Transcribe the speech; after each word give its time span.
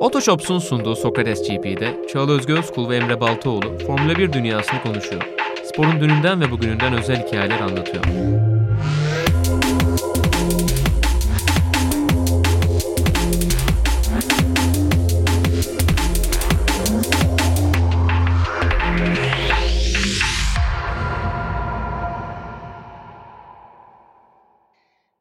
Otoshops'un 0.00 0.58
sunduğu 0.58 0.96
Sokrates 0.96 1.48
GP'de 1.48 2.06
Çağla 2.12 2.32
Özgü 2.32 2.52
Özkul 2.52 2.88
ve 2.88 2.96
Emre 2.96 3.20
Baltaoğlu 3.20 3.78
Formula 3.86 4.18
1 4.18 4.32
dünyasını 4.32 4.82
konuşuyor. 4.82 5.22
Sporun 5.64 6.00
dününden 6.00 6.40
ve 6.40 6.50
bugününden 6.50 6.92
özel 6.92 7.26
hikayeler 7.26 7.60
anlatıyor. 7.60 8.04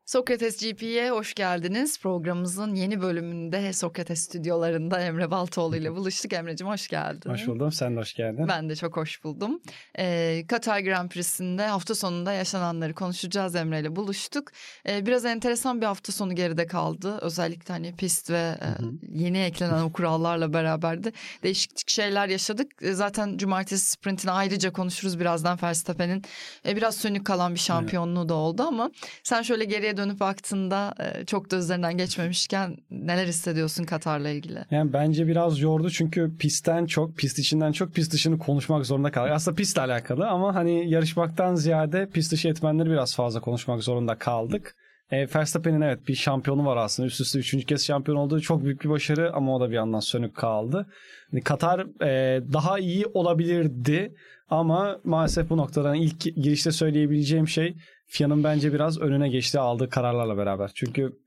Sokrates 0.07 0.57
GP'ye 0.57 1.11
hoş 1.11 1.33
geldiniz. 1.33 1.99
Programımızın 1.99 2.75
yeni 2.75 3.01
bölümünde 3.01 3.73
Sokrates 3.73 4.19
stüdyolarında 4.19 4.99
Emre 4.99 5.31
Baltoğlu 5.31 5.75
ile 5.75 5.91
buluştuk. 5.95 6.33
Emre'cim 6.33 6.67
hoş 6.67 6.87
geldin. 6.87 7.29
Hoş 7.29 7.47
buldum. 7.47 7.71
Sen 7.71 7.95
de 7.95 7.99
hoş 7.99 8.13
geldin. 8.13 8.47
Ben 8.47 8.69
de 8.69 8.75
çok 8.75 8.97
hoş 8.97 9.23
buldum. 9.23 9.61
Ee, 9.99 10.43
Katar 10.47 10.79
Grand 10.79 11.09
Prix'sinde 11.09 11.67
hafta 11.67 11.95
sonunda 11.95 12.33
yaşananları 12.33 12.93
konuşacağız 12.93 13.55
Emre 13.55 13.79
ile 13.79 13.95
buluştuk. 13.95 14.51
Ee, 14.89 15.05
biraz 15.05 15.25
enteresan 15.25 15.81
bir 15.81 15.85
hafta 15.85 16.11
sonu 16.11 16.35
geride 16.35 16.67
kaldı. 16.67 17.17
Özellikle 17.21 17.73
hani 17.73 17.95
pist 17.95 18.29
ve 18.29 18.57
e, 18.61 18.67
yeni 19.13 19.37
eklenen 19.37 19.81
o 19.81 19.91
kurallarla 19.91 20.53
beraber 20.53 21.03
de 21.03 21.11
değişik 21.43 21.89
şeyler 21.89 22.27
yaşadık. 22.27 22.71
E, 22.81 22.93
zaten 22.93 23.37
cumartesi 23.37 23.89
sprintini 23.89 24.31
ayrıca 24.31 24.73
konuşuruz 24.73 25.19
birazdan 25.19 25.59
Verstappen'in 25.63 26.23
e, 26.67 26.75
biraz 26.75 26.95
sönük 26.95 27.25
kalan 27.25 27.53
bir 27.55 27.59
şampiyonluğu 27.59 28.29
da 28.29 28.33
oldu 28.33 28.63
ama 28.63 28.91
sen 29.23 29.41
şöyle 29.41 29.65
geriye 29.65 29.96
dönüp 29.97 30.19
baktığında 30.19 30.93
e, 30.99 31.25
çok 31.25 31.51
da 31.51 31.57
üzerinden 31.57 31.97
geçmemişken 31.97 32.77
neler 32.91 33.27
hissediyorsun 33.27 33.83
Katar'la 33.83 34.29
ilgili? 34.29 34.59
Yani 34.71 34.93
bence 34.93 35.27
biraz 35.27 35.59
yordu 35.59 35.89
çünkü 35.89 36.37
pistten 36.39 36.85
çok, 36.85 37.17
pist 37.17 37.39
içinden 37.39 37.71
çok 37.71 37.93
pist 37.93 38.13
dışını 38.13 38.39
konuşmak 38.39 38.85
zorunda 38.85 39.11
kaldık. 39.11 39.31
Aslında 39.31 39.55
pistle 39.55 39.81
alakalı 39.81 40.27
ama 40.27 40.55
hani 40.55 40.89
yarışmaktan 40.89 41.55
ziyade 41.55 42.09
pist 42.09 42.31
dışı 42.31 42.47
etmenleri 42.47 42.89
biraz 42.89 43.15
fazla 43.15 43.41
konuşmak 43.41 43.83
zorunda 43.83 44.17
kaldık. 44.17 44.75
E, 45.11 45.27
Verstappen'in 45.35 45.81
evet 45.81 46.07
bir 46.07 46.15
şampiyonu 46.15 46.65
var 46.65 46.77
aslında. 46.77 47.07
Üst 47.07 47.21
üste 47.21 47.39
üçüncü 47.39 47.65
kez 47.65 47.85
şampiyon 47.85 48.17
olduğu 48.17 48.41
çok 48.41 48.63
büyük 48.63 48.83
bir 48.83 48.89
başarı 48.89 49.33
ama 49.33 49.55
o 49.55 49.61
da 49.61 49.69
bir 49.69 49.75
yandan 49.75 49.99
sönük 49.99 50.35
kaldı. 50.35 50.87
Yani 51.31 51.43
Katar 51.43 51.79
e, 52.03 52.41
daha 52.53 52.79
iyi 52.79 53.05
olabilirdi 53.05 54.13
ama 54.49 54.99
maalesef 55.03 55.49
bu 55.49 55.57
noktadan 55.57 55.95
ilk 55.95 56.21
girişte 56.21 56.71
söyleyebileceğim 56.71 57.47
şey 57.47 57.75
FIA'nın 58.07 58.43
bence 58.43 58.73
biraz 58.73 58.99
önüne 58.99 59.29
geçti 59.29 59.59
aldığı 59.59 59.89
kararlarla 59.89 60.37
beraber. 60.37 60.71
Çünkü 60.75 61.17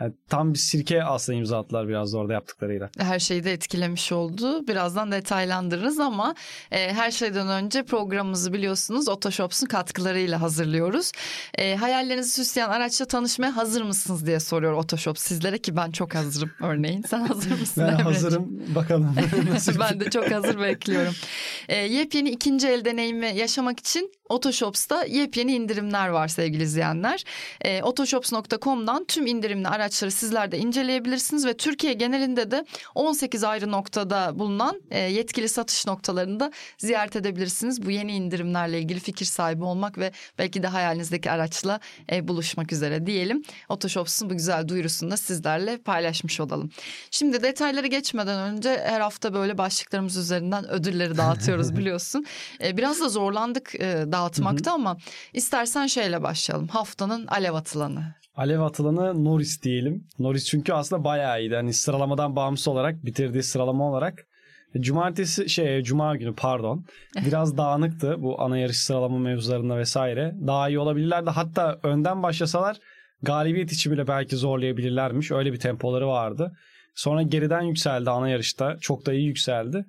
yani 0.00 0.12
tam 0.28 0.54
bir 0.54 0.58
sirke 0.58 1.04
aslında 1.04 1.38
imza 1.38 1.58
attılar 1.58 1.88
biraz 1.88 2.12
da 2.12 2.18
orada 2.18 2.32
yaptıklarıyla. 2.32 2.90
Her 2.98 3.18
şeyi 3.18 3.44
de 3.44 3.52
etkilemiş 3.52 4.12
oldu. 4.12 4.66
Birazdan 4.66 5.12
detaylandırırız 5.12 6.00
ama 6.00 6.34
e, 6.70 6.92
her 6.92 7.10
şeyden 7.10 7.48
önce 7.48 7.82
programımızı 7.82 8.52
biliyorsunuz 8.52 9.08
Otoshops'un 9.08 9.66
katkılarıyla 9.66 10.40
hazırlıyoruz. 10.40 11.12
E, 11.58 11.76
hayallerinizi 11.76 12.30
süsleyen 12.30 12.68
araçla 12.68 13.04
tanışmaya 13.04 13.56
hazır 13.56 13.82
mısınız 13.82 14.26
diye 14.26 14.40
soruyor 14.40 14.72
Otoshop 14.72 15.18
sizlere 15.18 15.58
ki 15.58 15.76
ben 15.76 15.90
çok 15.90 16.14
hazırım 16.14 16.50
örneğin. 16.62 17.02
Sen 17.02 17.20
hazır 17.20 17.50
mısın? 17.60 17.84
ben 17.88 17.96
hazırım. 18.04 18.62
Bakalım. 18.74 19.16
ben 19.80 20.00
de 20.00 20.10
çok 20.10 20.30
hazır 20.30 20.60
bekliyorum. 20.60 21.14
E, 21.68 21.76
yepyeni 21.76 22.30
ikinci 22.30 22.68
el 22.68 22.84
deneyimi 22.84 23.32
yaşamak 23.36 23.80
için 23.80 24.12
Otoshops'ta 24.28 25.04
yepyeni 25.04 25.54
indirimler 25.54 26.08
var 26.08 26.28
sevgili 26.28 26.62
izleyenler. 26.62 27.24
E, 27.60 27.82
Otoshops.com'dan 27.82 29.04
tüm 29.04 29.26
indirimli 29.26 29.68
araçları 29.68 30.10
sizler 30.10 30.52
de 30.52 30.58
inceleyebilirsiniz 30.58 31.46
ve 31.46 31.56
Türkiye 31.56 31.92
genelinde 31.92 32.50
de 32.50 32.64
18 32.94 33.44
ayrı 33.44 33.70
noktada 33.70 34.38
bulunan 34.38 34.82
e, 34.90 34.98
yetkili 34.98 35.48
satış 35.48 35.86
noktalarında 35.86 36.52
ziyaret 36.78 37.16
edebilirsiniz. 37.16 37.86
Bu 37.86 37.90
yeni 37.90 38.12
indirimlerle 38.12 38.78
ilgili 38.78 39.00
fikir 39.00 39.26
sahibi 39.26 39.64
olmak 39.64 39.98
ve 39.98 40.12
belki 40.38 40.62
de 40.62 40.66
hayalinizdeki 40.66 41.30
araçla 41.30 41.80
e, 42.12 42.28
buluşmak 42.28 42.72
üzere 42.72 43.06
diyelim. 43.06 43.42
Otoshops'un 43.68 44.30
bu 44.30 44.34
güzel 44.34 44.68
duyurusunu 44.68 45.10
da 45.10 45.16
sizlerle 45.16 45.78
paylaşmış 45.78 46.40
olalım. 46.40 46.70
Şimdi 47.10 47.42
detayları 47.42 47.86
geçmeden 47.86 48.54
önce 48.54 48.82
her 48.84 49.00
hafta 49.00 49.34
böyle 49.34 49.58
başlıklarımız 49.58 50.16
üzerinden 50.16 50.68
ödülleri 50.70 51.16
dağıtıyoruz 51.16 51.76
biliyorsun. 51.76 52.26
E, 52.64 52.76
biraz 52.76 53.00
da 53.00 53.08
zorlandık 53.08 53.74
e, 53.74 54.12
dağıtmakta 54.16 54.72
ama 54.72 54.96
istersen 55.32 55.86
şeyle 55.86 56.22
başlayalım. 56.22 56.68
Haftanın 56.68 57.26
alev 57.26 57.54
atılanı. 57.54 58.14
Alev 58.36 58.60
atılanı 58.60 59.24
Norris 59.24 59.62
diyelim. 59.62 60.08
Norris 60.18 60.44
çünkü 60.46 60.72
aslında 60.72 61.04
bayağı 61.04 61.40
iyiydi. 61.40 61.54
Hani 61.54 61.72
sıralamadan 61.72 62.36
bağımsız 62.36 62.68
olarak 62.68 63.04
bitirdiği 63.04 63.42
sıralama 63.42 63.90
olarak. 63.90 64.26
Cumartesi 64.80 65.48
şey 65.48 65.82
cuma 65.82 66.16
günü 66.16 66.34
pardon 66.34 66.84
biraz 67.26 67.56
dağınıktı 67.56 68.16
bu 68.22 68.42
ana 68.42 68.58
yarış 68.58 68.76
sıralama 68.76 69.18
mevzularında 69.18 69.76
vesaire. 69.78 70.34
Daha 70.46 70.68
iyi 70.68 70.78
olabilirlerdi. 70.78 71.30
Hatta 71.30 71.78
önden 71.82 72.22
başlasalar 72.22 72.76
galibiyet 73.22 73.72
için 73.72 73.92
bile 73.92 74.08
belki 74.08 74.36
zorlayabilirlermiş. 74.36 75.30
Öyle 75.30 75.52
bir 75.52 75.58
tempoları 75.60 76.08
vardı. 76.08 76.52
Sonra 76.94 77.22
geriden 77.22 77.62
yükseldi 77.62 78.10
ana 78.10 78.28
yarışta. 78.28 78.76
Çok 78.80 79.06
da 79.06 79.12
iyi 79.12 79.26
yükseldi. 79.26 79.84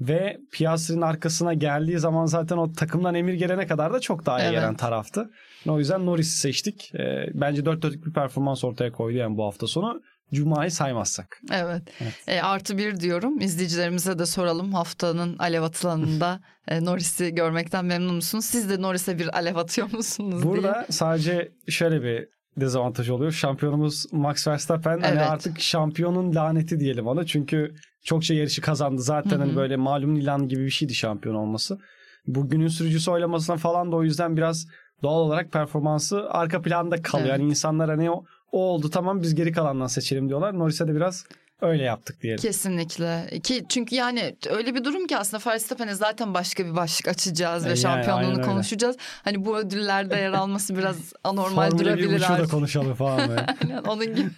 Ve 0.00 0.38
Piastri'nin 0.52 1.02
arkasına 1.02 1.54
geldiği 1.54 1.98
zaman 1.98 2.26
zaten 2.26 2.56
o 2.56 2.72
takımdan 2.72 3.14
emir 3.14 3.34
gelene 3.34 3.66
kadar 3.66 3.92
da 3.92 4.00
çok 4.00 4.26
daha 4.26 4.40
iyi 4.40 4.42
evet. 4.42 4.52
gelen 4.52 4.74
taraftı. 4.74 5.30
O 5.68 5.78
yüzden 5.78 6.06
Norris'i 6.06 6.38
seçtik. 6.38 6.94
E, 6.94 7.26
bence 7.34 7.64
dört 7.64 7.82
dörtlük 7.82 8.06
bir 8.06 8.12
performans 8.12 8.64
ortaya 8.64 8.92
koydu 8.92 9.16
yani 9.16 9.36
bu 9.36 9.44
hafta 9.44 9.66
sonu. 9.66 10.02
Cuma'yı 10.32 10.70
saymazsak. 10.70 11.40
Evet. 11.52 11.82
evet. 12.00 12.14
E, 12.26 12.40
artı 12.42 12.78
bir 12.78 13.00
diyorum. 13.00 13.40
İzleyicilerimize 13.40 14.18
de 14.18 14.26
soralım. 14.26 14.72
Haftanın 14.72 15.38
alev 15.38 15.62
atılanında 15.62 16.40
e, 16.68 16.84
Norris'i 16.84 17.34
görmekten 17.34 17.84
memnun 17.84 18.14
musunuz? 18.14 18.44
Siz 18.44 18.70
de 18.70 18.82
Norris'e 18.82 19.18
bir 19.18 19.36
alev 19.36 19.56
atıyor 19.56 19.92
musunuz? 19.92 20.42
Burada 20.42 20.74
diye. 20.74 20.86
sadece 20.90 21.52
şöyle 21.68 22.02
bir 22.02 22.33
dezavantaj 22.56 23.10
oluyor. 23.10 23.32
Şampiyonumuz 23.32 24.12
Max 24.12 24.48
Verstappen 24.48 24.90
hani 24.90 25.04
evet. 25.04 25.18
hani 25.18 25.20
artık 25.20 25.60
şampiyonun 25.60 26.34
laneti 26.34 26.80
diyelim 26.80 27.06
ona. 27.06 27.26
Çünkü 27.26 27.74
çokça 28.02 28.34
yarışı 28.34 28.62
kazandı. 28.62 29.02
Zaten 29.02 29.30
Hı-hı. 29.30 29.38
hani 29.38 29.56
böyle 29.56 29.76
malum 29.76 30.16
ilan 30.16 30.48
gibi 30.48 30.64
bir 30.64 30.70
şeydi 30.70 30.94
şampiyon 30.94 31.34
olması. 31.34 31.78
Bugünün 32.26 32.68
sürücüsü 32.68 33.10
oylamasına 33.10 33.56
falan 33.56 33.92
da 33.92 33.96
o 33.96 34.02
yüzden 34.02 34.36
biraz 34.36 34.66
doğal 35.02 35.20
olarak 35.20 35.52
performansı 35.52 36.30
arka 36.30 36.62
planda 36.62 37.02
kalıyor. 37.02 37.28
Evet. 37.28 37.40
Yani 37.40 37.50
insanlar 37.50 37.90
hani 37.90 38.10
o, 38.10 38.24
o 38.52 38.58
oldu 38.58 38.90
tamam 38.90 39.22
biz 39.22 39.34
geri 39.34 39.52
kalandan 39.52 39.86
seçelim 39.86 40.28
diyorlar. 40.28 40.58
Norris'e 40.58 40.88
de 40.88 40.94
biraz 40.94 41.26
öyle 41.60 41.82
yaptık 41.82 42.22
diyelim. 42.22 42.42
Kesinlikle. 42.42 43.40
Ki 43.42 43.64
çünkü 43.68 43.94
yani 43.94 44.36
öyle 44.50 44.74
bir 44.74 44.84
durum 44.84 45.06
ki 45.06 45.16
aslında 45.16 45.50
Verstappen'e 45.50 45.94
zaten 45.94 46.34
başka 46.34 46.66
bir 46.66 46.76
başlık 46.76 47.08
açacağız 47.08 47.64
ve 47.64 47.68
yani, 47.68 47.78
şampiyonluğunu 47.78 48.42
konuşacağız. 48.42 48.96
Hani 49.00 49.44
bu 49.44 49.58
ödüllerde 49.58 50.16
yer 50.16 50.32
alması 50.32 50.76
biraz 50.76 50.96
anormal 51.24 51.70
Formula 51.70 51.84
durabilir. 51.84 52.20
Formula 52.20 52.44
da 52.44 52.46
konuşalım 52.46 52.94
falan. 52.94 53.18
Aynen 53.62 53.82
onun 53.82 54.06
gibi. 54.06 54.30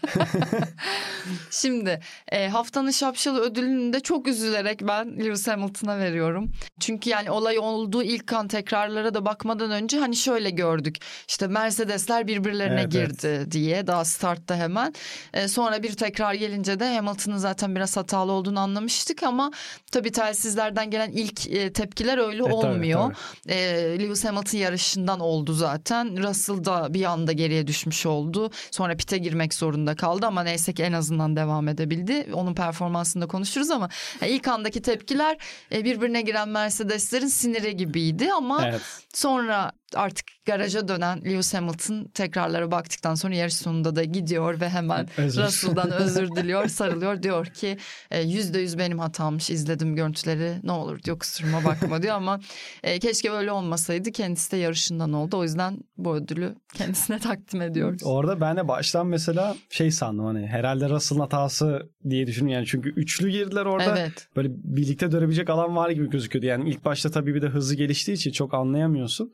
Şimdi 1.50 2.00
e, 2.32 2.48
haftanın 2.48 2.90
şapşalı 2.90 3.40
ödülünü 3.40 3.92
de 3.92 4.00
çok 4.00 4.28
üzülerek 4.28 4.80
ben 4.82 5.18
Lewis 5.18 5.48
Hamilton'a 5.48 5.98
veriyorum. 5.98 6.52
Çünkü 6.80 7.10
yani 7.10 7.30
olay 7.30 7.58
olduğu 7.58 8.02
ilk 8.02 8.26
kan 8.26 8.48
tekrarlara 8.48 9.14
da 9.14 9.24
bakmadan 9.24 9.70
önce 9.70 9.98
hani 9.98 10.16
şöyle 10.16 10.50
gördük. 10.50 10.96
İşte 11.28 11.46
Mercedesler 11.46 12.26
birbirlerine 12.26 12.80
evet, 12.80 12.92
girdi 12.92 13.26
evet. 13.26 13.50
diye 13.50 13.86
daha 13.86 14.04
startta 14.04 14.56
hemen. 14.56 14.94
E, 15.34 15.48
sonra 15.48 15.82
bir 15.82 15.92
tekrar 15.92 16.34
gelince 16.34 16.80
de 16.80 16.94
Hamilton 16.94 17.05
Hamilton'ın 17.06 17.36
zaten 17.36 17.76
biraz 17.76 17.96
hatalı 17.96 18.32
olduğunu 18.32 18.60
anlamıştık 18.60 19.22
ama 19.22 19.50
tabii 19.92 20.12
telsizlerden 20.12 20.90
gelen 20.90 21.10
ilk 21.10 21.46
e, 21.46 21.72
tepkiler 21.72 22.18
öyle 22.18 22.38
e, 22.38 22.52
olmuyor. 22.52 23.02
Tabii, 23.02 23.14
tabii. 23.42 23.54
E, 23.54 23.98
Lewis 23.98 24.24
Hamilton 24.24 24.58
yarışından 24.58 25.20
oldu 25.20 25.52
zaten. 25.52 26.22
Russell 26.22 26.64
da 26.64 26.94
bir 26.94 27.04
anda 27.04 27.32
geriye 27.32 27.66
düşmüş 27.66 28.06
oldu. 28.06 28.50
Sonra 28.70 28.96
pite 28.96 29.18
girmek 29.18 29.54
zorunda 29.54 29.96
kaldı 29.96 30.26
ama 30.26 30.42
neyse 30.42 30.72
ki 30.72 30.82
en 30.82 30.92
azından 30.92 31.36
devam 31.36 31.68
edebildi. 31.68 32.26
Onun 32.32 32.54
performansında 32.54 33.26
konuşuruz 33.26 33.70
ama 33.70 33.88
yani 34.20 34.32
ilk 34.32 34.48
andaki 34.48 34.82
tepkiler 34.82 35.36
e, 35.72 35.84
birbirine 35.84 36.22
giren 36.22 36.48
Mercedeslerin 36.48 37.26
siniri 37.26 37.76
gibiydi 37.76 38.32
ama 38.32 38.68
evet. 38.68 38.80
sonra 39.14 39.72
artık 39.94 40.26
garaja 40.46 40.88
dönen 40.88 41.24
Lewis 41.24 41.54
Hamilton 41.54 42.04
tekrarlara 42.14 42.70
baktıktan 42.70 43.14
sonra 43.14 43.34
yarış 43.34 43.56
sonunda 43.56 43.96
da 43.96 44.04
gidiyor 44.04 44.60
ve 44.60 44.68
hemen 44.68 45.08
özür. 45.16 45.42
Russell'dan 45.42 45.90
özür 45.92 46.28
diliyor, 46.36 46.68
sarılıyor. 46.68 47.22
Diyor 47.22 47.46
ki 47.46 47.78
e, 48.10 48.22
yüzde 48.22 48.58
yüz 48.58 48.78
benim 48.78 48.98
hatammış 48.98 49.50
izledim 49.50 49.96
görüntüleri 49.96 50.54
ne 50.62 50.72
olur 50.72 51.02
diyor 51.02 51.18
kusuruma 51.18 51.64
bakma 51.64 52.02
diyor 52.02 52.14
ama 52.14 52.40
e, 52.82 52.98
keşke 52.98 53.30
böyle 53.30 53.52
olmasaydı 53.52 54.12
kendisi 54.12 54.52
de 54.52 54.56
yarışından 54.56 55.12
oldu. 55.12 55.36
O 55.36 55.42
yüzden 55.42 55.78
bu 55.96 56.14
ödülü 56.16 56.54
kendisine 56.74 57.18
takdim 57.18 57.62
ediyoruz. 57.62 58.02
Orada 58.04 58.40
ben 58.40 58.56
de 58.56 58.68
baştan 58.68 59.06
mesela 59.06 59.56
şey 59.70 59.90
sandım 59.90 60.24
hani 60.24 60.46
herhalde 60.46 60.88
Russell'ın 60.88 61.20
hatası 61.20 61.90
diye 62.10 62.26
düşündüm 62.26 62.48
yani 62.48 62.66
çünkü 62.66 62.88
üçlü 62.88 63.30
girdiler 63.30 63.66
orada. 63.66 63.98
Evet. 63.98 64.28
Böyle 64.36 64.48
birlikte 64.52 65.12
dönebilecek 65.12 65.50
alan 65.50 65.76
var 65.76 65.90
gibi 65.90 66.10
gözüküyordu. 66.10 66.46
Yani 66.46 66.70
ilk 66.70 66.84
başta 66.84 67.10
tabii 67.10 67.34
bir 67.34 67.42
de 67.42 67.46
hızlı 67.46 67.74
geliştiği 67.74 68.14
için 68.14 68.32
çok 68.32 68.54
anlayamıyorsun. 68.54 69.32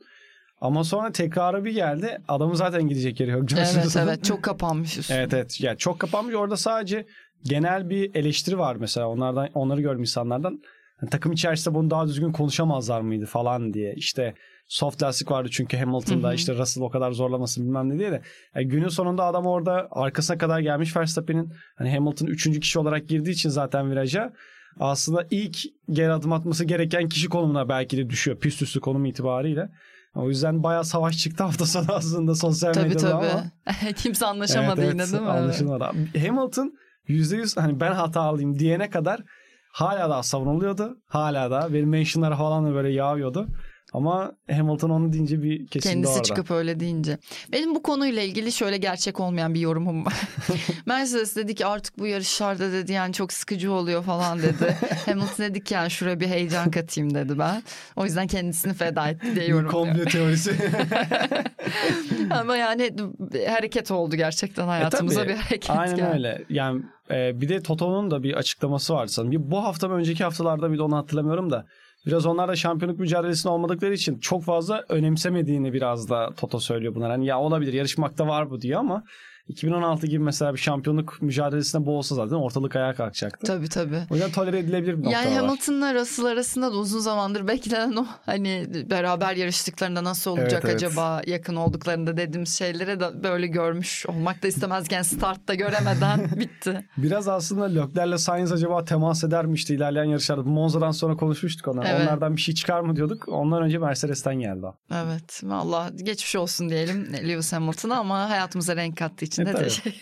Ama 0.63 0.83
sonra 0.83 1.11
tekrarı 1.11 1.65
bir 1.65 1.71
geldi. 1.71 2.17
Adamın 2.27 2.53
zaten 2.53 2.87
gidecek 2.87 3.19
yeri 3.19 3.31
yok. 3.31 3.49
George 3.49 3.69
Evet 3.79 3.95
evet 3.97 4.23
çok 4.23 4.43
kapanmış 4.43 4.97
üstüne. 4.97 5.17
Evet 5.17 5.33
evet. 5.33 5.61
Yani 5.61 5.77
çok 5.77 5.99
kapanmış. 5.99 6.35
Orada 6.35 6.57
sadece 6.57 7.05
genel 7.43 7.89
bir 7.89 8.15
eleştiri 8.15 8.59
var 8.59 8.75
mesela. 8.75 9.07
Onlardan 9.07 9.49
onları 9.53 9.81
gördüm 9.81 9.99
insanlardan. 9.99 10.61
Hani 10.99 11.09
takım 11.09 11.31
içerisinde 11.31 11.75
bunu 11.75 11.89
daha 11.89 12.07
düzgün 12.07 12.31
konuşamazlar 12.31 13.01
mıydı 13.01 13.25
falan 13.25 13.73
diye. 13.73 13.93
İşte 13.93 14.33
soft 14.67 15.03
lastik 15.03 15.31
vardı 15.31 15.49
çünkü 15.51 15.77
Hamilton'da 15.77 16.27
Hı 16.27 16.31
hı. 16.31 16.35
işte 16.35 16.55
Russell 16.55 16.83
o 16.83 16.89
kadar 16.89 17.11
zorlamasın 17.11 17.65
bilmem 17.65 17.89
ne 17.89 17.99
diye 17.99 18.11
de. 18.11 18.21
Yani 18.55 18.67
günün 18.67 18.87
sonunda 18.87 19.23
adam 19.23 19.45
orada 19.45 19.87
arkasına 19.91 20.37
kadar 20.37 20.59
gelmiş 20.59 20.95
Verstappen'in 20.95 21.53
hani 21.75 21.91
Hamilton 21.91 22.27
üçüncü 22.27 22.59
kişi 22.59 22.79
olarak 22.79 23.07
girdiği 23.07 23.31
için 23.31 23.49
zaten 23.49 23.91
viraja 23.91 24.33
aslında 24.79 25.27
ilk 25.31 25.57
geri 25.89 26.11
adım 26.11 26.33
atması 26.33 26.65
gereken 26.65 27.09
kişi 27.09 27.29
konumuna 27.29 27.69
belki 27.69 27.97
de 27.97 28.09
düşüyor 28.09 28.39
pist 28.39 28.61
üstü 28.61 28.79
konum 28.79 29.05
itibariyle. 29.05 29.69
O 30.15 30.29
yüzden 30.29 30.63
bayağı 30.63 30.85
savaş 30.85 31.17
çıktı 31.17 31.43
hafta 31.43 31.65
sonu 31.65 31.85
aslında 31.89 32.35
sosyal 32.35 32.73
Tabii 32.73 32.87
medyada 32.87 33.09
tabii. 33.11 33.25
ama. 33.31 33.43
Kimse 33.95 34.25
anlaşamadı 34.25 34.81
Evet, 34.81 34.93
yine 34.93 35.01
evet, 35.01 35.13
değil 35.13 35.23
mi? 35.23 35.29
Anlaşılmadı. 35.29 35.83
Hamilton 36.27 36.73
%100 37.07 37.61
hani 37.61 37.79
ben 37.79 37.91
hatalıyım 37.91 38.59
diyene 38.59 38.89
kadar 38.89 39.21
hala 39.71 40.09
daha 40.09 40.23
savunuluyordu. 40.23 40.97
Hala 41.07 41.51
da 41.51 41.73
benim 41.73 41.89
mentionlar 41.89 42.37
falan 42.37 42.65
da 42.65 42.73
böyle 42.73 42.89
yağıyordu. 42.89 43.47
Ama 43.93 44.31
Hamilton 44.51 44.89
onu 44.89 45.13
deyince 45.13 45.43
bir 45.43 45.67
kesindi 45.67 45.93
Kendisi 45.93 46.11
orada. 46.13 46.23
çıkıp 46.23 46.51
öyle 46.51 46.79
deyince. 46.79 47.17
Benim 47.51 47.75
bu 47.75 47.83
konuyla 47.83 48.21
ilgili 48.21 48.51
şöyle 48.51 48.77
gerçek 48.77 49.19
olmayan 49.19 49.53
bir 49.53 49.59
yorumum 49.59 50.05
var. 50.05 50.13
Mercedes 50.85 51.35
dedi 51.35 51.55
ki 51.55 51.65
artık 51.65 51.99
bu 51.99 52.07
yarışlarda 52.07 52.71
dedi 52.71 52.91
yani 52.91 53.13
çok 53.13 53.33
sıkıcı 53.33 53.71
oluyor 53.71 54.03
falan 54.03 54.39
dedi. 54.39 54.77
Hamilton 55.05 55.45
dedi 55.45 55.63
ki 55.63 55.73
yani 55.73 55.91
şuraya 55.91 56.19
bir 56.19 56.27
heyecan 56.27 56.71
katayım 56.71 57.13
dedi 57.13 57.39
ben. 57.39 57.63
O 57.95 58.05
yüzden 58.05 58.27
kendisini 58.27 58.73
feda 58.73 59.09
etti 59.09 59.35
diye 59.35 59.47
yorumluyor. 59.47 59.71
komple 59.71 60.05
teorisi. 60.05 60.55
Ama 62.29 62.57
yani 62.57 62.91
hareket 63.49 63.91
oldu 63.91 64.15
gerçekten 64.15 64.67
hayatımıza 64.67 65.21
E 65.21 65.23
tabii. 65.23 65.33
bir 65.33 65.37
hareket 65.39 65.69
Aynen 65.69 65.95
geldi. 65.95 66.09
öyle. 66.13 66.43
Yani 66.49 66.81
e, 67.11 67.41
bir 67.41 67.49
de 67.49 67.61
Toto'nun 67.61 68.11
da 68.11 68.23
bir 68.23 68.33
açıklaması 68.33 68.93
vardı 68.93 69.11
sanırım. 69.11 69.31
Bir, 69.31 69.51
bu 69.51 69.63
hafta 69.63 69.87
mı 69.87 69.93
önceki 69.95 70.23
haftalarda 70.23 70.71
bir 70.71 70.77
de 70.77 70.81
onu 70.81 70.97
hatırlamıyorum 70.97 71.51
da. 71.51 71.65
Biraz 72.05 72.25
onlar 72.25 72.47
da 72.47 72.55
şampiyonluk 72.55 72.99
mücadelesinde 72.99 73.53
olmadıkları 73.53 73.93
için 73.93 74.19
çok 74.19 74.43
fazla 74.43 74.83
önemsemediğini 74.89 75.73
biraz 75.73 76.09
da 76.09 76.29
Toto 76.37 76.59
söylüyor 76.59 76.95
bunlar. 76.95 77.11
Hani 77.11 77.25
ya 77.25 77.39
olabilir 77.39 77.73
yarışmakta 77.73 78.27
var 78.27 78.49
bu 78.49 78.61
diyor 78.61 78.79
ama 78.79 79.03
2016 79.47 80.07
gibi 80.07 80.23
mesela 80.23 80.53
bir 80.53 80.57
şampiyonluk 80.59 81.21
mücadelesinde 81.21 81.85
bu 81.85 81.97
olsa 81.97 82.15
zaten 82.15 82.35
ortalık 82.35 82.75
ayağa 82.75 82.93
kalkacaktı. 82.93 83.47
Tabii 83.47 83.69
tabii. 83.69 83.99
O 84.09 84.15
yüzden 84.15 84.31
tolere 84.31 84.59
edilebilir 84.59 84.97
bir 84.97 85.03
nokta 85.03 85.11
Yani. 85.11 85.35
Hamilton'la 85.35 85.93
Russell 85.93 86.25
arasında 86.25 86.71
da 86.71 86.75
uzun 86.75 86.99
zamandır 86.99 87.47
beklenen 87.47 87.95
o 87.95 88.05
hani 88.25 88.67
beraber 88.89 89.35
yarıştıklarında 89.35 90.03
nasıl 90.03 90.31
olacak 90.31 90.51
Evet, 90.51 90.65
evet. 90.65 90.75
acaba 90.75 91.21
yakın 91.27 91.55
olduklarında 91.55 92.17
dediğimiz 92.17 92.57
şeylere 92.57 92.99
de 92.99 93.23
böyle 93.23 93.47
görmüş 93.47 94.05
olmak 94.05 94.43
da 94.43 94.47
istemezken 94.47 95.01
startta 95.01 95.53
göremeden 95.53 96.19
bitti. 96.39 96.89
Biraz 96.97 97.27
aslında 97.27 97.65
Leclerc'le 97.65 98.17
Sainz 98.17 98.51
acaba 98.51 98.85
temas 98.85 99.23
eder 99.23 99.45
mi 99.45 99.55
işte 99.55 99.75
ilerleyen 99.75 100.05
yarışlarda? 100.05 100.43
Monza'dan 100.43 100.91
sonra 100.91 101.15
konuşmuştuk 101.15 101.67
onlar. 101.67 101.85
Evet. 101.89 102.01
Onlardan 102.01 102.35
bir 102.35 102.41
şey 102.41 102.55
çıkar 102.55 102.79
mı 102.81 102.95
diyorduk. 102.95 103.29
Ondan 103.29 103.63
önce 103.63 103.77
Mercedes'ten 103.77 104.35
geldi. 104.35 104.65
Evet 104.93 105.41
valla 105.43 105.89
geçmiş 106.03 106.35
olsun 106.35 106.69
diyelim 106.69 107.13
Lewis 107.13 107.53
Hamilton'a 107.53 107.95
ama 107.95 108.29
hayatımıza 108.29 108.75
renk 108.75 108.97
kattığı 108.97 109.25
için 109.25 109.32
E, 109.39 109.45
de 109.45 109.53
teşekkür 109.53 109.93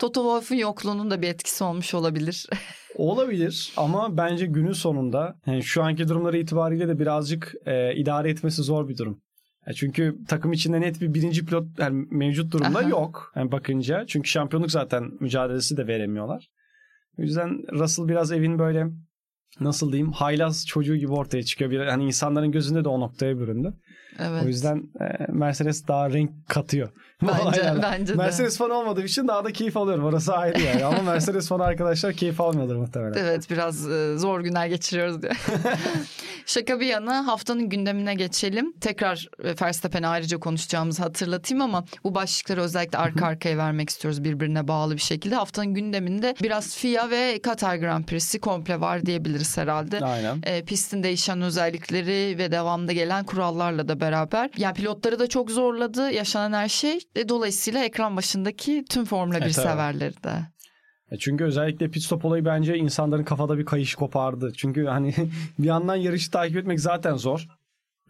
Toto 0.00 0.20
Wolff'un 0.20 0.56
yokluğunun 0.56 1.10
da 1.10 1.22
bir 1.22 1.28
etkisi 1.28 1.64
olmuş 1.64 1.94
olabilir. 1.94 2.46
Olabilir 2.94 3.72
ama 3.76 4.16
bence 4.16 4.46
günün 4.46 4.72
sonunda 4.72 5.36
yani 5.46 5.62
şu 5.62 5.82
anki 5.82 6.08
durumları 6.08 6.38
itibariyle 6.38 6.88
de 6.88 6.98
birazcık 6.98 7.54
e, 7.66 7.94
idare 7.94 8.30
etmesi 8.30 8.62
zor 8.62 8.88
bir 8.88 8.96
durum. 8.96 9.22
Ya 9.66 9.72
çünkü 9.72 10.16
takım 10.28 10.52
içinde 10.52 10.80
net 10.80 11.00
bir 11.00 11.14
birinci 11.14 11.44
pilot 11.44 11.78
yani 11.78 12.06
mevcut 12.10 12.52
durumda 12.52 12.78
Aha. 12.78 12.88
yok. 12.88 13.32
Yani 13.36 13.52
bakınca 13.52 14.04
çünkü 14.06 14.28
şampiyonluk 14.28 14.70
zaten 14.70 15.10
mücadelesi 15.20 15.76
de 15.76 15.86
veremiyorlar. 15.86 16.48
O 17.18 17.22
yüzden 17.22 17.50
Russell 17.72 18.08
biraz 18.08 18.32
evin 18.32 18.58
böyle 18.58 18.86
nasıl 19.60 19.92
diyeyim 19.92 20.12
haylaz 20.12 20.66
çocuğu 20.66 20.96
gibi 20.96 21.12
ortaya 21.12 21.42
çıkıyor. 21.42 21.70
Bir, 21.70 21.80
hani 21.80 22.04
insanların 22.04 22.52
gözünde 22.52 22.84
de 22.84 22.88
o 22.88 23.00
noktaya 23.00 23.38
büründü. 23.38 23.74
Evet. 24.18 24.44
O 24.44 24.46
yüzden 24.46 24.76
e, 25.00 25.32
Mercedes 25.32 25.88
daha 25.88 26.10
renk 26.10 26.30
katıyor. 26.48 26.90
Bence, 27.22 27.74
bence 27.82 28.12
de. 28.12 28.16
Mercedes 28.16 28.58
fanı 28.58 28.74
olmadığım 28.74 29.04
için 29.04 29.28
daha 29.28 29.44
da 29.44 29.52
keyif 29.52 29.76
alıyorum. 29.76 30.04
Orası 30.04 30.32
ayrı 30.34 30.60
yani. 30.60 30.84
Ama 30.84 31.02
Mercedes 31.02 31.48
fanı 31.48 31.64
arkadaşlar 31.64 32.12
keyif 32.12 32.40
almıyordur 32.40 32.76
muhtemelen. 32.76 33.18
Evet 33.18 33.50
biraz 33.50 33.90
e, 33.90 34.18
zor 34.18 34.40
günler 34.40 34.66
geçiriyoruz 34.66 35.22
diyor. 35.22 35.36
Şaka 36.46 36.80
bir 36.80 36.86
yana 36.86 37.26
haftanın 37.26 37.68
gündemine 37.68 38.14
geçelim. 38.14 38.72
Tekrar 38.80 39.28
e, 39.44 39.54
Verstappen'i 39.62 40.06
ayrıca 40.06 40.40
konuşacağımızı 40.40 41.02
hatırlatayım 41.02 41.62
ama 41.62 41.84
bu 42.04 42.14
başlıkları 42.14 42.60
özellikle 42.62 42.98
arka 42.98 43.26
arkaya 43.26 43.56
vermek 43.58 43.90
istiyoruz 43.90 44.24
birbirine 44.24 44.68
bağlı 44.68 44.94
bir 44.94 45.00
şekilde. 45.00 45.34
Haftanın 45.34 45.74
gündeminde 45.74 46.34
biraz 46.42 46.76
FIA 46.76 47.10
ve 47.10 47.40
Katar 47.42 47.76
Grand 47.76 48.04
Prix'si 48.04 48.40
komple 48.40 48.80
var 48.80 49.06
diyebiliriz 49.06 49.58
herhalde. 49.58 50.00
Aynen. 50.00 50.42
E, 50.42 50.64
pistin 50.64 51.02
değişen 51.02 51.42
özellikleri 51.42 52.38
ve 52.38 52.52
devamda 52.52 52.92
gelen 52.92 53.24
kurallarla 53.24 53.88
da 53.88 54.00
beraber. 54.00 54.50
Yani 54.56 54.74
pilotları 54.74 55.18
da 55.18 55.26
çok 55.26 55.50
zorladı 55.50 56.10
yaşanan 56.10 56.52
her 56.52 56.68
şey. 56.68 56.98
E, 57.16 57.28
dolayısıyla 57.28 57.84
ekran 57.84 58.16
başındaki 58.16 58.84
tüm 58.90 59.04
Formula 59.04 59.40
1 59.40 59.44
E, 59.44 59.52
severleri 59.52 60.22
de. 60.22 60.46
E 61.10 61.18
Çünkü 61.18 61.44
özellikle 61.44 61.90
pit 61.90 62.02
stop 62.02 62.24
olayı 62.24 62.44
bence 62.44 62.76
insanların 62.76 63.24
kafada 63.24 63.58
bir 63.58 63.64
kayış 63.64 63.94
kopardı. 63.94 64.52
Çünkü 64.56 64.84
hani 64.84 65.14
bir 65.58 65.66
yandan 65.66 65.96
yarışı 65.96 66.30
takip 66.30 66.56
etmek 66.56 66.80
zaten 66.80 67.16
zor. 67.16 67.46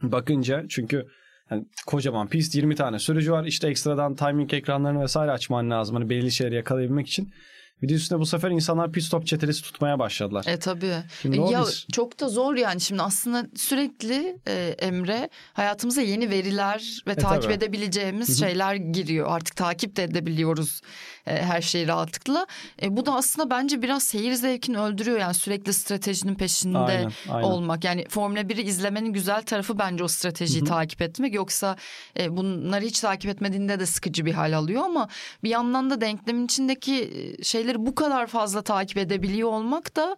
Bakınca 0.02 0.64
çünkü 0.68 1.06
hani 1.48 1.64
kocaman 1.86 2.28
pist 2.28 2.54
20 2.54 2.74
tane 2.74 2.98
sürücü 2.98 3.32
var. 3.32 3.44
İşte 3.44 3.68
ekstradan 3.68 4.14
timing 4.14 4.54
ekranlarını 4.54 5.02
vesaire 5.02 5.30
açman 5.30 5.70
lazım. 5.70 5.96
Hani 5.96 6.10
belirli 6.10 6.32
şeyleri 6.32 6.54
yakalayabilmek 6.54 7.06
için. 7.06 7.32
Bir 7.82 7.88
de 7.88 7.94
üstüne 7.94 8.18
bu 8.18 8.26
sefer 8.26 8.50
insanlar 8.50 8.92
pit 8.92 9.04
stop 9.04 9.26
çetelesi 9.26 9.62
tutmaya 9.62 9.98
başladılar. 9.98 10.44
E 10.48 10.58
tabii. 10.58 10.94
Şimdi 11.22 11.40
o 11.40 11.50
ya 11.50 11.64
çok 11.92 12.20
da 12.20 12.28
zor 12.28 12.56
yani 12.56 12.80
şimdi 12.80 13.02
aslında 13.02 13.46
sürekli 13.56 14.38
e, 14.48 14.76
Emre 14.78 15.30
hayatımıza 15.52 16.02
yeni 16.02 16.30
veriler 16.30 17.02
ve 17.06 17.14
takip 17.14 17.38
E, 17.38 17.42
tabii. 17.42 17.52
edebileceğimiz 17.52 18.40
şeyler 18.40 18.74
giriyor. 18.74 19.26
Artık 19.30 19.56
takip 19.56 19.96
de 19.96 20.04
edebiliyoruz 20.04 20.80
e, 21.19 21.19
her 21.24 21.60
şeyi 21.60 21.88
rahatlıkla. 21.88 22.46
E, 22.82 22.96
bu 22.96 23.06
da 23.06 23.14
aslında 23.14 23.50
bence 23.50 23.82
biraz 23.82 24.02
seyir 24.02 24.32
zevkini 24.32 24.78
öldürüyor 24.78 25.18
yani 25.18 25.34
sürekli 25.34 25.72
stratejinin 25.72 26.34
peşinde 26.34 26.78
Aynen, 26.78 27.12
aynen. 27.28 27.42
olmak. 27.48 27.84
Yani 27.84 28.04
Formula 28.08 28.40
1'i 28.40 28.62
izlemenin 28.62 29.12
güzel 29.12 29.42
tarafı 29.42 29.78
bence 29.78 30.04
o 30.04 30.08
stratejiyi 30.08 30.64
takip 30.64 31.02
etmek. 31.02 31.34
Yoksa 31.34 31.76
e, 32.18 32.36
bunları 32.36 32.84
hiç 32.84 33.00
takip 33.00 33.30
etmediğinde 33.30 33.80
de 33.80 33.86
sıkıcı 33.86 34.26
bir 34.26 34.32
hal 34.32 34.56
alıyor 34.56 34.82
ama 34.84 35.08
bir 35.44 35.50
yandan 35.50 35.90
da 35.90 36.00
denklemin 36.00 36.44
içindeki 36.44 36.94
e, 37.04 37.42
şeyleri 37.42 37.86
bu 37.86 37.94
kadar 37.94 38.26
fazla 38.26 38.62
takip 38.62 38.98
edebiliyor 38.98 39.48
olmak 39.48 39.96
da 39.96 40.16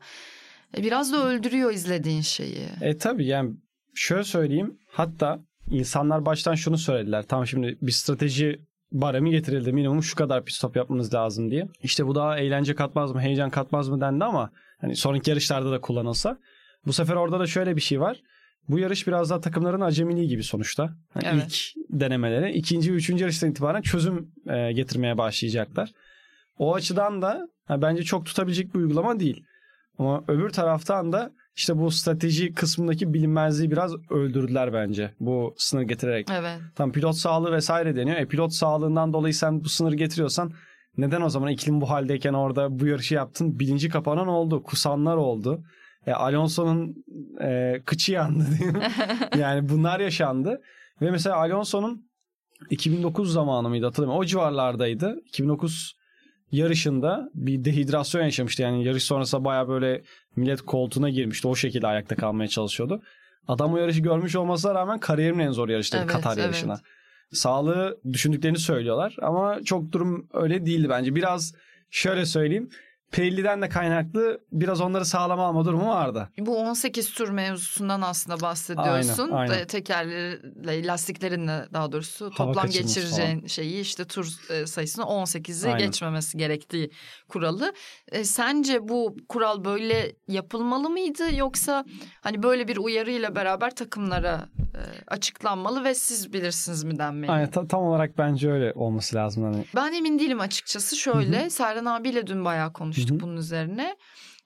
e, 0.76 0.82
biraz 0.82 1.12
da 1.12 1.26
öldürüyor 1.26 1.72
izlediğin 1.72 2.20
şeyi. 2.20 2.68
E 2.80 2.96
tabii 2.96 3.26
yani 3.26 3.50
şöyle 3.94 4.24
söyleyeyim. 4.24 4.78
Hatta 4.88 5.38
insanlar 5.70 6.26
baştan 6.26 6.54
şunu 6.54 6.78
söylediler. 6.78 7.24
Tamam 7.28 7.46
şimdi 7.46 7.78
bir 7.82 7.92
strateji 7.92 8.60
baremi 8.92 9.30
getirildi. 9.30 9.72
Minimum 9.72 10.02
şu 10.02 10.16
kadar 10.16 10.44
pit 10.44 10.54
stop 10.54 10.76
yapmanız 10.76 11.14
lazım 11.14 11.50
diye. 11.50 11.68
İşte 11.82 12.06
bu 12.06 12.14
daha 12.14 12.38
eğlence 12.38 12.74
katmaz 12.74 13.12
mı, 13.12 13.20
heyecan 13.20 13.50
katmaz 13.50 13.88
mı 13.88 14.00
dendi 14.00 14.24
ama 14.24 14.50
hani 14.80 14.96
sonraki 14.96 15.30
yarışlarda 15.30 15.70
da 15.70 15.80
kullanılsa. 15.80 16.38
Bu 16.86 16.92
sefer 16.92 17.14
orada 17.14 17.40
da 17.40 17.46
şöyle 17.46 17.76
bir 17.76 17.80
şey 17.80 18.00
var. 18.00 18.22
Bu 18.68 18.78
yarış 18.78 19.06
biraz 19.06 19.30
daha 19.30 19.40
takımların 19.40 19.80
acemiliği 19.80 20.28
gibi 20.28 20.42
sonuçta. 20.42 20.94
Hani 21.14 21.24
Evet. 21.26 21.44
İlk 21.76 22.00
denemeleri. 22.00 22.52
ikinci 22.52 22.92
ve 22.92 22.96
üçüncü 22.96 23.22
yarıştan 23.24 23.50
itibaren 23.50 23.82
çözüm 23.82 24.30
e, 24.46 24.72
getirmeye 24.72 25.18
başlayacaklar. 25.18 25.90
O 26.58 26.74
açıdan 26.74 27.22
da 27.22 27.48
ha, 27.64 27.82
bence 27.82 28.02
çok 28.02 28.26
tutabilecek 28.26 28.74
bir 28.74 28.78
uygulama 28.78 29.20
değil. 29.20 29.44
Ama 29.98 30.24
öbür 30.28 30.50
taraftan 30.50 31.12
da 31.12 31.32
işte 31.56 31.78
bu 31.78 31.90
strateji 31.90 32.52
kısmındaki 32.54 33.14
bilinmezliği 33.14 33.70
biraz 33.70 33.92
öldürdüler 34.10 34.72
bence. 34.72 35.14
Bu 35.20 35.54
sınır 35.58 35.82
getirerek. 35.82 36.28
Evet. 36.32 36.58
Tam 36.74 36.92
pilot 36.92 37.16
sağlığı 37.16 37.52
vesaire 37.52 37.96
deniyor. 37.96 38.16
E 38.16 38.26
pilot 38.26 38.52
sağlığından 38.52 39.12
dolayı 39.12 39.34
sen 39.34 39.64
bu 39.64 39.68
sınırı 39.68 39.96
getiriyorsan 39.96 40.52
neden 40.96 41.20
o 41.20 41.28
zaman 41.28 41.50
iklim 41.50 41.80
bu 41.80 41.90
haldeyken 41.90 42.32
orada 42.32 42.78
bu 42.80 42.86
yarışı 42.86 43.14
yaptın? 43.14 43.58
Bilinci 43.58 43.88
kapanan 43.88 44.28
oldu. 44.28 44.62
Kusanlar 44.62 45.16
oldu. 45.16 45.64
E, 46.06 46.12
Alonso'nun 46.12 47.04
e, 47.40 47.80
kıçı 47.86 48.12
yandı 48.12 48.44
diyeyim. 48.58 48.80
yani 49.38 49.68
bunlar 49.68 50.00
yaşandı. 50.00 50.60
Ve 51.00 51.10
mesela 51.10 51.36
Alonso'nun 51.36 52.10
2009 52.70 53.32
zamanı 53.32 53.68
mıydı 53.68 53.86
hatırlamıyorum. 53.86 54.22
O 54.22 54.24
civarlardaydı. 54.24 55.20
2009 55.26 55.96
yarışında 56.52 57.30
bir 57.34 57.64
dehidrasyon 57.64 58.22
yaşamıştı. 58.22 58.62
Yani 58.62 58.84
yarış 58.84 59.02
sonrası 59.02 59.44
baya 59.44 59.68
böyle 59.68 60.02
millet 60.36 60.62
koltuğuna 60.62 61.10
girmişti. 61.10 61.48
O 61.48 61.54
şekilde 61.54 61.86
ayakta 61.86 62.16
kalmaya 62.16 62.48
çalışıyordu. 62.48 63.02
Adam 63.48 63.74
o 63.74 63.76
yarışı 63.76 64.00
görmüş 64.00 64.36
olmasına 64.36 64.74
rağmen 64.74 64.98
kariyerimin 64.98 65.44
en 65.44 65.50
zor 65.50 65.68
yarışı 65.68 65.92
dedi 65.92 66.00
Evet, 66.00 66.12
Katar 66.12 66.32
evet. 66.32 66.44
yarışına. 66.44 66.80
Sağlığı 67.32 68.00
düşündüklerini 68.12 68.58
söylüyorlar 68.58 69.16
ama 69.22 69.62
çok 69.64 69.92
durum 69.92 70.28
öyle 70.32 70.66
değildi 70.66 70.88
bence. 70.90 71.14
Biraz 71.14 71.54
şöyle 71.90 72.26
söyleyeyim. 72.26 72.70
Pirelli'den 73.12 73.62
de 73.62 73.68
kaynaklı 73.68 74.40
biraz 74.52 74.80
onları 74.80 75.04
sağlama 75.04 75.46
alma 75.46 75.64
durumu 75.64 75.88
vardı. 75.88 76.28
Bu 76.38 76.56
18 76.58 77.12
tur 77.14 77.28
mevzusundan 77.28 78.00
aslında 78.00 78.40
bahsediyorsun. 78.40 79.30
Aynen, 79.32 79.50
aynen. 79.50 79.62
E, 79.62 79.66
Tekerlerle, 79.66 80.86
lastiklerinle 80.86 81.66
daha 81.72 81.92
doğrusu 81.92 82.30
toplam 82.30 82.54
kaçırması 82.66 82.78
geçireceğin 83.00 83.46
şeyi 83.46 83.80
işte 83.80 84.04
tur 84.04 84.26
e, 84.50 84.66
sayısını 84.66 85.04
18'i 85.04 85.68
Aynen. 85.68 85.86
geçmemesi 85.86 86.38
gerektiği 86.38 86.90
kuralı. 87.28 87.72
E, 88.12 88.24
sence 88.24 88.88
bu 88.88 89.16
kural 89.28 89.64
böyle 89.64 90.12
yapılmalı 90.28 90.90
mıydı 90.90 91.34
yoksa 91.36 91.84
hani 92.20 92.42
böyle 92.42 92.68
bir 92.68 92.76
uyarıyla 92.76 93.36
beraber 93.36 93.74
takımlara 93.74 94.48
e, 94.58 94.80
açıklanmalı 95.08 95.84
ve 95.84 95.94
siz 95.94 96.32
bilirsiniz 96.32 96.84
mi 96.84 96.98
denmeli? 96.98 97.30
Aynen, 97.32 97.50
ta- 97.50 97.66
tam 97.68 97.82
olarak 97.82 98.18
bence 98.18 98.50
öyle 98.52 98.72
olması 98.74 99.16
lazım. 99.16 99.42
Hani. 99.44 99.64
Ben 99.76 99.92
emin 99.92 100.18
değilim 100.18 100.40
açıkçası. 100.40 100.96
Şöyle 100.96 101.50
Serhan 101.50 101.84
abiyle 101.84 102.26
dün 102.26 102.44
bayağı 102.44 102.72
konuştuk 102.72 103.01
Hı. 103.10 103.20
bunun 103.20 103.36
üzerine. 103.36 103.96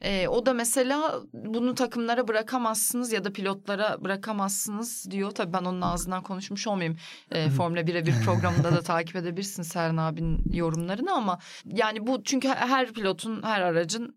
Ee, 0.00 0.28
o 0.28 0.46
da 0.46 0.52
mesela 0.52 1.20
bunu 1.32 1.74
takımlara 1.74 2.28
bırakamazsınız 2.28 3.12
ya 3.12 3.24
da 3.24 3.32
pilotlara 3.32 4.04
bırakamazsınız 4.04 5.10
diyor. 5.10 5.30
Tabii 5.30 5.52
ben 5.52 5.64
onun 5.64 5.80
ağzından 5.80 6.22
konuşmuş 6.22 6.66
olmayayım. 6.66 6.98
Ee, 7.32 7.50
Formula 7.50 7.80
1'e 7.80 8.06
bir 8.06 8.14
programında 8.24 8.72
da 8.72 8.82
takip 8.82 9.16
edebilirsiniz 9.16 9.68
Serhan 9.68 9.96
abinin 9.96 10.44
yorumlarını 10.52 11.12
ama 11.12 11.38
yani 11.64 12.06
bu 12.06 12.22
çünkü 12.24 12.48
her 12.48 12.92
pilotun 12.92 13.42
her 13.42 13.60
aracın 13.60 14.16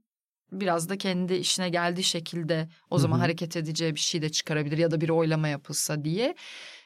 biraz 0.51 0.89
da 0.89 0.97
kendi 0.97 1.33
işine 1.33 1.69
geldiği 1.69 2.03
şekilde 2.03 2.69
o 2.89 2.97
zaman 2.97 3.15
Hı 3.15 3.19
hı. 3.19 3.23
hareket 3.23 3.57
edeceği 3.57 3.95
bir 3.95 3.99
şey 3.99 4.21
de 4.21 4.29
çıkarabilir 4.29 4.77
ya 4.77 4.91
da 4.91 5.01
bir 5.01 5.09
oylama 5.09 5.47
yapılsa 5.47 6.03
diye. 6.03 6.35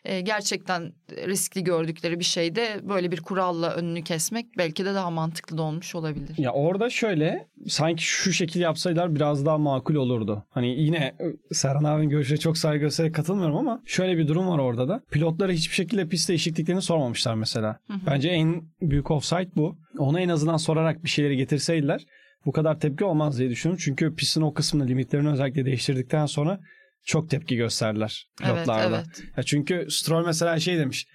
Ee, 0.05 0.21
gerçekten 0.21 0.93
riskli 1.11 1.63
gördükleri 1.63 2.19
bir 2.19 2.23
şeyde 2.25 2.79
böyle 2.83 3.11
bir 3.11 3.21
kuralla 3.21 3.73
önünü 3.73 4.03
kesmek 4.03 4.45
belki 4.57 4.85
de 4.85 4.93
daha 4.93 5.09
mantıklı 5.09 5.57
da 5.57 5.61
olmuş 5.61 5.95
olabilir. 5.95 6.37
Ya 6.37 6.51
orada 6.51 6.89
şöyle 6.89 7.47
sanki 7.67 8.03
şu 8.03 8.33
şekil 8.33 8.61
yapsaydılar 8.61 9.15
biraz 9.15 9.45
daha 9.45 9.57
makul 9.57 9.95
olurdu. 9.95 10.43
Hani 10.49 10.81
yine 10.81 10.97
e, 10.97 11.25
Serhan 11.51 11.83
abinin 11.83 12.09
görüşüne 12.09 12.37
çok 12.37 12.57
saygı 12.57 12.79
göstererek 12.79 13.15
katılmıyorum 13.15 13.55
ama 13.57 13.81
şöyle 13.85 14.17
bir 14.17 14.27
durum 14.27 14.47
var 14.47 14.59
orada 14.59 14.87
da. 14.87 15.01
Pilotlara 15.11 15.51
hiçbir 15.51 15.75
şekilde 15.75 16.07
pist 16.07 16.29
değişikliklerini 16.29 16.81
sormamışlar 16.81 17.35
mesela. 17.35 17.79
Hı 17.87 17.93
hı. 17.93 17.97
Bence 18.07 18.29
en 18.29 18.61
büyük 18.81 19.11
offside 19.11 19.49
bu. 19.55 19.77
Ona 19.97 20.21
en 20.21 20.29
azından 20.29 20.57
sorarak 20.57 21.03
bir 21.03 21.09
şeyleri 21.09 21.37
getirseydiler 21.37 22.05
bu 22.45 22.51
kadar 22.51 22.79
tepki 22.79 23.05
olmaz 23.05 23.39
diye 23.39 23.49
düşünüyorum. 23.49 23.81
Çünkü 23.85 24.15
pistin 24.15 24.41
o 24.41 24.53
kısmını 24.53 24.87
limitlerini 24.87 25.29
özellikle 25.29 25.65
değiştirdikten 25.65 26.25
sonra 26.25 26.59
çok 27.05 27.29
tepki 27.29 27.55
gösterdiler 27.55 28.27
Evet, 28.43 28.53
pilotlarda. 28.53 28.97
evet. 28.97 29.23
Ya 29.37 29.43
çünkü 29.43 29.87
Stroll 29.89 30.25
mesela 30.25 30.59
şey 30.59 30.77
demiş. 30.77 31.07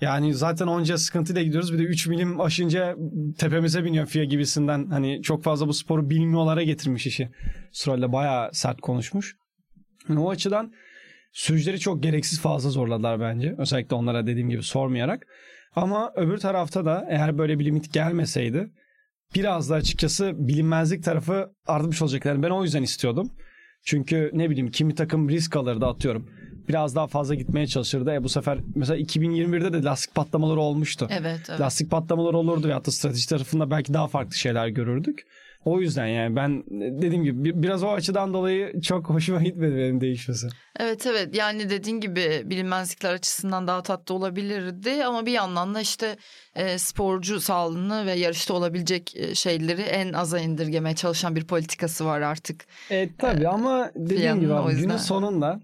Yani 0.00 0.34
zaten 0.34 0.66
onca 0.66 0.98
sıkıntıyla 0.98 1.42
gidiyoruz. 1.42 1.72
Bir 1.72 1.78
de 1.78 1.82
3 1.82 2.06
milim 2.06 2.40
aşınca 2.40 2.96
tepemize 3.38 3.84
biniyor 3.84 4.06
FIA 4.06 4.24
gibisinden. 4.24 4.86
Hani 4.90 5.22
çok 5.22 5.44
fazla 5.44 5.68
bu 5.68 5.72
sporu 5.74 6.10
bilmiyorlara 6.10 6.62
getirmiş 6.62 7.06
işi. 7.06 7.30
Stroll 7.72 8.02
de 8.02 8.12
bayağı 8.12 8.50
sert 8.52 8.80
konuşmuş. 8.80 9.36
Yani 10.08 10.20
o 10.20 10.30
açıdan 10.30 10.72
sürücüleri 11.32 11.78
çok 11.80 12.02
gereksiz 12.02 12.40
fazla 12.40 12.70
zorladılar 12.70 13.20
bence. 13.20 13.54
Özellikle 13.58 13.96
onlara 13.96 14.26
dediğim 14.26 14.50
gibi 14.50 14.62
sormayarak. 14.62 15.26
Ama 15.76 16.12
öbür 16.16 16.38
tarafta 16.38 16.84
da 16.84 17.06
eğer 17.10 17.38
böyle 17.38 17.58
bir 17.58 17.64
limit 17.64 17.92
gelmeseydi 17.92 18.70
biraz 19.34 19.70
da 19.70 19.74
açıkçası 19.74 20.32
bilinmezlik 20.36 21.04
tarafı 21.04 21.50
artmış 21.66 22.02
olacak. 22.02 22.24
Yani 22.24 22.42
ben 22.42 22.50
o 22.50 22.62
yüzden 22.64 22.82
istiyordum. 22.82 23.30
Çünkü 23.86 24.30
ne 24.34 24.50
bileyim 24.50 24.70
kimi 24.70 24.94
takım 24.94 25.28
risk 25.28 25.56
alırdı 25.56 25.86
atıyorum. 25.86 26.26
Biraz 26.68 26.94
daha 26.94 27.06
fazla 27.06 27.34
gitmeye 27.34 27.66
çalışırdı. 27.66 28.12
E 28.12 28.24
bu 28.24 28.28
sefer 28.28 28.58
mesela 28.74 28.98
2021'de 28.98 29.72
de 29.72 29.82
lastik 29.82 30.14
patlamaları 30.14 30.60
olmuştu. 30.60 31.08
Evet, 31.10 31.40
evet. 31.48 31.60
Lastik 31.60 31.90
patlamaları 31.90 32.36
olurdu 32.36 32.68
ve 32.68 32.72
hatta 32.72 32.92
strateji 32.92 33.28
tarafında 33.28 33.70
belki 33.70 33.94
daha 33.94 34.06
farklı 34.06 34.34
şeyler 34.34 34.68
görürdük. 34.68 35.26
O 35.66 35.80
yüzden 35.80 36.06
yani 36.06 36.36
ben 36.36 36.64
dediğim 36.70 37.24
gibi 37.24 37.44
bir- 37.44 37.62
biraz 37.62 37.82
o 37.82 37.88
açıdan 37.88 38.34
dolayı 38.34 38.80
çok 38.80 39.10
hoşuma 39.10 39.42
gitmedi 39.42 39.76
benim 39.76 40.00
değişmesi. 40.00 40.48
Evet 40.80 41.06
evet 41.06 41.36
yani 41.36 41.70
dediğin 41.70 42.00
gibi 42.00 42.42
bilinmezlikler 42.44 43.12
açısından 43.14 43.66
daha 43.66 43.82
tatlı 43.82 44.14
olabilirdi 44.14 45.04
ama 45.04 45.26
bir 45.26 45.32
yandan 45.32 45.74
da 45.74 45.80
işte 45.80 46.16
e, 46.54 46.78
sporcu 46.78 47.40
sağlığını 47.40 48.06
ve 48.06 48.12
yarışta 48.12 48.54
olabilecek 48.54 49.16
e, 49.16 49.34
şeyleri 49.34 49.82
en 49.82 50.12
aza 50.12 50.38
indirgemeye 50.40 50.94
çalışan 50.94 51.36
bir 51.36 51.44
politikası 51.46 52.04
var 52.04 52.20
artık. 52.20 52.66
E 52.90 53.08
tabii 53.18 53.48
ama 53.48 53.90
dediğim 53.96 54.40
gibi 54.40 54.54
abi, 54.54 54.74
günün 54.74 54.96
sonunda 54.96 55.60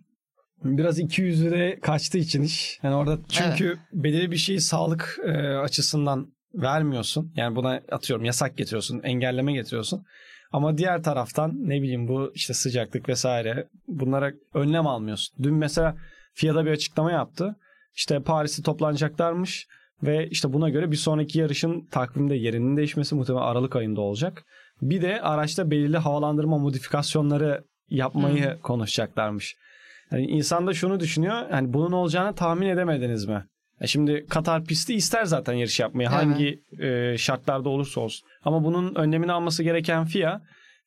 biraz 0.64 0.98
200 0.98 1.44
liraya 1.44 1.80
kaçtığı 1.80 2.18
için 2.18 2.42
iş. 2.42 2.78
Yani 2.82 2.94
orada 2.94 3.18
çünkü 3.28 3.78
belirli 3.92 4.30
bir 4.30 4.36
şeyi 4.36 4.60
sağlık 4.60 5.18
e, 5.24 5.30
açısından 5.56 6.32
vermiyorsun. 6.54 7.32
Yani 7.36 7.56
buna 7.56 7.80
atıyorum 7.92 8.24
yasak 8.24 8.56
getiriyorsun, 8.56 9.00
engelleme 9.02 9.52
getiriyorsun. 9.52 10.04
Ama 10.52 10.78
diğer 10.78 11.02
taraftan 11.02 11.52
ne 11.56 11.82
bileyim 11.82 12.08
bu 12.08 12.32
işte 12.34 12.54
sıcaklık 12.54 13.08
vesaire 13.08 13.68
bunlara 13.88 14.32
önlem 14.54 14.86
almıyorsun. 14.86 15.44
Dün 15.44 15.54
mesela 15.54 15.96
FIA'da 16.34 16.64
bir 16.64 16.70
açıklama 16.70 17.12
yaptı. 17.12 17.56
İşte 17.94 18.22
Paris'te 18.22 18.62
toplanacaklarmış 18.62 19.66
ve 20.02 20.28
işte 20.28 20.52
buna 20.52 20.68
göre 20.68 20.90
bir 20.90 20.96
sonraki 20.96 21.38
yarışın 21.38 21.86
takvimde 21.90 22.34
yerinin 22.34 22.76
değişmesi 22.76 23.14
muhtemelen 23.14 23.44
Aralık 23.44 23.76
ayında 23.76 24.00
olacak. 24.00 24.44
Bir 24.82 25.02
de 25.02 25.20
araçta 25.20 25.70
belirli 25.70 25.98
havalandırma 25.98 26.58
modifikasyonları 26.58 27.64
yapmayı 27.88 28.58
konuşacaklarmış. 28.62 29.56
Yani 30.12 30.26
insan 30.26 30.66
da 30.66 30.74
şunu 30.74 31.00
düşünüyor. 31.00 31.50
Yani 31.50 31.72
bunun 31.72 31.92
olacağını 31.92 32.34
tahmin 32.34 32.66
edemediniz 32.66 33.26
mi? 33.26 33.44
Ya 33.82 33.88
şimdi 33.88 34.26
Katar 34.30 34.64
pisti 34.64 34.94
ister 34.94 35.24
zaten 35.24 35.52
yarış 35.52 35.80
yapmayı 35.80 36.08
Evet. 36.12 36.22
hangi 36.24 36.62
e, 36.78 37.18
şartlarda 37.18 37.68
olursa 37.68 38.00
olsun. 38.00 38.28
Ama 38.44 38.64
bunun 38.64 38.94
önlemini 38.94 39.32
alması 39.32 39.62
gereken 39.62 40.04
FIA 40.04 40.40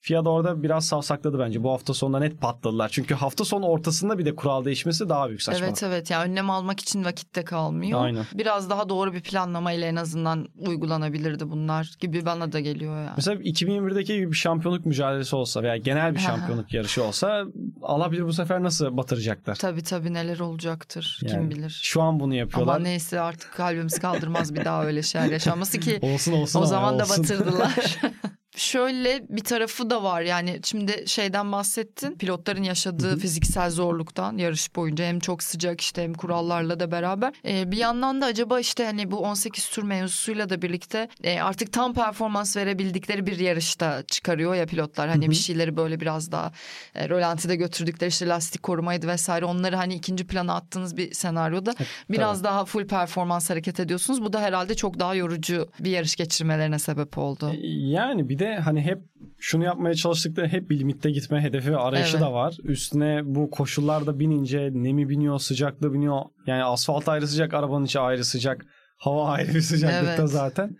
Da 0.09 0.29
orada 0.29 0.63
biraz 0.63 0.85
savsakladı 0.85 1.39
bence. 1.39 1.63
Bu 1.63 1.71
hafta 1.71 1.93
sonunda 1.93 2.19
net 2.19 2.41
patladılar. 2.41 2.89
Çünkü 2.89 3.13
hafta 3.13 3.45
sonu 3.45 3.65
ortasında 3.65 4.17
bir 4.17 4.25
de 4.25 4.35
kural 4.35 4.65
değişmesi 4.65 5.09
daha 5.09 5.27
büyük 5.27 5.41
saçmalık. 5.41 5.67
Evet 5.69 5.83
evet 5.83 6.11
yani 6.11 6.31
önlem 6.31 6.49
almak 6.49 6.79
için 6.79 7.05
vakitte 7.05 7.43
kalmıyor. 7.43 8.05
Aynen. 8.05 8.25
Biraz 8.33 8.69
daha 8.69 8.89
doğru 8.89 9.13
bir 9.13 9.21
planlamayla 9.21 9.87
en 9.87 9.95
azından 9.95 10.47
uygulanabilirdi 10.57 11.49
bunlar 11.49 11.91
gibi 11.99 12.25
bana 12.25 12.51
da 12.51 12.59
geliyor 12.59 12.97
yani. 12.97 13.13
Mesela 13.15 13.41
2021'deki 13.41 14.15
gibi 14.15 14.31
bir 14.31 14.37
şampiyonluk 14.37 14.85
mücadelesi 14.85 15.35
olsa 15.35 15.63
veya 15.63 15.77
genel 15.77 16.15
bir 16.15 16.19
şampiyonluk 16.19 16.73
yarışı 16.73 17.03
olsa 17.03 17.45
alabilir 17.81 18.25
bu 18.25 18.33
sefer 18.33 18.63
nasıl 18.63 18.97
batıracaklar? 18.97 19.55
Tabii 19.55 19.83
tabii 19.83 20.13
neler 20.13 20.39
olacaktır 20.39 21.17
kim 21.19 21.29
Yani 21.29 21.51
bilir. 21.51 21.79
Şu 21.83 22.01
an 22.01 22.19
bunu 22.19 22.35
yapıyorlar. 22.35 22.75
Ama 22.75 22.83
neyse 22.83 23.19
artık 23.19 23.53
kalbimiz 23.53 23.99
kaldırmaz 23.99 24.55
bir 24.55 24.65
daha 24.65 24.85
öyle 24.85 25.03
şeyler 25.03 25.31
yaşanması 25.31 25.79
ki 25.79 25.99
Olsun 26.05 26.33
olsun 26.33 26.59
o 26.59 26.61
ama 26.61 26.67
zaman 26.67 26.99
da 26.99 27.03
olsun. 27.03 27.23
batırdılar. 27.23 27.99
Şöyle 28.55 29.25
bir 29.29 29.43
tarafı 29.43 29.89
da 29.89 30.03
var. 30.03 30.21
Yani 30.21 30.59
şimdi 30.63 31.03
şeyden 31.07 31.51
bahsettin 31.51 32.17
pilotların 32.17 32.63
yaşadığı 32.63 33.17
fiziksel 33.17 33.69
zorluktan 33.69 34.37
yarış 34.37 34.75
boyunca 34.75 35.05
hem 35.05 35.19
çok 35.19 35.43
sıcak 35.43 35.81
işte 35.81 36.03
hem 36.03 36.13
kurallarla 36.13 36.79
da 36.79 36.91
beraber. 36.91 37.33
Ee, 37.45 37.71
bir 37.71 37.77
yandan 37.77 38.21
da 38.21 38.25
acaba 38.25 38.59
işte 38.59 38.85
hani 38.85 39.11
bu 39.11 39.17
18 39.17 39.69
tur 39.69 39.83
mevzusuyla 39.83 40.49
da 40.49 40.61
birlikte 40.61 41.09
e, 41.23 41.41
artık 41.41 41.73
tam 41.73 41.93
performans 41.93 42.57
verebildikleri 42.57 43.25
bir 43.25 43.39
yarışta 43.39 44.03
çıkarıyor 44.07 44.55
ya 44.55 44.65
pilotlar. 44.65 45.09
Hani 45.09 45.23
Hı 45.23 45.27
hı. 45.27 45.31
bir 45.31 45.35
şeyleri 45.35 45.77
böyle 45.77 45.99
biraz 45.99 46.31
daha 46.31 46.51
e, 46.95 47.09
rölantide 47.09 47.55
götürdükleri 47.55 48.09
işte 48.09 48.27
lastik 48.27 48.63
korumaydı 48.63 49.07
vesaire. 49.07 49.45
Onları 49.45 49.75
hani 49.75 49.95
ikinci 49.95 50.27
plana 50.27 50.55
attığınız 50.55 50.97
bir 50.97 51.13
senaryoda 51.13 51.75
biraz 52.09 52.43
daha 52.43 52.65
full 52.65 52.87
performans 52.87 53.49
hareket 53.49 53.79
ediyorsunuz. 53.79 54.21
Bu 54.21 54.33
da 54.33 54.41
herhalde 54.41 54.75
çok 54.75 54.99
daha 54.99 55.15
yorucu 55.15 55.69
bir 55.79 55.91
yarış 55.91 56.15
geçirmelerine 56.15 56.79
sebep 56.79 57.17
oldu. 57.17 57.51
Yani 57.63 58.29
bir 58.29 58.39
de 58.39 58.44
hani 58.53 58.81
hep 58.81 58.99
şunu 59.39 59.63
yapmaya 59.63 59.95
çalıştıkları 59.95 60.47
hep 60.47 60.69
bir 60.69 60.79
limitte 60.79 61.11
gitme 61.11 61.41
hedefi 61.41 61.71
ve 61.71 61.77
arayışı 61.77 62.17
Evet. 62.17 62.21
da 62.27 62.33
var. 62.33 62.57
Üstüne 62.63 63.21
bu 63.25 63.49
koşullarda 63.49 64.19
binince 64.19 64.69
nemi 64.73 65.09
biniyor, 65.09 65.39
sıcaklığı 65.39 65.93
biniyor. 65.93 66.21
Yani 66.47 66.63
asfalt 66.63 67.09
ayrı 67.09 67.27
sıcak, 67.27 67.53
arabanın 67.53 67.85
içi 67.85 67.99
ayrı 67.99 68.25
sıcak. 68.25 68.65
Hava 68.97 69.29
ayrı 69.31 69.53
bir 69.55 69.61
sıcaklıkta 69.61 70.15
Evet. 70.21 70.29
zaten. 70.29 70.75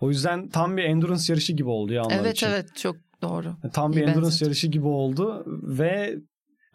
O 0.00 0.08
yüzden 0.10 0.48
tam 0.48 0.76
bir 0.76 0.82
endurance 0.84 1.32
yarışı 1.32 1.52
gibi 1.52 1.68
oldu 1.68 1.92
ya 1.92 2.02
onlar 2.02 2.16
Evet 2.20 2.32
için. 2.32 2.46
evet 2.46 2.76
çok 2.76 2.96
doğru. 3.22 3.56
Tam 3.72 3.92
bir 3.92 3.96
İyi 3.96 4.00
endurance 4.02 4.22
benzettin. 4.22 4.46
yarışı 4.46 4.66
gibi 4.68 4.86
oldu 4.86 5.44
ve 5.62 6.14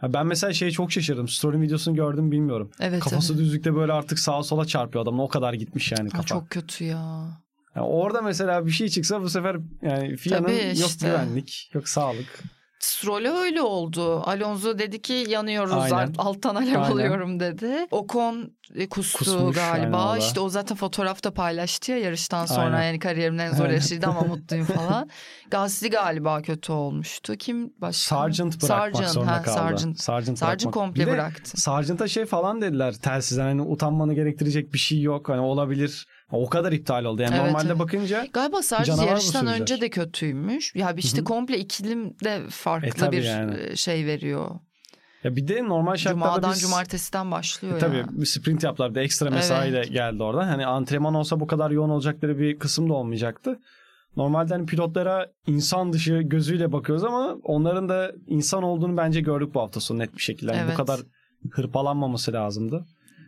ben 0.04 0.28
mesela 0.28 0.54
şeye 0.54 0.72
çok 0.72 0.92
şaşırdım. 0.92 1.28
Story 1.28 1.62
videosunu 1.62 1.96
gördüm 1.96 2.32
bilmiyorum. 2.32 2.72
Evet 2.80 3.00
Kafası 3.00 3.34
evet. 3.34 3.44
düzlükte 3.46 3.76
böyle 3.76 3.94
artık 3.94 4.20
sağa 4.20 4.44
sola 4.44 4.66
çarpıyor 4.66 5.04
adamın. 5.04 5.20
O 5.20 5.28
kadar 5.28 5.54
gitmiş 5.54 5.92
yani 5.92 6.08
Aa, 6.08 6.12
kafa. 6.12 6.24
çok 6.24 6.50
kötü 6.50 6.84
ya. 6.84 7.28
Yani 7.76 7.86
orada 7.86 8.22
mesela 8.22 8.66
bir 8.66 8.72
şey 8.72 8.90
çıksa 8.90 9.22
bu 9.22 9.30
sefer 9.30 9.58
yani 9.82 10.16
FIA'nın 10.18 10.44
Tabii 10.44 10.80
yok 10.80 10.90
işte. 10.90 11.08
güvenlik, 11.08 11.70
yok 11.74 11.90
sağlık. 11.90 12.44
Stroll'e 12.80 13.30
öyle 13.30 13.62
oldu. 13.62 14.20
Alonso 14.26 14.80
dedi 14.80 15.02
ki 15.02 15.26
yanıyoruz 15.30 15.74
Aynen. 15.74 16.14
alttan 16.18 16.56
alev 16.56 16.68
Aynen. 16.68 16.92
alıyorum 16.92 17.40
dedi. 17.40 17.88
Ocon 17.92 18.52
e, 18.76 18.90
kustu 18.90 19.18
Kusmuş, 19.18 19.58
aynen 19.58 19.82
galiba. 19.92 20.14
da. 20.14 20.18
İşte 20.18 20.40
o 20.40 20.50
zaten 20.50 20.78
fotoğrafta 20.78 21.32
paylaştı 21.34 21.92
ya 21.92 21.98
yarıştan 21.98 22.46
sonra 22.46 22.76
Aynen. 22.76 22.84
yani 22.88 23.00
kariyerimin 23.00 23.40
en 23.40 23.52
zor 23.52 23.64
Aynen. 23.64 23.74
yarışıydı 23.74 24.08
ama 24.08 24.22
mutluyum 24.28 24.66
falan. 24.66 25.10
Gasly 25.52 25.90
galiba 25.90 26.42
kötü 26.42 26.72
olmuştu. 26.72 27.36
Kim 27.36 27.74
başka? 27.82 28.16
Sargent 28.16 28.64
bırakmak 28.64 28.80
Sargent, 28.94 29.14
zorunda 29.14 29.32
ha, 29.32 29.42
kaldı. 29.42 29.56
Sargent. 29.56 30.00
Sargent, 30.00 30.40
Sargent 30.40 30.74
komple 30.74 31.06
Bir 31.06 31.12
bıraktı. 31.12 31.62
Sargent'a 31.62 32.08
şey 32.08 32.26
falan 32.26 32.62
dediler 32.62 32.94
telsizden 32.94 33.44
hani 33.44 33.62
utanmanı 33.62 34.14
gerektirecek 34.14 34.74
bir 34.74 34.80
şey 34.80 35.02
yok. 35.02 35.30
Hani 35.30 35.42
olabilir. 35.42 36.08
O 36.32 36.50
kadar 36.50 36.72
iptal 36.72 37.06
oldu. 37.06 37.22
Yani 37.22 37.36
Evet, 37.36 37.46
normalde 37.46 37.68
evet. 37.68 37.80
bakınca 37.80 38.26
Galiba 38.34 38.62
sadece 38.62 38.92
yarıştan 38.92 39.48
önce 39.48 39.82
de 39.82 39.90
kötüymüş. 39.90 40.76
Ya 40.76 40.92
işte 40.98 41.18
Hı 41.18 41.22
hı. 41.22 41.26
komple 41.26 41.58
ikilim 41.60 42.14
de 42.24 42.42
farklı 42.50 42.88
E, 42.88 42.92
tabii 42.92 43.18
bir 43.18 43.24
yani. 43.24 43.60
e, 43.62 43.76
şey 43.76 44.06
veriyor. 44.06 44.52
ya 45.24 45.36
bir 45.36 45.48
de 45.48 45.64
normal 45.68 45.96
şartlarda 45.96 46.26
Cuma'dan 46.36 46.52
biz 46.52 46.62
cumartesiden 46.62 47.32
başlıyor 47.32 47.76
E, 47.78 47.80
tabii 47.80 47.98
ya. 47.98 48.06
bir 48.12 48.26
sprint 48.26 48.64
yaptılar 48.64 48.90
bir 48.90 48.96
de 48.96 49.02
ekstra 49.02 49.30
mesai 49.30 49.74
de 49.74 49.82
geldi 49.82 50.24
oradan. 50.24 50.44
Hani 50.48 50.66
antrenman 50.66 51.14
olsa 51.14 51.40
bu 51.40 51.48
kadar 51.48 51.72
yoğun 51.72 51.90
olacakları 51.90 52.40
bir 52.40 52.60
kısım 52.60 52.90
da 52.90 52.94
olmayacaktı. 52.94 53.60
Normalde 54.18 54.54
hani 54.54 54.66
pilotlara 54.66 55.32
insan 55.48 55.94
dışı 55.94 56.14
gözüyle 56.18 56.72
bakıyoruz 56.72 57.04
ama 57.04 57.38
onların 57.44 57.90
da 57.90 58.12
insan 58.28 58.64
olduğunu 58.64 58.98
bence 58.98 59.22
gördük 59.22 59.54
bu 59.54 59.62
hafta 59.62 59.80
sonu 59.80 60.00
net 60.00 60.14
bir 60.16 60.22
şekilde. 60.22 60.52
Yani 60.52 60.62
Evet. 60.62 60.74
Bu 60.74 60.78
kadar 60.78 61.00
hırpalanmaması 61.52 62.34
lazımdı. 62.34 62.86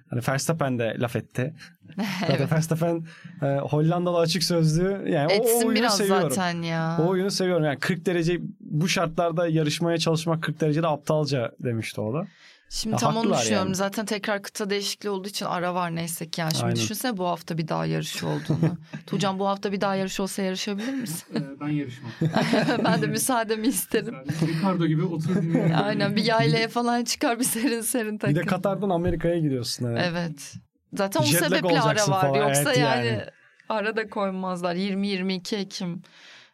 Hani 0.09 0.21
Verstappen 0.29 0.79
de 0.79 0.95
laf 0.99 1.15
etti. 1.15 1.53
Zaten 2.19 2.35
Evet. 2.35 2.51
Verstappen 2.51 3.03
e, 3.41 3.45
Hollandalı 3.45 4.17
açık 4.17 4.43
sözlü. 4.43 5.09
Yani 5.09 5.27
o, 5.27 5.31
o 5.31 5.35
Etsin 5.35 5.67
oyunu 5.67 5.75
biraz 5.79 5.97
seviyorum. 5.97 6.29
zaten 6.31 6.61
ya. 6.61 6.97
O 7.01 7.07
oyunu 7.07 7.31
seviyorum. 7.31 7.65
Yani 7.65 7.79
40 7.79 8.05
derece 8.05 8.39
bu 8.59 8.87
şartlarda 8.87 9.47
yarışmaya 9.47 9.97
çalışmak 9.97 10.43
40 10.43 10.61
derecede 10.61 10.87
aptalca 10.87 11.51
demişti 11.59 12.01
o 12.01 12.13
da. 12.13 12.27
Şimdi 12.71 12.93
Ya 12.93 12.97
tam 12.97 13.17
onu 13.17 13.33
düşünüyorum. 13.33 13.67
yani. 13.67 13.75
Zaten 13.75 14.05
tekrar 14.05 14.41
kıta 14.43 14.69
değişikliği 14.69 15.09
olduğu 15.09 15.27
için 15.27 15.45
ara 15.45 15.75
var 15.75 15.95
neyse 15.95 16.29
ki. 16.29 16.41
Yani 16.41 16.51
şimdi 16.51 16.65
Aynen. 16.65 16.75
düşünsene 16.75 17.17
bu 17.17 17.25
hafta 17.27 17.57
bir 17.57 17.67
daha 17.67 17.85
yarışı 17.85 18.27
olduğunu. 18.27 18.77
Tuğcan 19.07 19.39
bu 19.39 19.47
hafta 19.47 19.71
bir 19.71 19.81
daha 19.81 19.95
yarış 19.95 20.19
olsa 20.19 20.41
yarışabilir 20.41 20.93
misin? 20.93 21.27
Ee, 21.35 21.59
ben 21.59 21.67
yarışmam. 21.67 22.11
ben 22.85 23.01
de 23.01 23.07
müsaademi 23.07 23.67
isterim. 23.67 24.15
Ricardo 24.47 24.85
gibi 24.85 25.03
oturup 25.03 25.41
dinliyorum. 25.41 25.71
Aynen 25.83 26.15
bir 26.15 26.23
yaylaya 26.25 26.67
falan 26.67 27.03
çıkar 27.03 27.39
bir 27.39 27.43
serin 27.43 27.81
serin 27.81 28.17
takıl. 28.17 28.35
Bir 28.35 28.39
de 28.41 28.45
Katar'dan 28.45 28.89
Amerika'ya 28.89 29.39
gidiyorsun. 29.39 29.85
Yani. 29.85 29.99
Evet. 30.03 30.53
Zaten 30.93 31.21
o 31.21 31.23
sebeple 31.23 31.81
ara 31.81 32.07
var. 32.07 32.21
falan, 32.21 32.33
Yoksa 32.33 32.61
evet 32.73 32.77
yani, 32.77 33.07
yani. 33.07 33.23
ara 33.69 33.95
da 33.95 34.09
koymazlar. 34.09 34.75
20-22 34.75 35.55
Ekim 35.55 36.01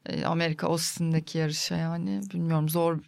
e, 0.05 0.25
Amerika 0.25 0.67
Austin'deki 0.67 1.37
yarışa 1.37 1.75
yani. 1.75 2.21
Bilmiyorum 2.33 2.69
zor 2.69 2.99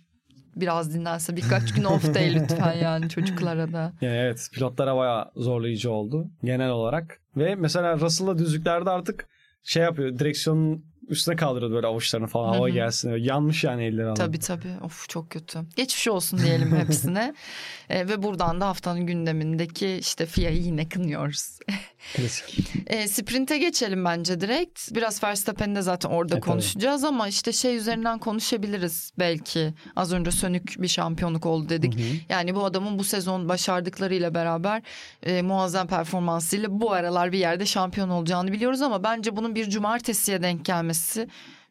biraz 0.61 0.93
dinlense 0.93 1.35
birkaç 1.35 1.73
gün 1.73 1.83
off 1.83 2.13
day 2.13 2.35
lütfen 2.35 2.73
yani 2.73 3.09
çocuklara 3.17 3.73
da. 3.73 3.93
Yani 4.01 4.15
evet 4.15 4.49
pilotlara 4.53 4.97
bayağı 4.97 5.31
zorlayıcı 5.35 5.91
oldu 5.91 6.27
genel 6.43 6.69
olarak. 6.69 7.19
Ve 7.37 7.55
mesela 7.55 7.99
Russell'la 7.99 8.37
düzlüklerde 8.37 8.89
artık 8.89 9.27
şey 9.63 9.83
yapıyor 9.83 10.19
direksiyonun 10.19 10.85
üstüne 11.09 11.35
kaldırıyor 11.35 11.71
böyle 11.71 11.87
avuçlarını 11.87 12.27
falan 12.27 12.53
hava 12.53 12.69
gelsin. 12.69 13.09
diye. 13.09 13.19
Yanmış 13.19 13.63
yani 13.63 13.83
elleri 13.83 14.05
adam. 14.05 14.15
Tabii 14.15 14.39
tabii. 14.39 14.73
Of 14.83 15.09
çok 15.09 15.29
kötü. 15.29 15.59
Geçmiş 15.75 16.07
olsun 16.07 16.39
diyelim 16.39 16.75
hepsine. 16.75 17.33
E, 17.89 18.07
ve 18.07 18.23
buradan 18.23 18.61
da 18.61 18.67
haftanın 18.67 19.05
gündemindeki 19.05 19.87
işte 19.93 20.25
FIA'yı 20.25 20.61
yine 20.61 20.89
kınıyoruz. 20.89 21.59
Klasik. 22.15 22.59
E, 22.87 23.07
sprinte 23.07 23.57
geçelim 23.57 24.05
bence 24.05 24.41
direkt. 24.41 24.95
Biraz 24.95 25.23
Verstappen'i 25.23 25.75
de 25.75 25.81
zaten 25.81 26.09
orada 26.09 26.35
E, 26.35 26.39
tabii. 26.39 26.49
konuşacağız 26.51 27.03
ama 27.03 27.27
işte 27.27 27.51
şey 27.51 27.75
üzerinden 27.77 28.19
konuşabiliriz 28.19 29.11
belki. 29.19 29.73
Az 29.95 30.13
önce 30.13 30.31
sönük 30.31 30.75
bir 30.81 30.87
şampiyonluk 30.87 31.45
oldu 31.45 31.69
dedik. 31.69 31.95
Hı 31.95 31.99
hı. 31.99 32.03
Yani 32.29 32.55
bu 32.55 32.65
adamın 32.65 32.99
bu 32.99 33.03
sezon 33.03 33.49
başardıklarıyla 33.49 34.33
beraber 34.33 34.81
e, 35.23 35.41
muazzam 35.41 35.87
performansıyla 35.87 36.79
bu 36.81 36.91
aralar 36.91 37.31
bir 37.31 37.39
yerde 37.39 37.65
şampiyon 37.65 38.09
olacağını 38.09 38.51
biliyoruz 38.51 38.81
ama 38.81 39.03
bence 39.03 39.35
bunun 39.35 39.55
bir 39.55 39.69
cumartesiye 39.69 40.41
denk 40.41 40.65
gelmesi 40.65 40.96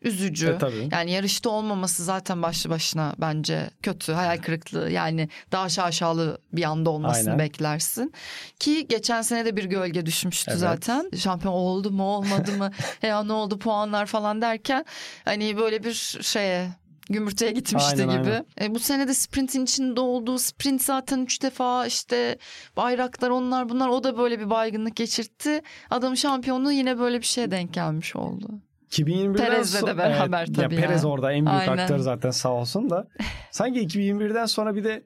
üzücü. 0.03 0.49
E, 0.49 0.59
tabii. 0.59 0.89
Yani 0.93 1.11
yarışta 1.11 1.51
olmaması 1.51 2.05
zaten 2.05 2.43
başlı 2.43 2.71
başına 2.71 3.15
bence 3.19 3.71
kötü, 3.83 4.13
hayal 4.13 4.39
kırıklığı. 4.39 4.91
Yani 4.91 5.29
daha 5.53 5.69
şaşalı 5.69 6.39
bir 6.53 6.65
anda 6.65 6.91
olmasını 6.91 7.31
Aynen. 7.31 7.39
beklersin. 7.39 8.13
Ki 8.61 8.87
geçen 8.89 9.23
sene 9.23 9.45
de 9.45 9.57
bir 9.57 9.65
gölge 9.65 10.07
düşmüştü 10.07 10.51
Evet. 10.51 10.61
zaten. 10.61 11.11
Şampiyon 11.17 11.55
oldu 11.55 11.91
mu 11.91 12.05
olmadı 12.05 12.53
mı? 12.53 12.71
ya 13.03 13.25
ne 13.25 13.33
oldu 13.33 13.59
puanlar 13.59 14.07
falan 14.07 14.43
derken 14.43 14.85
hani 15.25 15.57
böyle 15.57 15.85
bir 15.85 16.19
şeye 16.23 16.69
gümürteye 17.11 17.53
gitmişti 17.53 18.03
Aynen, 18.03 18.19
gibi. 18.23 18.31
aynen. 18.31 18.45
E, 18.61 18.75
bu 18.75 18.79
sene 18.79 19.09
de 19.09 19.15
sprintin 19.15 19.65
içinde 19.65 20.01
olduğu 20.01 20.39
sprint 20.39 20.83
zaten 20.83 21.21
üç 21.21 21.43
defa 21.43 21.87
işte 21.87 22.39
bayraklar 22.77 23.31
onlar 23.31 23.69
bunlar 23.69 23.89
o 23.89 24.05
da 24.05 24.19
böyle 24.19 24.41
bir 24.41 24.51
baygınlık 24.51 24.97
geçirtti. 24.97 25.63
Adamın 25.91 26.15
şampiyonluğu 26.15 26.73
yine 26.73 26.99
böyle 26.99 27.19
bir 27.21 27.27
şeye 27.27 27.51
denk 27.51 27.75
gelmiş 27.75 28.17
oldu. 28.17 28.49
2021'den 28.91 29.35
Perez'le 29.35 29.75
de 29.75 29.79
sonra- 29.79 29.99
beraber 29.99 30.39
evet, 30.47 30.57
tabii 30.57 30.75
ya. 30.75 30.81
Perez 30.81 31.03
ya. 31.03 31.09
orada 31.09 31.33
en 31.33 31.47
büyük 31.47 31.61
Aynen. 31.69 31.83
aktör 31.83 31.99
zaten 31.99 32.31
sağ 32.31 32.53
olsun 32.53 32.91
da. 32.91 33.09
Sanki 33.51 33.81
2021'den 33.81 34.47
sonra 34.47 34.75
bir 34.75 34.85
de 34.85 35.03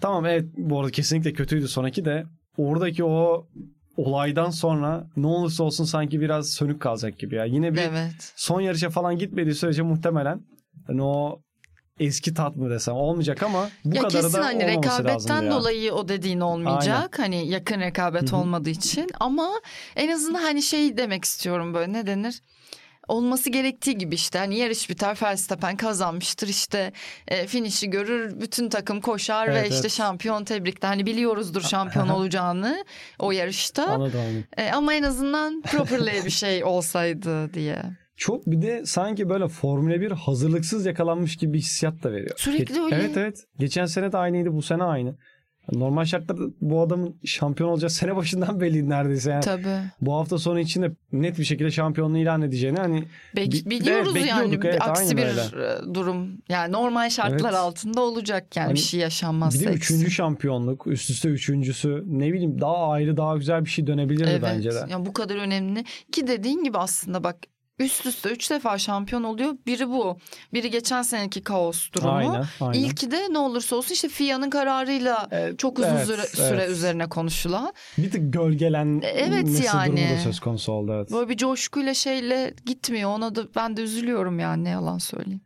tamam 0.00 0.26
evet 0.26 0.44
bu 0.56 0.80
arada 0.80 0.90
kesinlikle 0.90 1.32
kötüydü 1.32 1.68
sonraki 1.68 2.04
de 2.04 2.24
oradaki 2.58 3.04
o 3.04 3.46
olaydan 3.96 4.50
sonra 4.50 5.06
ne 5.16 5.26
olursa 5.26 5.64
olsun 5.64 5.84
sanki 5.84 6.20
biraz 6.20 6.50
sönük 6.50 6.80
kalacak 6.80 7.18
gibi 7.18 7.34
ya. 7.34 7.44
Yine 7.44 7.72
bir 7.74 7.78
Evet. 7.78 8.32
son 8.36 8.60
yarışa 8.60 8.90
falan 8.90 9.16
gitmediği 9.18 9.54
sürece 9.54 9.82
muhtemelen 9.82 10.40
hani 10.86 11.02
o 11.02 11.40
eski 12.00 12.34
tat 12.34 12.56
mı 12.56 12.70
desem 12.70 12.94
olmayacak 12.94 13.42
ama 13.42 13.68
bu 13.84 13.96
ya 13.96 14.02
kadarı 14.02 14.22
kesin 14.22 14.38
da 14.38 14.44
hani 14.44 14.66
rekabetten 14.66 15.42
ya. 15.42 15.50
dolayı 15.50 15.92
o 15.92 16.08
dediğin 16.08 16.40
olmayacak. 16.40 17.18
Hani 17.18 17.48
yakın 17.48 17.80
rekabet 17.80 18.32
Hı 18.32 18.36
hı. 18.36 18.40
olmadığı 18.40 18.70
için 18.70 19.06
ama 19.20 19.50
en 19.96 20.08
azından 20.10 20.42
hani 20.42 20.62
şey 20.62 20.96
demek 20.96 21.24
istiyorum 21.24 21.74
böyle 21.74 21.92
ne 21.92 22.06
denir? 22.06 22.42
Olması 23.10 23.50
gerektiği 23.50 23.98
gibi 23.98 24.14
işte 24.14 24.38
hani 24.38 24.58
yarış 24.58 24.90
biter 24.90 25.18
Verstappen 25.22 25.76
kazanmıştır 25.76 26.48
işte 26.48 26.92
e, 27.28 27.46
finişi 27.46 27.90
görür 27.90 28.40
bütün 28.40 28.68
takım 28.68 29.00
koşar 29.00 29.48
ve 29.48 29.58
Evet, 29.58 29.70
işte 29.70 29.80
evet. 29.80 29.92
şampiyon 29.92 30.44
tebrikler 30.44 30.88
hani 30.88 31.06
biliyoruzdur 31.06 31.62
şampiyon 31.62 32.08
olacağını 32.08 32.84
o 33.18 33.32
yarışta 33.32 33.86
Anladım. 33.86 34.44
E, 34.56 34.70
ama 34.70 34.94
en 34.94 35.02
azından 35.02 35.62
properly 35.62 36.24
bir 36.24 36.30
şey 36.30 36.64
olsaydı 36.64 37.54
diye. 37.54 37.82
Çok 38.16 38.46
bir 38.46 38.62
de 38.62 38.82
sanki 38.86 39.28
böyle 39.28 39.48
Formula 39.48 40.00
1 40.00 40.10
hazırlıksız 40.10 40.86
yakalanmış 40.86 41.36
gibi 41.36 41.58
hissiyat 41.58 42.02
da 42.02 42.12
veriyor. 42.12 42.34
Sürekli 42.36 42.82
öyle. 42.82 42.96
Evet 42.96 43.16
evet. 43.16 43.44
Geçen 43.58 43.84
sene 43.84 44.12
de 44.12 44.18
aynıydı 44.18 44.52
bu 44.52 44.62
sene 44.62 44.82
aynı. 44.84 45.16
Normal 45.72 46.04
şartlarda 46.04 46.42
bu 46.60 46.80
adamın 46.82 47.16
şampiyon 47.24 47.70
olacağı 47.70 47.90
sene 47.90 48.16
başından 48.16 48.60
belliydi 48.60 48.88
neredeyse. 48.88 49.30
Yani 49.30 49.44
Tabii. 49.44 49.80
bu 50.00 50.14
hafta 50.14 50.38
sonu 50.38 50.60
içinde 50.60 50.92
net 51.12 51.38
bir 51.38 51.44
şekilde 51.44 51.70
şampiyonluğu 51.70 52.18
ilan 52.18 52.42
edeceğini 52.42 52.78
hani 52.78 53.04
Bek- 53.36 53.52
Bi- 53.66 53.70
biliyoruz 53.70 54.12
evet, 54.16 54.26
yani 54.28 54.58
evet, 54.64 54.82
aksi 54.82 55.16
bir 55.16 55.22
öyle. 55.26 55.40
e, 55.40 55.94
durum 55.94 56.28
yani 56.48 56.72
normal 56.72 57.10
şartlar 57.10 57.48
Evet. 57.50 57.58
altında 57.58 58.00
olacak 58.00 58.56
yani 58.56 58.64
Hani 58.66 58.74
bir 58.74 58.80
şey 58.80 58.98
bir 58.98 59.02
yaşanmazsa. 59.02 59.60
de 59.60 59.64
eksi. 59.64 59.94
üçüncü 59.94 60.10
şampiyonluk 60.10 60.86
üst 60.86 61.10
üste 61.10 61.28
üçüncüsü 61.28 62.04
ne 62.06 62.32
bileyim 62.32 62.60
daha 62.60 62.88
ayrı 62.88 63.16
daha 63.16 63.36
güzel 63.36 63.64
bir 63.64 63.70
şey 63.70 63.86
dönebilirdi 63.86 64.28
Evet. 64.30 64.42
bence 64.42 64.70
de. 64.70 64.84
Yani 64.88 65.06
bu 65.06 65.12
kadar 65.12 65.36
önemli 65.36 65.84
ki 66.12 66.26
dediğin 66.26 66.64
gibi 66.64 66.78
aslında 66.78 67.24
bak 67.24 67.36
üst 67.80 68.06
üste 68.06 68.28
üç 68.28 68.50
defa 68.50 68.78
şampiyon 68.78 69.22
oluyor. 69.22 69.56
Biri 69.66 69.88
bu. 69.88 70.18
Biri 70.54 70.70
geçen 70.70 71.02
seneki 71.02 71.42
kaos 71.42 71.92
durumu. 71.92 72.12
Aynen, 72.12 72.44
aynen. 72.60 72.78
İlki 72.78 73.10
de 73.10 73.32
ne 73.32 73.38
olursa 73.38 73.76
olsun 73.76 73.94
işte 73.94 74.08
FIA'nın 74.08 74.50
kararıyla 74.50 75.28
Evet, 75.30 75.58
çok 75.58 75.78
uzun 75.78 75.88
evet, 75.88 76.06
süre, 76.06 76.16
evet. 76.16 76.30
süre 76.30 76.66
üzerine 76.66 77.08
konuşulan. 77.08 77.72
Bir 77.98 78.10
tık 78.10 78.32
gölgelen 78.32 79.00
Evet 79.04 79.64
yani. 79.74 79.96
durumu 79.96 80.14
da 80.14 80.18
söz 80.18 80.40
konusu 80.40 80.72
oldu 80.72 80.92
evet. 80.96 81.12
Böyle 81.12 81.28
bir 81.28 81.36
coşkuyla 81.36 81.94
şeyle 81.94 82.54
gitmiyor. 82.66 83.10
Ona 83.10 83.34
da 83.34 83.42
ben 83.56 83.76
de 83.76 83.82
üzülüyorum 83.82 84.38
yani 84.38 84.64
ne 84.64 84.68
yalan 84.68 84.98
söyleyeyim. 84.98 85.40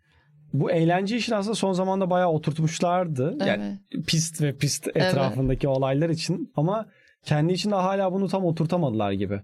Bu 0.52 0.70
eğlence 0.70 1.16
işini 1.16 1.36
aslında 1.36 1.54
son 1.54 1.72
zamanda 1.72 2.10
bayağı 2.10 2.28
oturtmuşlardı. 2.28 3.36
Yani 3.46 3.78
Evet. 3.94 4.06
pist 4.06 4.42
ve 4.42 4.56
pist 4.56 4.88
etrafındaki 4.88 5.68
olaylar 5.68 6.08
için 6.08 6.52
ama 6.56 6.86
kendi 7.24 7.52
içinde 7.52 7.74
hala 7.74 8.12
bunu 8.12 8.28
tam 8.28 8.44
oturtamadılar 8.44 9.12
gibi. 9.12 9.42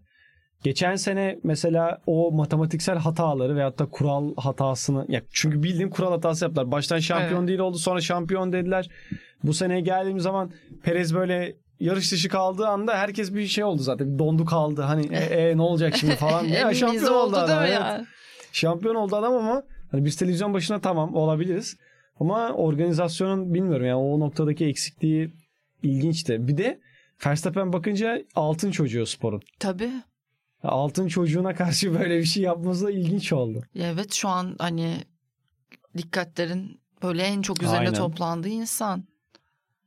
Geçen 0.62 0.96
sene 0.96 1.38
mesela 1.42 2.00
o 2.06 2.32
matematiksel 2.32 2.98
hataları 2.98 3.56
veyahut 3.56 3.78
da 3.78 3.86
kural 3.86 4.34
hatasını 4.36 5.04
ya 5.08 5.22
çünkü 5.32 5.62
bildiğin 5.62 5.90
kural 5.90 6.10
hatası 6.10 6.44
yaptılar. 6.44 6.70
Baştan 6.70 6.98
şampiyon 6.98 7.38
Evet. 7.38 7.48
değil 7.48 7.58
oldu 7.58 7.78
sonra 7.78 8.00
şampiyon 8.00 8.52
dediler. 8.52 8.88
Bu 9.44 9.54
seneye 9.54 9.80
geldiğimiz 9.80 10.22
zaman 10.22 10.50
Perez 10.82 11.14
böyle 11.14 11.56
yarış 11.80 12.12
dışı 12.12 12.28
kaldığı 12.28 12.66
anda 12.66 12.98
herkes 12.98 13.34
bir 13.34 13.46
şey 13.46 13.64
oldu 13.64 13.82
zaten. 13.82 14.18
Dondu 14.18 14.44
kaldı. 14.44 14.82
Hani 14.82 15.06
e, 15.12 15.18
e, 15.18 15.56
ne 15.56 15.62
olacak 15.62 15.96
şimdi 15.96 16.16
falan. 16.16 16.44
ya 16.48 16.74
şampiyon 16.74 17.14
oldu 17.14 17.32
değil 17.32 17.44
adam. 17.44 17.64
evet. 17.64 17.74
ya? 17.74 18.06
Şampiyon 18.52 18.94
oldu 18.94 19.16
adam 19.16 19.32
ama 19.32 19.62
hani 19.90 20.04
biz 20.04 20.16
televizyon 20.16 20.54
başına 20.54 20.80
tamam 20.80 21.14
olabiliriz. 21.14 21.76
Ama 22.20 22.52
organizasyonun 22.52 23.54
bilmiyorum 23.54 23.86
yani 23.86 23.96
o 23.96 24.20
noktadaki 24.20 24.66
eksikliği 24.66 25.32
ilginçti. 25.82 26.48
Bir 26.48 26.56
de 26.56 26.80
Verstappen 27.26 27.72
bakınca 27.72 28.22
altın 28.34 28.70
çocuğu 28.70 29.06
sporun. 29.06 29.42
Tabii. 29.58 29.90
Altın 30.62 31.08
çocuğuna 31.08 31.54
karşı 31.54 31.94
böyle 32.00 32.18
bir 32.18 32.24
şey 32.24 32.42
yapması 32.42 32.84
da 32.86 32.90
ilginç 32.90 33.32
oldu. 33.32 33.62
Evet 33.74 34.12
şu 34.12 34.28
an 34.28 34.56
hani 34.58 34.96
dikkatlerin 35.96 36.80
böyle 37.02 37.22
en 37.22 37.42
çok 37.42 37.62
üzerine 37.62 37.78
Aynen. 37.78 37.94
toplandığı 37.94 38.48
insan. 38.48 39.04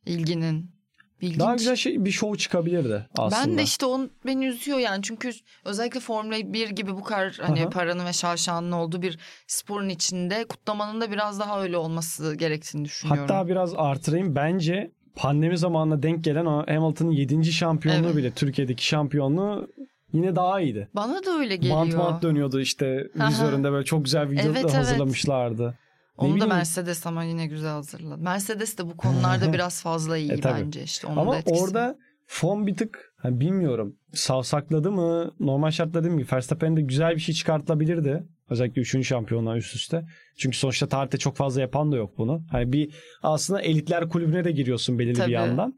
İlginin. 0.06 0.74
İlginç. 1.22 1.40
Daha 1.40 1.56
güzel 1.56 1.76
şey 1.76 2.06
bir 2.06 2.12
show 2.12 2.38
çıkabilirdi 2.38 3.08
aslında. 3.18 3.48
Ben 3.48 3.58
de 3.58 3.64
işte 3.64 3.86
onu 3.86 4.10
beni 4.26 4.46
üzüyor 4.46 4.78
yani 4.80 5.04
çünkü 5.04 5.32
özellikle 5.66 6.00
Formula 6.00 6.54
1 6.54 6.70
gibi 6.70 6.92
bu 6.92 7.04
kadar 7.04 7.40
hani 7.42 7.62
Aha. 7.62 7.70
paranın 7.70 8.06
ve 8.06 8.14
şaşanın 8.14 8.72
olduğu 8.72 9.02
bir 9.02 9.20
sporun 9.48 9.90
içinde 9.90 10.46
kutlamanın 10.46 11.02
da 11.02 11.12
biraz 11.12 11.40
daha 11.40 11.62
öyle 11.62 11.78
olması 11.78 12.36
gerektiğini 12.36 12.86
düşünüyorum. 12.86 13.22
Hatta 13.22 13.48
biraz 13.48 13.74
artırayım. 13.76 14.36
Bence 14.36 14.92
pandemi 15.16 15.58
zamanına 15.58 16.04
denk 16.04 16.24
gelen 16.24 16.46
Hamilton'ın 16.46 17.12
7. 17.12 17.52
şampiyonluğu 17.52 18.06
Evet. 18.06 18.18
bile 18.18 18.32
Türkiye'deki 18.32 18.86
şampiyonluğu 18.86 19.68
yine 20.14 20.36
daha 20.36 20.62
iyiydi. 20.62 20.88
Bana 20.96 21.26
da 21.26 21.32
öyle 21.40 21.56
geliyor. 21.56 21.76
Bant 21.76 21.98
bant 21.98 22.24
dönüyordu 22.24 22.60
işte 22.60 23.08
vizöründe 23.16 23.72
böyle 23.72 23.86
çok 23.86 24.06
güzel 24.06 24.30
video 24.30 24.46
Evet, 24.46 24.56
da 24.56 24.60
evet. 24.60 24.74
hazırlamışlardı. 24.74 25.68
Ne 25.68 25.74
Onu 26.18 26.32
da 26.32 26.36
bileyim. 26.36 26.54
Mercedes 26.54 27.08
ama 27.08 27.24
yine 27.24 27.48
güzel 27.48 27.72
hazırladı. 27.72 28.22
Mercedes 28.22 28.78
de 28.78 28.86
bu 28.86 28.98
konularda 28.98 29.54
biraz 29.54 29.84
fazla 29.84 30.18
iyi 30.18 30.32
E, 30.32 30.40
tabii. 30.40 30.62
bence 30.62 30.84
işte. 30.84 31.08
Onun 31.08 31.16
da 31.18 31.22
Ama 31.22 31.38
etkisi. 31.38 31.64
orada 31.64 31.96
fon 32.28 32.68
bir 32.68 32.76
tık 32.76 33.14
hani 33.18 33.40
bilmiyorum 33.40 33.96
savsakladı 34.14 34.92
mı 34.92 35.32
normal 35.40 35.72
şartlarda 35.72 36.04
değil 36.04 36.16
mi? 36.16 36.26
Verstappen'de 36.34 36.82
güzel 36.82 37.16
bir 37.16 37.20
şey 37.22 37.36
çıkartılabilirdi. 37.36 38.24
Özellikle 38.50 38.82
3. 38.82 39.08
şampiyonlar 39.08 39.56
üst 39.58 39.76
üste. 39.76 40.06
Çünkü 40.38 40.58
sonuçta 40.58 40.88
tarihte 40.88 41.18
çok 41.18 41.36
fazla 41.38 41.62
yapan 41.62 41.92
da 41.92 41.96
yok 41.96 42.18
bunu. 42.18 42.44
Hani 42.52 42.74
bir 42.74 42.94
aslında 43.24 43.62
elitler 43.62 44.10
kulübüne 44.10 44.44
de 44.44 44.52
giriyorsun 44.52 45.00
belirli 45.00 45.14
Tabii. 45.18 45.28
bir 45.28 45.34
yandan. 45.34 45.74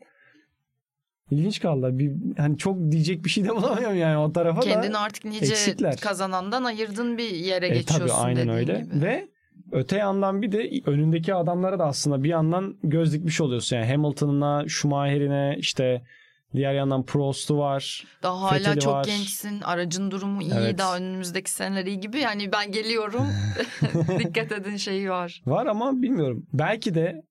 İlginç 1.31 1.59
kaldı. 1.61 1.89
Bir, 1.99 2.11
hani 2.37 2.57
çok 2.57 2.91
diyecek 2.91 3.25
bir 3.25 3.29
şey 3.29 3.43
de 3.43 3.49
bulamıyorum 3.55 3.97
yani 3.97 4.17
o 4.17 4.33
tarafa 4.33 4.61
da. 4.61 4.65
Kendini 4.65 4.97
artık 4.97 5.25
nice 5.25 5.45
eksikler. 5.45 5.97
kazanandan 5.97 6.63
ayırdın 6.63 7.17
bir 7.17 7.29
yere 7.29 7.65
E, 7.67 7.69
geçiyorsun 7.69 8.07
tabii 8.07 8.25
aynen 8.25 8.49
öyle. 8.49 8.81
gibi. 8.81 9.01
Ve 9.01 9.27
öte 9.71 9.97
yandan 9.97 10.41
bir 10.41 10.51
de 10.51 10.69
önündeki 10.85 11.33
adamlara 11.33 11.79
da 11.79 11.85
aslında 11.85 12.23
bir 12.23 12.29
yandan 12.29 12.75
göz 12.83 13.13
dikmiş 13.13 13.41
oluyorsun. 13.41 13.75
Yani 13.75 13.87
Hamilton'ına, 13.91 14.63
Schumacher'ine 14.67 15.55
işte 15.59 16.01
diğer 16.53 16.73
yandan 16.73 17.03
Prost'u 17.05 17.57
var. 17.57 18.03
Daha 18.23 18.41
hala 18.41 18.57
Fethel'i 18.57 18.79
çok 18.79 18.93
var. 18.93 19.05
gençsin. 19.05 19.61
Aracın 19.61 20.11
durumu 20.11 20.41
iyi. 20.41 20.51
Evet. 20.57 20.77
Daha 20.77 20.97
önümüzdeki 20.97 21.51
seneler 21.51 21.85
iyi 21.85 21.99
gibi. 21.99 22.19
Yani 22.19 22.51
ben 22.51 22.71
geliyorum. 22.71 23.25
Dikkat 24.19 24.51
edin 24.51 24.77
şeyi 24.77 25.09
var. 25.09 25.41
Var 25.45 25.65
ama 25.65 26.01
bilmiyorum. 26.01 26.45
Belki 26.53 26.95
de 26.95 27.21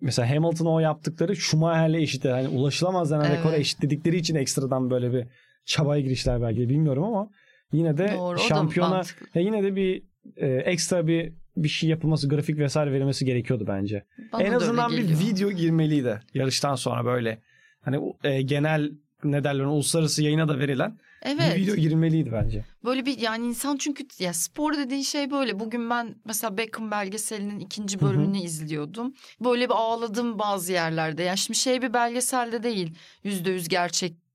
mesela 0.00 0.30
Hamilton'a 0.30 0.70
o 0.70 0.80
yaptıkları 0.80 1.36
Schumacher'le 1.36 1.94
eşit. 1.94 2.24
Yani 2.24 2.48
ulaşılamaz 2.48 3.10
denen 3.10 3.24
Evet. 3.24 3.38
rekora 3.38 3.56
eşitledikleri 3.56 4.16
için 4.16 4.34
ekstradan 4.34 4.90
böyle 4.90 5.12
bir 5.12 5.26
çabaya 5.64 6.00
girişler 6.00 6.42
belki 6.42 6.60
de 6.60 6.68
bilmiyorum 6.68 7.04
ama 7.04 7.30
yine 7.72 7.98
de 7.98 8.14
Doğru. 8.18 8.38
Şampiyona 8.38 9.02
ya 9.34 9.42
yine 9.42 9.62
de 9.62 9.76
bir 9.76 10.02
e, 10.36 10.46
ekstra 10.46 11.06
bir 11.06 11.32
bir 11.56 11.68
şey 11.68 11.90
yapılması, 11.90 12.28
grafik 12.28 12.58
vesaire 12.58 12.92
verilmesi 12.92 13.24
gerekiyordu 13.24 13.64
bence. 13.68 14.04
Bana 14.32 14.42
en 14.42 14.52
azından 14.52 14.92
bir 14.92 15.18
video 15.18 15.50
girmeliydi 15.50 16.20
yarıştan 16.34 16.74
sonra 16.74 17.04
böyle. 17.04 17.38
Hani 17.80 18.14
e, 18.24 18.42
genel 18.42 18.92
ne 19.24 19.44
derler 19.44 19.64
uluslararası 19.64 20.22
yayına 20.22 20.48
da 20.48 20.58
verilen 20.58 20.98
Evet. 21.24 21.56
bir 21.56 21.62
video 21.62 21.74
girmeliydi 21.76 22.32
bence. 22.32 22.64
Böyle 22.84 23.06
bir 23.06 23.18
yani 23.18 23.46
insan 23.46 23.76
çünkü 23.76 24.04
ya 24.18 24.32
spor 24.32 24.76
dediğin 24.76 25.02
şey 25.02 25.30
böyle. 25.30 25.60
Bugün 25.60 25.90
ben 25.90 26.14
mesela 26.24 26.58
Beckham 26.58 26.90
belgeselinin 26.90 27.60
ikinci 27.60 28.00
bölümünü 28.00 28.38
izliyordum. 28.38 29.14
Böyle 29.40 29.64
bir 29.68 29.74
ağladım 29.74 30.38
bazı 30.38 30.72
yerlerde. 30.72 31.22
Ya 31.22 31.36
şimdi 31.36 31.58
şey 31.58 31.82
bir 31.82 31.92
belgeselde 31.92 32.62
değil. 32.62 32.94
Yüzde 33.24 33.50
yüz 33.50 33.68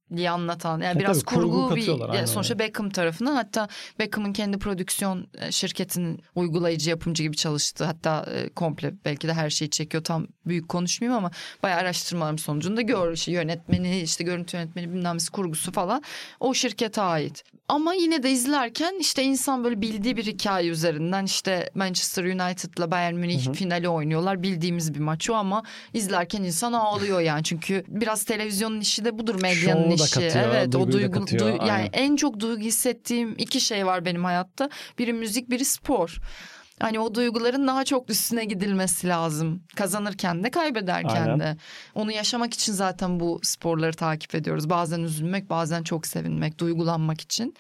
gerçekliği 0.10 0.30
anlatan. 0.30 0.82
Yani 0.82 0.98
E 0.98 1.00
biraz 1.00 1.24
tabii, 1.24 1.36
kurgu 1.36 1.68
kurgu 1.68 1.76
bir 1.76 2.16
yani 2.16 2.28
sonuçta 2.28 2.60
Beckham 2.60 2.90
tarafından 2.90 3.36
hatta 3.36 3.68
Beckham'ın 4.00 4.34
kendi 4.34 4.60
prodüksiyon 4.60 5.28
e, 5.38 5.52
şirketinin 5.52 6.22
uygulayıcı 6.36 6.90
yapımcı 6.90 7.24
gibi 7.24 7.36
çalıştı. 7.36 7.86
Hatta 7.86 8.26
e, 8.34 8.50
komple 8.50 8.94
belki 9.06 9.28
de 9.28 9.34
her 9.34 9.50
şeyi 9.50 9.70
çekiyor. 9.70 10.04
Tam 10.04 10.28
büyük 10.46 10.70
konuşmayayım 10.70 11.18
ama 11.18 11.32
bayağı 11.64 11.80
araştırmalarım 11.80 12.38
sonucunda 12.38 12.82
gör 12.82 13.14
işte 13.14 13.32
yönetmeni, 13.32 14.02
işte 14.02 14.24
görüntü 14.24 14.58
yönetmeni 14.58 14.94
bilmem 14.94 15.18
kurgusu 15.32 15.72
falan 15.72 16.04
o 16.40 16.54
şirkete 16.54 17.02
ait. 17.02 17.44
Ama 17.70 17.94
yine 17.94 18.24
de 18.24 18.32
izlerken 18.32 18.96
işte 19.00 19.24
insan 19.24 19.64
böyle 19.64 19.82
bildiği 19.82 20.18
bir 20.18 20.26
hikaye 20.26 20.70
üzerinden 20.70 21.26
işte 21.26 21.70
Manchester 21.76 22.24
United'la 22.24 22.92
Bayern 22.92 23.16
Münih 23.16 23.46
Hı 23.46 23.50
hı. 23.50 23.54
finali 23.54 23.90
oynuyorlar. 23.90 24.44
Bildiğimiz 24.44 24.94
bir 24.94 25.00
maç 25.00 25.30
o 25.30 25.34
ama 25.34 25.64
izlerken 25.94 26.44
insan 26.44 26.74
ağlıyor 26.74 27.20
yani. 27.20 27.44
Çünkü 27.44 27.84
biraz 27.88 28.24
televizyonun 28.24 28.80
işi 28.80 29.06
de 29.06 29.20
budur 29.20 29.42
medyanın 29.42 29.84
Şovu 29.84 29.94
işi. 29.94 30.14
katıyor, 30.14 30.46
evet 30.56 30.76
o 30.76 30.92
duygu, 30.92 31.20
katıyor, 31.20 31.42
duy- 31.48 31.60
yani 31.60 31.72
aynen. 31.72 31.90
en 31.94 32.16
çok 32.16 32.40
duygu 32.40 32.62
hissettiğim 32.62 33.36
iki 33.38 33.62
şey 33.62 33.86
var 33.86 34.06
benim 34.06 34.24
hayatta. 34.26 34.70
Biri 35.00 35.14
müzik, 35.14 35.50
biri 35.50 35.66
spor. 35.66 36.18
Hani 36.80 37.00
o 37.00 37.16
duyguların 37.16 37.68
daha 37.68 37.86
çok 37.86 38.10
üstüne 38.10 38.46
gidilmesi 38.46 39.08
lazım. 39.08 39.64
Kazanırken 39.76 40.44
de 40.44 40.52
kaybederken 40.52 41.22
Aynen. 41.24 41.40
de. 41.40 41.58
Onu 41.96 42.12
yaşamak 42.12 42.54
için 42.54 42.74
zaten 42.74 43.20
bu 43.20 43.40
sporları 43.44 43.94
takip 43.94 44.36
ediyoruz. 44.36 44.70
Bazen 44.70 45.00
üzülmek, 45.00 45.50
bazen 45.50 45.84
çok 45.84 46.08
sevinmek, 46.08 46.60
duygulanmak 46.60 47.22
için. 47.22 47.56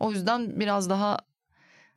O 0.00 0.12
yüzden 0.12 0.60
biraz 0.60 0.90
daha 0.90 1.16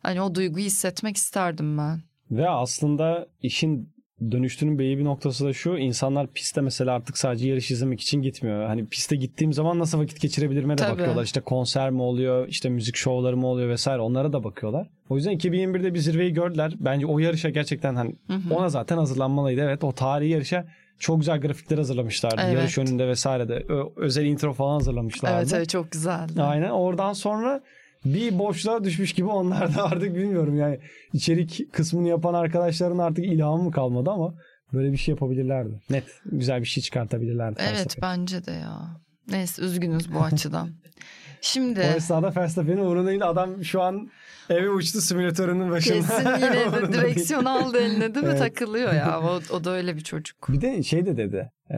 hani 0.03 0.21
o 0.21 0.35
duyguyu 0.35 0.65
hissetmek 0.65 1.17
isterdim 1.17 1.77
ben. 1.77 2.01
Ve 2.31 2.49
aslında 2.49 3.27
işin 3.41 3.94
dönüştüğünün 4.31 4.79
belli 4.79 4.97
bir 4.97 5.03
noktası 5.03 5.45
da 5.45 5.53
şu. 5.53 5.77
insanlar 5.77 6.27
piste 6.27 6.61
mesela 6.61 6.93
artık 6.93 7.17
sadece 7.17 7.47
yarış 7.49 7.71
izlemek 7.71 8.01
için 8.01 8.21
gitmiyor. 8.21 8.65
Hani 8.65 8.85
piste 8.87 9.15
gittiğim 9.15 9.53
zaman 9.53 9.79
nasıl 9.79 9.99
vakit 9.99 10.21
geçirebilirime 10.21 10.77
de 10.77 10.81
Tabii. 10.81 10.91
bakıyorlar. 10.91 11.23
İşte 11.23 11.41
konser 11.41 11.89
mi 11.89 12.01
oluyor, 12.01 12.47
işte 12.47 12.69
müzik 12.69 12.95
şovları 12.95 13.37
mı 13.37 13.47
oluyor 13.47 13.69
vesaire 13.69 14.01
onlara 14.01 14.33
da 14.33 14.43
bakıyorlar. 14.43 14.87
O 15.09 15.15
yüzden 15.15 15.33
2021'de 15.37 15.93
bir 15.93 15.99
zirveyi 15.99 16.33
gördüler. 16.33 16.73
Bence 16.79 17.05
o 17.05 17.19
yarışa 17.19 17.49
gerçekten 17.49 17.95
hani 17.95 18.15
Hı 18.27 18.33
hı. 18.33 18.53
ona 18.55 18.69
zaten 18.69 18.97
hazırlanmalıydı. 18.97 19.61
Evet 19.61 19.83
o 19.83 19.91
tarihi 19.91 20.29
yarışa 20.29 20.65
çok 20.99 21.19
güzel 21.19 21.41
grafikler 21.41 21.77
hazırlamışlardı. 21.77 22.41
Evet. 22.45 22.55
Yarış 22.55 22.77
önünde 22.77 23.07
vesaire 23.07 23.47
de 23.47 23.53
Ö- 23.53 23.89
özel 23.95 24.25
intro 24.25 24.53
falan 24.53 24.73
hazırlamışlardı. 24.73 25.37
Evet 25.37 25.53
evet 25.53 25.69
çok 25.69 25.91
güzeldi. 25.91 26.41
Aynen 26.41 26.69
oradan 26.69 27.13
sonra 27.13 27.61
bir 28.05 28.39
boşluğa 28.39 28.83
düşmüş 28.83 29.13
gibi 29.13 29.27
onlar 29.27 29.75
da 29.75 29.83
artık 29.91 30.15
bilmiyorum 30.15 30.57
yani 30.57 30.79
içerik 31.13 31.73
kısmını 31.73 32.07
yapan 32.07 32.33
arkadaşların 32.33 32.97
artık 32.97 33.25
ilhamı 33.25 33.63
mı 33.63 33.71
kalmadı 33.71 34.09
ama 34.09 34.35
böyle 34.73 34.91
bir 34.91 34.97
şey 34.97 35.13
yapabilirlerdi. 35.13 35.81
Net 35.89 36.03
güzel 36.25 36.61
bir 36.61 36.65
şey 36.65 36.83
çıkartabilirlerdi. 36.83 37.55
Evet 37.59 37.77
felsefe. 37.77 38.01
bence 38.01 38.45
de 38.45 38.51
ya. 38.51 39.01
Neyse 39.27 39.61
üzgünüz 39.61 40.13
bu 40.13 40.19
açıdan. 40.19 40.69
Şimdi 41.41 41.79
O 41.79 41.83
esnada 41.83 42.35
Verstappen'in 42.35 42.77
uğruna 42.77 43.07
değil 43.07 43.29
adam 43.29 43.63
şu 43.63 43.81
an 43.81 44.09
eve 44.49 44.69
uçtu 44.69 45.01
simülatörünün 45.01 45.71
başında. 45.71 45.97
kesin 45.97 46.29
yine 46.35 46.71
de 46.73 46.93
direksiyon 46.93 47.45
aldı 47.45 47.77
eline 47.77 48.15
değil 48.15 48.25
mi? 48.25 48.31
Evet. 48.31 48.39
Takılıyor 48.39 48.93
ya. 48.93 49.21
O, 49.21 49.55
o 49.55 49.63
da 49.63 49.71
öyle 49.71 49.95
bir 49.95 50.01
çocuk. 50.01 50.49
Bir 50.49 50.61
de 50.61 50.83
şey 50.83 51.05
de 51.05 51.17
dedi. 51.17 51.51
E, 51.71 51.77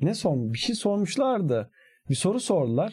ne 0.00 0.14
sormuş? 0.14 0.52
Bir 0.52 0.58
şey 0.58 0.74
sormuşlardı. 0.74 1.70
Bir 2.08 2.14
soru 2.14 2.40
sordular. 2.40 2.92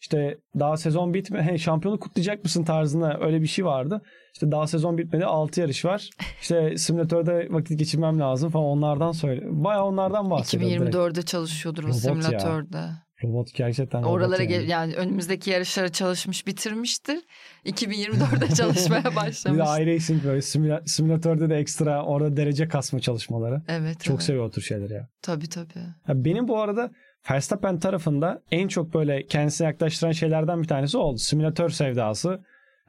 İşte 0.00 0.38
daha 0.58 0.76
sezon 0.76 1.14
bitme, 1.14 1.42
he, 1.42 1.58
şampiyonu 1.58 1.98
kutlayacak 1.98 2.44
mısın 2.44 2.64
tarzında 2.64 3.18
öyle 3.20 3.42
bir 3.42 3.46
şey 3.46 3.64
vardı. 3.64 4.02
İşte 4.34 4.50
daha 4.50 4.66
sezon 4.66 4.98
bitmedi 4.98 5.24
6 5.24 5.60
yarış 5.60 5.84
var. 5.84 6.10
İşte 6.40 6.76
simülatörde 6.76 7.46
vakit 7.50 7.78
geçirmem 7.78 8.20
lazım 8.20 8.50
falan 8.50 8.66
onlardan 8.66 9.12
söyle. 9.12 9.42
Baya 9.50 9.84
onlardan 9.84 10.30
bahsediyor. 10.30 10.70
direkt. 10.70 10.94
2024'de 10.94 11.22
çalışıyordur 11.22 11.84
o 11.84 11.86
Robot 11.86 12.32
ya. 12.32 12.98
Robot 13.24 13.54
gerçekten 13.54 14.02
robot 14.02 14.10
Oralara 14.12 14.42
yani. 14.42 14.70
yani 14.70 14.94
önümüzdeki 14.94 15.50
yarışlara 15.50 15.88
çalışmış 15.88 16.46
bitirmiştir. 16.46 17.18
2024'de 17.66 18.54
çalışmaya 18.54 19.04
Bir 19.04 19.10
de 19.10 19.16
başlamış. 19.16 19.58
iRacing 19.80 20.24
böyle 20.24 20.40
simüla- 20.42 20.82
simülatörde 20.88 21.50
de 21.50 21.56
ekstra 21.56 22.04
orada 22.04 22.36
derece 22.36 22.68
kasma 22.68 23.00
çalışmaları. 23.00 23.62
Evet. 23.68 24.00
Çok 24.00 24.14
evet. 24.14 24.22
seviyor 24.22 24.44
o 24.44 24.50
tür 24.50 24.62
şeyleri 24.62 24.92
ya. 24.92 25.08
Tabii 25.22 25.48
tabii. 25.48 25.78
Ya 26.08 26.24
Benim 26.24 26.48
bu 26.48 26.58
arada 26.60 26.90
Verstappen 27.30 27.78
tarafında 27.78 28.42
en 28.50 28.68
çok 28.68 28.94
böyle 28.94 29.26
kendisine 29.26 29.66
yaklaştıran 29.66 30.12
şeylerden 30.12 30.62
bir 30.62 30.68
tanesi 30.68 30.98
oldu. 30.98 31.18
Simülatör 31.18 31.68
sevdası. 31.70 32.40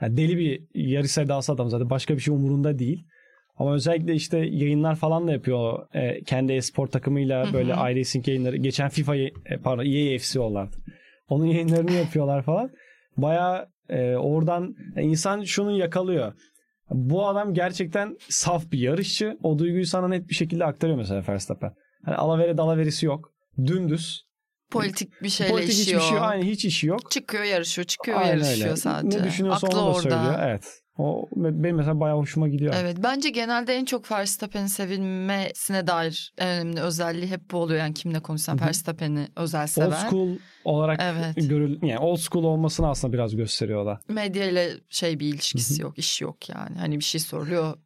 Ya 0.01 0.17
deli 0.17 0.37
bir 0.37 0.61
yarış 0.73 1.11
sevdası 1.11 1.51
adam 1.51 1.69
zaten. 1.69 1.89
Başka 1.89 2.15
bir 2.15 2.19
şey 2.21 2.33
umurunda 2.33 2.79
değil. 2.79 3.05
Ama 3.59 3.73
özellikle 3.73 4.13
işte 4.15 4.37
yayınlar 4.37 4.95
falan 4.95 5.27
da 5.27 5.31
yapıyor. 5.31 5.87
E, 5.93 6.23
kendi 6.23 6.53
e-spor 6.53 6.87
takımıyla 6.87 7.53
böyle 7.53 7.71
iRacing 7.71 8.27
yayınları. 8.27 8.57
Geçen 8.57 8.89
FIFA, 8.89 9.15
e, 9.15 9.31
pardon 9.63 9.85
EA 9.85 10.17
FC 10.17 10.39
ollardı. 10.39 10.77
Onun 11.29 11.45
yayınlarını 11.45 11.91
yapıyorlar 11.91 12.43
falan. 12.43 12.69
Baya 13.17 13.67
oradan 14.17 14.75
e, 14.95 15.01
insan 15.01 15.43
şunu 15.43 15.77
yakalıyor. 15.77 16.33
Bu 16.89 17.27
adam 17.27 17.53
gerçekten 17.53 18.17
saf 18.29 18.71
bir 18.71 18.79
yarışçı. 18.79 19.37
O 19.43 19.59
duyguyu 19.59 19.85
sana 19.85 20.07
net 20.07 20.29
bir 20.29 20.35
şekilde 20.35 20.65
aktarıyor 20.65 20.97
mesela 20.97 21.23
Verstappen. 21.29 21.71
Hani 22.05 22.15
alavere 22.15 22.57
dalaverisi 22.57 23.05
yok. 23.05 23.31
Dümdüz. 23.65 24.23
Politik 24.71 25.23
bir 25.23 25.29
şeyle 25.29 25.51
Politik 25.51 25.73
işiyor. 25.73 26.01
hiçbir 26.01 26.09
şey 26.17 26.27
aynı 26.27 26.43
hiç 26.43 26.65
işi 26.65 26.87
yok. 26.87 27.11
Çıkıyor 27.11 27.43
yarışıyor, 27.43 27.85
çıkıyor 27.85 28.17
Aynen 28.21 28.31
yarışıyor 28.31 28.67
öyle. 28.67 28.75
sadece. 28.75 29.19
Ne 29.19 29.23
düşünüyorsa 29.23 29.67
Aklı 29.67 29.79
onu 29.79 29.85
da 29.85 29.89
orada. 29.89 30.01
söylüyor. 30.01 30.35
Evet. 30.41 30.81
O 30.99 31.29
benim 31.35 31.75
mesela 31.75 31.99
bayağı 31.99 32.17
hoşuma 32.17 32.47
gidiyor. 32.47 32.73
Evet 32.77 32.97
bence 33.03 33.29
genelde 33.29 33.73
en 33.73 33.85
çok 33.85 34.11
Verstappen'in 34.11 34.67
sevilmesine 34.67 35.87
dair 35.87 36.33
en 36.37 36.47
önemli 36.47 36.81
özelliği 36.81 37.27
hep 37.27 37.51
bu 37.51 37.57
oluyor. 37.57 37.79
Yani 37.79 37.93
kimle 37.93 38.21
hı. 38.57 38.65
Verstappen'i 38.67 39.27
özel 39.35 39.67
seven. 39.67 39.87
Old 39.87 39.93
school 39.93 40.37
olarak 40.63 40.99
Evet. 41.03 41.49
görül 41.49 41.79
yani 41.81 41.99
old 41.99 42.17
school 42.17 42.43
olmasını 42.43 42.89
aslında 42.89 43.13
biraz 43.13 43.35
gösteriyor 43.35 43.85
da. 43.85 43.99
Medya 44.07 44.45
ile 44.45 44.69
şey 44.89 45.19
bir 45.19 45.27
ilişkisi 45.33 45.73
Hı 45.73 45.77
hı. 45.77 45.81
yok, 45.81 45.97
işi 45.97 46.23
yok 46.23 46.49
yani. 46.49 46.77
Hani 46.77 46.99
bir 46.99 47.03
şey 47.03 47.21
soruluyor, 47.21 47.77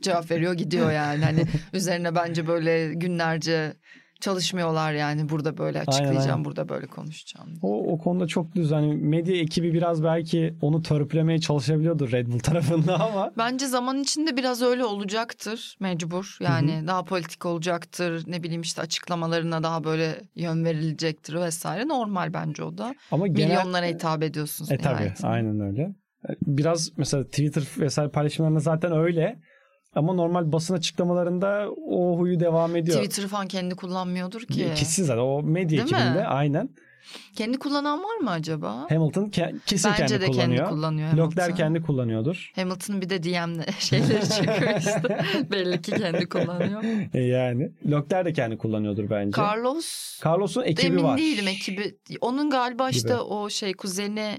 cevap 0.00 0.30
veriyor 0.30 0.54
gidiyor 0.54 0.92
yani. 0.92 1.24
Hani 1.24 1.44
üzerine 1.72 2.14
bence 2.14 2.46
böyle 2.46 2.94
günlerce 2.94 3.72
çalışmıyorlar 4.20 4.92
yani 4.92 5.28
burada 5.28 5.58
böyle 5.58 5.78
Aynen, 5.78 5.86
açıklayacağım, 5.88 6.30
aynen. 6.30 6.44
burada 6.44 6.68
böyle 6.68 6.86
konuşacağım. 6.86 7.48
O, 7.62 7.92
o 7.92 7.98
konuda 7.98 8.26
çok 8.26 8.54
düz. 8.54 8.70
Hani 8.72 8.96
medya 8.96 9.36
ekibi 9.36 9.72
biraz 9.72 10.04
belki 10.04 10.54
onu 10.62 10.82
törpülemeye 10.82 11.38
çalışabiliyordur 11.38 12.12
Red 12.12 12.26
Bull 12.26 12.38
tarafında 12.42 13.00
ama 13.00 13.32
Bence 13.38 13.66
zaman 13.66 13.98
içinde 13.98 14.36
biraz 14.36 14.62
öyle 14.62 14.84
olacaktır 14.84 15.76
mecbur. 15.80 16.36
Yani 16.40 16.86
daha 16.86 17.04
politik 17.04 17.46
olacaktır. 17.46 18.24
Ne 18.26 18.42
bileyim 18.42 18.62
işte 18.62 18.82
açıklamalarına 18.82 19.62
daha 19.62 19.84
böyle 19.84 20.20
yön 20.34 20.64
verilecektir 20.64 21.34
vesaire. 21.34 21.88
Normal 21.88 22.34
bence 22.34 22.64
o 22.64 22.78
da. 22.78 22.94
ama 23.10 23.26
genel 23.26 23.48
Milyonlara 23.48 23.86
hitap 23.86 24.22
ediyorsunuz 24.22 24.70
E 24.72 24.78
tabii 24.78 25.12
aynen 25.22 25.60
öyle. 25.60 25.94
Biraz 26.46 26.90
mesela 26.96 27.24
Twitter 27.24 27.64
vesaire 27.78 28.10
paylaşımlarında 28.10 28.60
zaten 28.60 28.92
öyle. 28.92 29.38
Ama 29.96 30.12
normal 30.14 30.52
basın 30.52 30.74
açıklamalarında 30.74 31.68
o 31.86 32.18
huyu 32.18 32.40
devam 32.40 32.76
ediyor. 32.76 32.96
Twitter 33.04 33.28
falan 33.28 33.46
kendi 33.48 33.74
kullanmıyordur 33.74 34.40
ki. 34.40 34.68
Kesin 34.76 35.04
zaten 35.04 35.22
o 35.22 35.42
medya 35.42 35.68
Değil 35.70 35.92
mi? 35.92 35.98
ekibinde 35.98 36.26
aynen. 36.26 36.68
Kendi 37.36 37.58
kullanan 37.58 37.98
var 38.02 38.16
mı 38.16 38.30
acaba? 38.30 38.86
Hamilton 38.90 39.24
ke- 39.24 39.54
kesin 39.66 39.90
Bence 39.90 40.06
kendi 40.06 40.20
de 40.20 40.26
kullanıyor. 40.26 40.58
kendi 40.58 40.70
kullanıyor 40.70 41.08
Hamilton. 41.08 41.54
Kendi 41.54 41.82
kullanıyordur. 41.82 42.52
Hamilton'ın 42.56 43.00
bir 43.00 43.08
de 43.10 43.22
DM 43.22 43.60
şeyleri 43.78 44.28
çıkıyor 44.28 44.78
işte. 44.78 45.02
Belli 45.50 45.82
ki 45.82 45.90
kendi 45.92 46.28
kullanıyor. 46.28 46.82
E 47.14 47.20
yani. 47.22 47.70
Leclerc 47.86 48.24
de 48.24 48.32
kendi 48.32 48.58
kullanıyordur 48.58 49.10
bence. 49.10 49.40
Carlos 49.42 50.20
Carlos'un 50.24 50.62
ekibi 50.62 50.86
emin 50.86 51.02
var. 51.02 51.18
değilim 51.18 51.48
ekibi. 51.48 51.98
Onun 52.20 52.50
galiba 52.50 52.90
Gibi. 52.90 52.96
işte 52.98 53.16
o 53.16 53.50
şey 53.50 53.72
kuzeni 53.74 54.38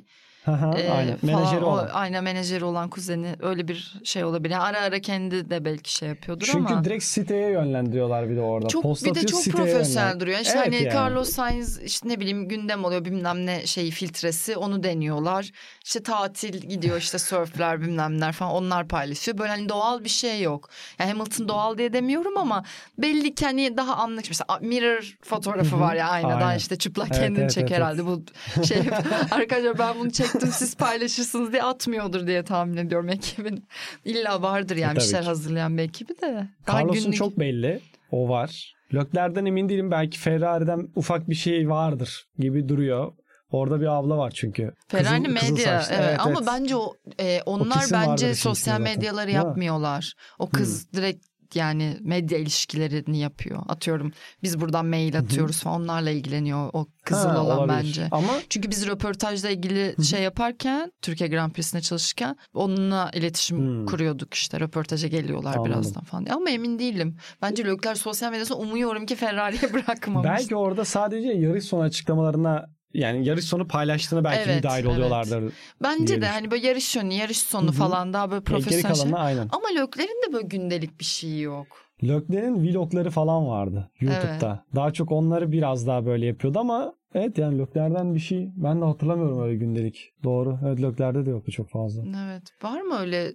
e, 0.52 0.90
aynen. 0.92 1.18
falan, 1.18 1.36
Menajeri 1.40 1.64
o, 1.66 1.70
olan. 1.70 1.90
aynen 1.94 2.24
menajeri 2.24 2.66
olan 2.66 2.90
kuzeni 2.90 3.36
öyle 3.42 3.68
bir 3.68 4.00
şey 4.04 4.24
olabilir. 4.24 4.54
Yani 4.54 4.64
ara 4.64 4.80
ara 4.82 5.00
kendi 5.00 5.50
de 5.50 5.66
belki 5.66 5.94
şey 5.94 6.10
yapıyordur 6.10 6.46
Çünkü 6.52 6.74
ama. 6.74 6.84
direkt 6.84 7.04
siteye 7.04 7.50
yönlendiriyorlar 7.50 8.30
bir 8.30 8.36
de 8.36 8.42
orada. 8.42 8.68
Çok 8.68 8.84
Post 8.84 9.06
bir 9.06 9.16
de 9.16 9.26
çok 9.26 9.44
profesyonel 9.46 10.08
yönlen- 10.08 10.20
duruyor. 10.20 10.40
İşte 10.40 10.54
Evet 10.58 10.66
hani 10.68 10.76
yani. 10.84 10.96
Carlos 10.96 11.30
Sainz 11.30 11.82
işte 11.82 12.10
ne 12.10 12.20
bileyim 12.20 12.48
gündem 12.48 12.86
oluyor 12.86 13.06
bilmem 13.06 13.46
ne 13.46 13.66
şeyi 13.66 13.92
filtresi 13.92 14.58
onu 14.58 14.84
deniyorlar. 14.84 15.52
İşte 15.86 16.04
tatil 16.04 16.62
gidiyor 16.62 16.98
işte 16.98 17.20
surfler 17.20 17.82
bilmem 17.82 18.18
neler 18.18 18.32
falan 18.34 18.54
onlar 18.54 18.88
paylaşıyor. 18.88 19.38
Böyle 19.38 19.50
hani 19.50 19.70
doğal 19.70 20.04
bir 20.04 20.10
şey 20.10 20.42
yok. 20.42 20.70
Yani 21.00 21.12
Hamilton 21.12 21.48
doğal 21.48 21.78
diye 21.78 21.94
demiyorum 21.94 22.38
ama 22.38 22.64
belli 22.98 23.36
ki 23.36 23.46
hani 23.46 23.78
daha 23.78 23.96
anlık 23.96 24.26
mesela 24.30 24.60
mirror 24.62 25.18
fotoğrafı 25.24 25.80
var 25.80 25.96
ya 25.96 26.10
aynadan 26.10 26.42
Aynen. 26.42 26.58
işte 26.58 26.76
çıplak 26.78 27.08
Evet, 27.12 27.20
kendini 27.20 27.40
evet, 27.42 27.52
çek 27.52 27.64
evet, 27.64 27.74
herhalde 27.78 28.06
bu 28.06 28.22
şey 28.68 28.78
arkadaşlar 29.32 29.78
ben 29.80 30.00
bunu 30.00 30.12
çektim 30.39 30.52
siz 30.67 30.76
paylaşırsınız 30.78 31.52
diye 31.52 31.63
atmıyordur 31.63 32.28
diye 32.28 32.43
tahmin 32.43 32.78
ediyorum 32.78 33.10
ekibin. 33.10 33.67
İlla 34.06 34.41
vardır 34.41 34.76
yani 34.76 34.93
E, 34.93 34.95
bir 34.95 35.02
şeyler 35.02 35.21
ki. 35.21 35.28
hazırlayan 35.28 35.78
bir 35.78 35.84
ekibi 35.84 36.21
de. 36.21 36.47
Carlos'un 36.69 37.04
günlük- 37.04 37.15
çok 37.17 37.39
belli. 37.39 37.80
O 38.12 38.30
var. 38.30 38.73
Leclerc'den 38.93 39.45
emin 39.45 39.69
değilim. 39.69 39.91
Belki 39.91 40.19
Ferrari'den 40.19 40.88
ufak 40.95 41.30
bir 41.30 41.36
şey 41.36 41.69
vardır 41.69 42.26
gibi 42.39 42.69
duruyor. 42.69 43.13
Orada 43.52 43.82
bir 43.82 43.86
abla 43.86 44.17
var 44.17 44.32
çünkü. 44.36 44.71
Ferrari 44.88 45.23
Kızıl- 45.23 45.36
kızıl 45.39 45.52
medya 45.56 45.82
saçlı. 45.82 45.95
evet, 46.04 46.19
ama 46.19 46.45
bence 46.47 46.76
o 46.76 46.93
e, 47.19 47.41
onlar 47.45 47.76
vardır 47.76 47.91
bence 47.91 48.15
içinde 48.15 48.34
sosyal 48.36 48.78
zaten. 48.78 48.82
medyaları 48.97 49.28
mi? 49.28 49.34
yapmıyorlar. 49.34 50.13
O 50.39 50.50
kız 50.50 50.93
direkt 50.93 51.26
yani 51.56 51.97
medya 52.02 52.38
ilişkilerini 52.38 53.19
yapıyor. 53.19 53.63
Atıyorum 53.67 54.12
biz 54.43 54.62
buradan 54.62 54.86
mail 54.86 55.17
atıyoruz 55.19 55.62
falan 55.63 55.82
onlarla 55.82 56.10
ilgileniyor 56.10 56.69
o 56.73 56.86
kızıl 57.08 57.30
Ha, 57.30 57.43
olan 57.43 57.58
olabilir. 57.58 57.78
bence. 57.88 58.08
Ama 58.12 58.34
Çünkü 58.50 58.72
biz 58.72 58.88
röportajla 58.88 59.50
ilgili 59.50 60.06
şey 60.06 60.22
yaparken 60.22 60.91
Türkiye 61.02 61.30
Grand 61.30 61.52
Prix'sine 61.52 61.82
çalışırken 61.82 62.36
onunla 62.54 63.12
iletişim 63.13 63.58
Hmm. 63.58 63.86
kuruyorduk 63.86 64.34
işte 64.34 64.60
röportaja 64.60 65.08
geliyorlar 65.08 65.56
Anladım. 65.56 65.72
birazdan 65.72 66.04
falan. 66.04 66.26
diye. 66.26 66.36
Ama 66.36 66.50
emin 66.50 66.80
değilim. 66.80 67.17
Bence 67.41 67.65
Lökler 67.65 67.96
sosyal 67.96 68.32
medyasını 68.32 68.58
umuyorum 68.58 69.06
ki 69.06 69.15
Ferrari'ye 69.15 69.62
bırakmamış. 69.74 70.30
belki 70.30 70.56
orada 70.56 70.86
sadece 70.86 71.28
yarış 71.28 71.63
sonu 71.65 71.82
açıklamalarına 71.82 72.65
yani 72.93 73.28
yarış 73.28 73.46
sonu 73.46 73.67
paylaştığına 73.67 74.24
belki 74.24 74.39
Evet, 74.39 74.56
müdahil 74.56 74.84
evet. 74.86 74.93
oluyorlardır. 74.96 75.54
Bence 75.84 76.08
diye 76.08 76.22
de 76.22 76.28
hani 76.28 76.52
böyle 76.52 76.67
yarış 76.67 76.96
yönü, 76.96 77.13
yarış 77.13 77.38
sonu 77.38 77.67
Hı 77.67 77.72
hı. 77.72 77.76
falan 77.76 78.13
daha 78.13 78.32
böyle 78.32 78.43
profesyonel. 78.43 78.96
şey. 78.96 79.12
aynen. 79.15 79.50
Ama 79.52 79.67
Lökler'in 79.82 80.22
de 80.30 80.34
böyle 80.34 80.48
gündelik 80.48 81.00
bir 81.00 81.06
şeyi 81.06 81.41
yok. 81.41 81.67
Leclerc'in 82.04 82.68
vlogları 82.68 83.10
falan 83.12 83.48
vardı 83.48 83.92
YouTube'da. 84.00 84.66
Daha 84.76 84.94
çok 84.94 85.12
onları 85.12 85.52
biraz 85.52 85.88
daha 85.88 86.06
böyle 86.06 86.26
yapıyordu 86.26 86.60
ama 86.60 86.94
evet 87.14 87.38
yani 87.38 87.60
Leclerc'den 87.60 88.16
bir 88.16 88.20
şey 88.20 88.50
ben 88.56 88.82
de 88.82 88.86
hatırlamıyorum 88.86 89.42
öyle 89.42 89.56
gündelik. 89.56 90.14
Doğru. 90.24 90.60
Evet 90.66 90.82
Leclerc'de 90.82 91.26
de 91.26 91.30
yoktu 91.30 91.52
çok 91.52 91.70
fazla. 91.70 92.04
Evet. 92.26 92.44
Var 92.64 92.82
mı 92.82 93.00
öyle 93.00 93.34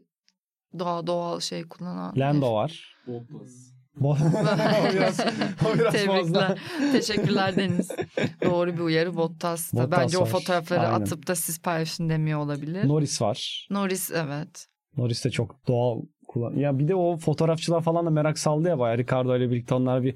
daha 0.78 1.06
doğal 1.06 1.40
şey 1.40 1.68
kullanan? 1.68 2.14
Lando 2.16 2.54
var. 2.54 2.96
Bottas. 3.06 3.72
Bo- 4.00 4.16
o 4.90 4.94
biraz, 4.94 5.20
o 5.66 5.74
biraz 5.78 5.94
fazla. 5.96 6.54
Tebrikler. 6.54 6.58
Teşekkürler 6.92 7.56
Deniz. 7.56 7.90
Doğru 8.44 8.72
bir 8.74 8.80
uyarı 8.80 9.16
Bottas 9.16 9.72
da. 9.72 9.82
Bottas 9.84 10.00
Bence 10.00 10.18
o 10.18 10.20
var. 10.20 10.26
fotoğrafları 10.26 10.80
Aynen. 10.80 11.00
atıp 11.00 11.26
da 11.26 11.34
siz 11.34 11.62
paylaşın 11.62 12.08
demiyor 12.08 12.38
olabilir. 12.40 12.88
Norris 12.88 13.22
var. 13.22 13.66
Norris 13.70 14.10
evet. 14.10 14.66
Norris 14.96 15.24
de 15.24 15.30
çok 15.30 15.68
doğal 15.68 16.00
kullan. 16.32 16.54
Ya 16.54 16.78
bir 16.78 16.88
de 16.88 16.94
o 16.94 17.16
fotoğrafçılar 17.16 17.80
falan 17.82 18.06
da 18.06 18.10
merak 18.10 18.38
saldı 18.38 18.68
ya 18.68 18.78
bayağı. 18.78 18.98
Ricardo 18.98 19.36
ile 19.36 19.50
birlikte 19.50 19.74
onlar 19.74 20.02
bir 20.02 20.14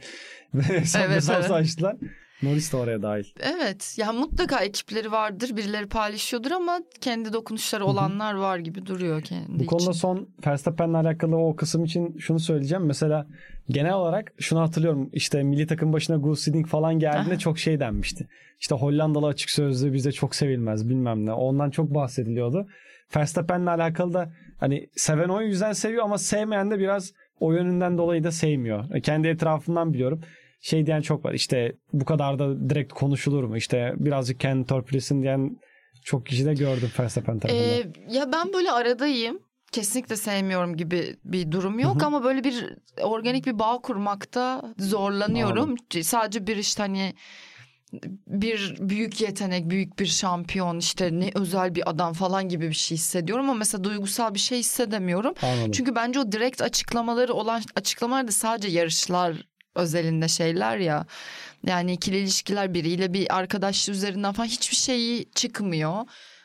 hesap 0.63 1.03
Evet, 1.07 1.25
evet. 1.31 1.51
açtılar. 1.51 1.97
Norris 2.43 2.73
de 2.73 2.77
oraya 2.77 3.03
dahil. 3.03 3.25
Evet. 3.41 3.95
Ya 3.99 4.13
mutlaka 4.13 4.61
ekipleri 4.61 5.13
vardır. 5.13 5.57
Birileri 5.57 5.87
paylaşıyordur 5.89 6.51
ama 6.51 6.81
kendi 7.01 7.33
dokunuşları 7.33 7.85
olanlar 7.85 8.35
var 8.35 8.59
gibi 8.59 8.87
duruyor 8.87 9.23
kendi 9.23 9.59
Bu 9.59 9.67
konuda 9.67 9.83
için. 9.91 9.93
son 10.01 10.29
Verstappen'le 10.47 10.95
alakalı 10.95 11.37
o 11.37 11.57
kısım 11.57 11.85
için 11.85 12.19
şunu 12.19 12.41
söyleyeceğim. 12.41 12.85
Mesela 12.87 13.27
genel 13.71 13.93
olarak 13.93 14.33
şunu 14.39 14.61
hatırlıyorum. 14.61 15.11
İşte 15.13 15.43
milli 15.43 15.67
takım 15.67 15.93
başına 15.93 16.17
Gus 16.17 16.47
Hiddink 16.47 16.67
falan 16.69 16.99
geldiğinde 16.99 17.31
Aha. 17.35 17.39
çok 17.39 17.59
şey 17.59 17.81
denmişti. 17.81 18.29
İşte 18.61 18.75
Hollandalı 18.75 19.27
açık 19.27 19.51
sözlü 19.51 19.93
bize 19.93 20.13
çok 20.13 20.35
sevilmez 20.35 20.89
bilmem 20.89 21.27
ne. 21.27 21.33
Ondan 21.33 21.71
çok 21.71 21.95
bahsediliyordu. 21.95 22.67
Verstappen'le 23.17 23.67
alakalı 23.67 24.15
da 24.15 24.31
hani 24.61 24.89
seven 24.97 25.29
o 25.29 25.41
yüzden 25.43 25.73
seviyor 25.73 26.05
ama 26.05 26.19
sevmeyen 26.19 26.71
de 26.71 26.79
biraz 26.79 27.13
o 27.41 27.53
yönünden 27.53 27.99
dolayı 27.99 28.25
da 28.25 28.33
sevmiyor. 28.33 28.95
E, 28.95 29.01
Kendi 29.01 29.29
etrafımdan 29.29 29.93
biliyorum. 29.93 30.21
Şey 30.61 30.87
diyen 30.87 31.01
çok 31.01 31.25
var. 31.25 31.33
İşte 31.33 31.73
bu 31.93 32.05
kadar 32.05 32.39
da 32.39 32.71
direkt 32.71 32.93
konuşulur 32.93 33.45
mu? 33.45 33.57
İşte 33.57 33.93
birazcık 33.97 34.41
kendi 34.41 34.67
torpilesin 34.67 35.23
diyen 35.23 35.57
çok 36.05 36.27
kişi 36.27 36.47
de 36.47 36.55
gördüm 36.55 36.91
Verstappen 36.99 37.39
tarafından. 37.39 37.69
Ee, 37.69 38.17
ya 38.17 38.33
ben 38.33 38.53
böyle 38.53 38.71
aradayım. 38.71 39.39
Kesinlikle 39.73 40.17
sevmiyorum 40.17 40.77
gibi 40.77 41.17
bir 41.25 41.53
durum 41.53 41.79
yok 41.79 42.03
ama 42.03 42.25
böyle 42.25 42.45
bir 42.45 42.77
organik 43.03 43.47
bir 43.47 43.59
bağ 43.59 43.79
kurmakta 43.79 44.75
zorlanıyorum. 44.79 45.75
Sadece 46.03 46.47
bir 46.47 46.57
işte 46.57 46.83
hani 46.83 47.15
bir 48.27 48.77
büyük 48.81 49.21
yetenek, 49.21 49.71
büyük 49.71 49.99
bir 49.99 50.07
şampiyon 50.07 50.79
işte 50.79 51.11
ne 51.13 51.31
özel 51.35 51.75
bir 51.75 51.91
adam 51.91 52.13
falan 52.13 52.49
gibi 52.49 52.69
bir 52.69 52.75
şey 52.75 52.97
hissediyorum 52.99 53.51
ama 53.51 53.59
mesela 53.59 53.85
duygusal 53.85 54.35
bir 54.35 54.39
şey 54.39 54.59
hissedemiyorum. 54.59 55.35
Anladım. 55.43 55.73
Çünkü 55.73 55.95
bence 55.95 56.21
o 56.21 56.33
direkt 56.33 56.63
açıklamaları 56.63 57.35
olan 57.35 57.63
açıklamalar 57.77 58.29
da 58.29 58.33
sadece 58.33 58.69
yarışlar 58.69 59.47
özelinde 59.75 60.29
şeyler 60.29 60.77
ya. 60.77 61.07
Yani 61.67 61.93
ikili 61.93 62.19
ilişkiler 62.19 62.75
biriyle 62.75 63.13
bir 63.13 63.37
arkadaş 63.37 63.89
üzerinden 63.89 64.33
falan 64.33 64.47
hiçbir 64.47 64.77
şeyi 64.77 65.31
çıkmıyor. 65.35 66.05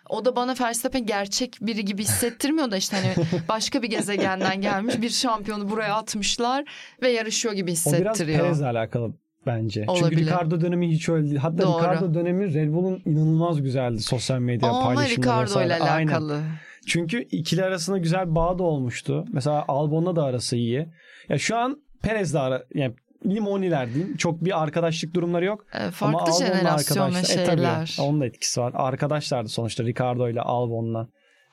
O 0.09 0.25
da 0.25 0.35
bana 0.35 0.55
Verstappen 0.61 1.05
gerçek 1.05 1.57
biri 1.61 1.85
gibi 1.85 2.03
hissettirmiyor 2.03 2.71
da 2.71 2.77
işte 2.77 2.97
hani 2.97 3.27
başka 3.49 3.81
bir 3.81 3.87
gezegenden 3.87 4.61
gelmiş 4.61 5.01
bir 5.01 5.09
şampiyonu 5.09 5.69
buraya 5.69 5.95
atmışlar 5.95 6.65
ve 7.01 7.09
yarışıyor 7.09 7.53
gibi 7.53 7.71
O 7.71 7.73
biraz 7.73 7.85
hissettiriyor. 7.85 8.39
Perez'le 8.39 8.61
alakalı 8.61 9.13
bence. 9.45 9.85
Olabilir. 9.87 10.09
Çünkü 10.09 10.21
Ricardo 10.25 10.61
dönemi 10.61 10.91
hiç 10.91 11.09
öyle. 11.09 11.37
Hatta 11.39 11.63
Doğru. 11.63 11.79
Ricardo 11.81 12.13
dönemi 12.13 12.53
Red 12.53 12.73
Bull'un 12.73 13.01
inanılmaz 13.05 13.61
güzeldi 13.61 14.01
sosyal 14.01 14.39
medya 14.39 14.69
Ama 14.69 14.83
paylaşımları 14.83 15.21
Ricardo 15.21 15.61
ile 15.65 15.73
vesaire. 15.73 15.83
Aynen. 15.91 16.07
alakalı. 16.11 16.41
Çünkü 16.87 17.21
ikili 17.21 17.63
arasında 17.63 17.97
güzel 17.97 18.29
bir 18.29 18.35
bağ 18.35 18.59
da 18.59 18.63
olmuştu. 18.63 19.25
Mesela 19.33 19.65
Albon'la 19.67 20.15
da 20.15 20.23
arası 20.23 20.55
iyi. 20.55 20.87
Ya 21.29 21.37
şu 21.37 21.57
an 21.57 21.81
Perez'le 22.01 22.35
ara 22.35 22.63
yani 22.73 22.93
limoniler 23.25 23.93
diyeyim. 23.93 24.17
Çok 24.17 24.45
bir 24.45 24.63
arkadaşlık 24.63 25.13
durumları 25.13 25.45
yok. 25.45 25.65
Ama 25.73 25.91
farklı 25.91 26.17
Albon'la 26.19 26.33
jenerasyon 26.47 26.97
ve 26.97 27.03
arkadaşlar- 27.17 27.41
E, 27.43 27.45
tabii, 27.45 27.55
şeyler. 27.57 27.97
onun 28.01 28.21
da 28.21 28.25
etkisi 28.25 28.61
var. 28.61 28.71
Arkadaşlardı 28.75 29.49
sonuçta 29.49 29.83
Ricardo 29.83 30.29
ile 30.29 30.41
Albon'la. 30.41 31.07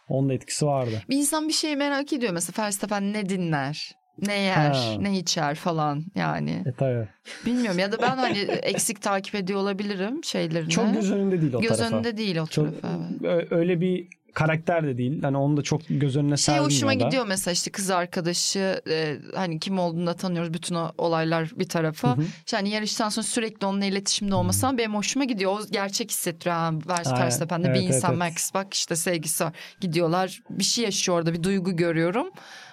Onun 0.08 0.28
da 0.28 0.34
etkisi 0.34 0.66
vardı. 0.66 1.02
Bir 1.10 1.16
insan 1.16 1.48
bir 1.48 1.52
şeyi 1.52 1.76
merak 1.76 2.12
ediyor 2.12 2.32
mesela 2.32 2.64
Verstappen 2.64 3.12
ne 3.12 3.28
dinler? 3.28 3.92
Ne 4.26 4.38
yer, 4.40 4.70
Ha. 4.74 4.94
ne 5.00 5.18
içer 5.18 5.54
falan 5.54 6.04
yani. 6.14 6.62
E 6.66 6.72
tabii. 6.72 7.08
Bilmiyorum 7.46 7.78
ya 7.78 7.92
da 7.92 8.02
ben 8.02 8.16
hani 8.16 8.38
eksik 8.62 9.02
takip 9.02 9.34
ediyor 9.34 9.60
olabilirim 9.60 10.24
şeylerini. 10.24 10.70
Çok 10.70 10.94
göz 10.94 11.12
önünde 11.12 11.40
değil 11.40 11.54
o 11.54 11.60
Göz 11.60 11.76
tarafa. 11.78 11.94
önünde 11.96 12.16
değil 12.16 12.36
o 12.36 12.46
Çok, 12.46 12.82
tarafa. 12.82 12.98
evet. 13.24 13.52
öyle 13.52 13.80
bir 13.80 14.08
karakter 14.34 14.86
de 14.86 14.98
değil. 14.98 15.22
Hani 15.22 15.36
onu 15.36 15.56
da 15.56 15.62
çok 15.62 15.80
göz 15.90 16.16
önüne 16.16 16.36
Şey 16.36 16.44
sermiyor 16.44 16.64
hoşuma 16.64 16.90
da. 16.90 16.94
gidiyor 16.94 17.26
mesela 17.26 17.52
işte 17.52 17.70
kız 17.70 17.90
arkadaşı 17.90 18.80
e, 18.90 19.16
hani 19.34 19.58
kim 19.60 19.78
olduğunu 19.78 20.06
da 20.06 20.14
tanıyoruz 20.14 20.54
bütün 20.54 20.74
o 20.74 20.92
olaylar 20.98 21.50
bir 21.56 21.68
tarafa. 21.68 22.08
Hı 22.16 22.20
hı. 22.20 22.24
İşte 22.46 22.56
hani 22.56 22.68
yarıştan 22.68 23.08
sonra 23.08 23.24
sürekli 23.24 23.66
onunla 23.66 23.84
iletişimde 23.84 24.34
olmasam 24.34 24.78
benim 24.78 24.94
hoşuma 24.94 25.24
gidiyor. 25.24 25.52
O 25.52 25.66
gerçek 25.70 26.10
hissettiriyor. 26.10 26.56
Ha, 26.56 26.72
Vers-. 26.88 27.12
Verstappen'de 27.20 27.66
Evet, 27.66 27.76
bir 27.76 27.82
evet, 27.84 27.94
insan 27.94 28.10
evet. 28.10 28.18
Max 28.18 28.54
bak 28.54 28.74
işte 28.74 28.96
sevgisi 28.96 29.44
var. 29.44 29.52
Gidiyorlar 29.80 30.40
bir 30.50 30.64
şey 30.64 30.84
yaşıyor 30.84 31.18
orada 31.18 31.32
bir 31.32 31.42
duygu 31.42 31.76
görüyorum. 31.76 32.26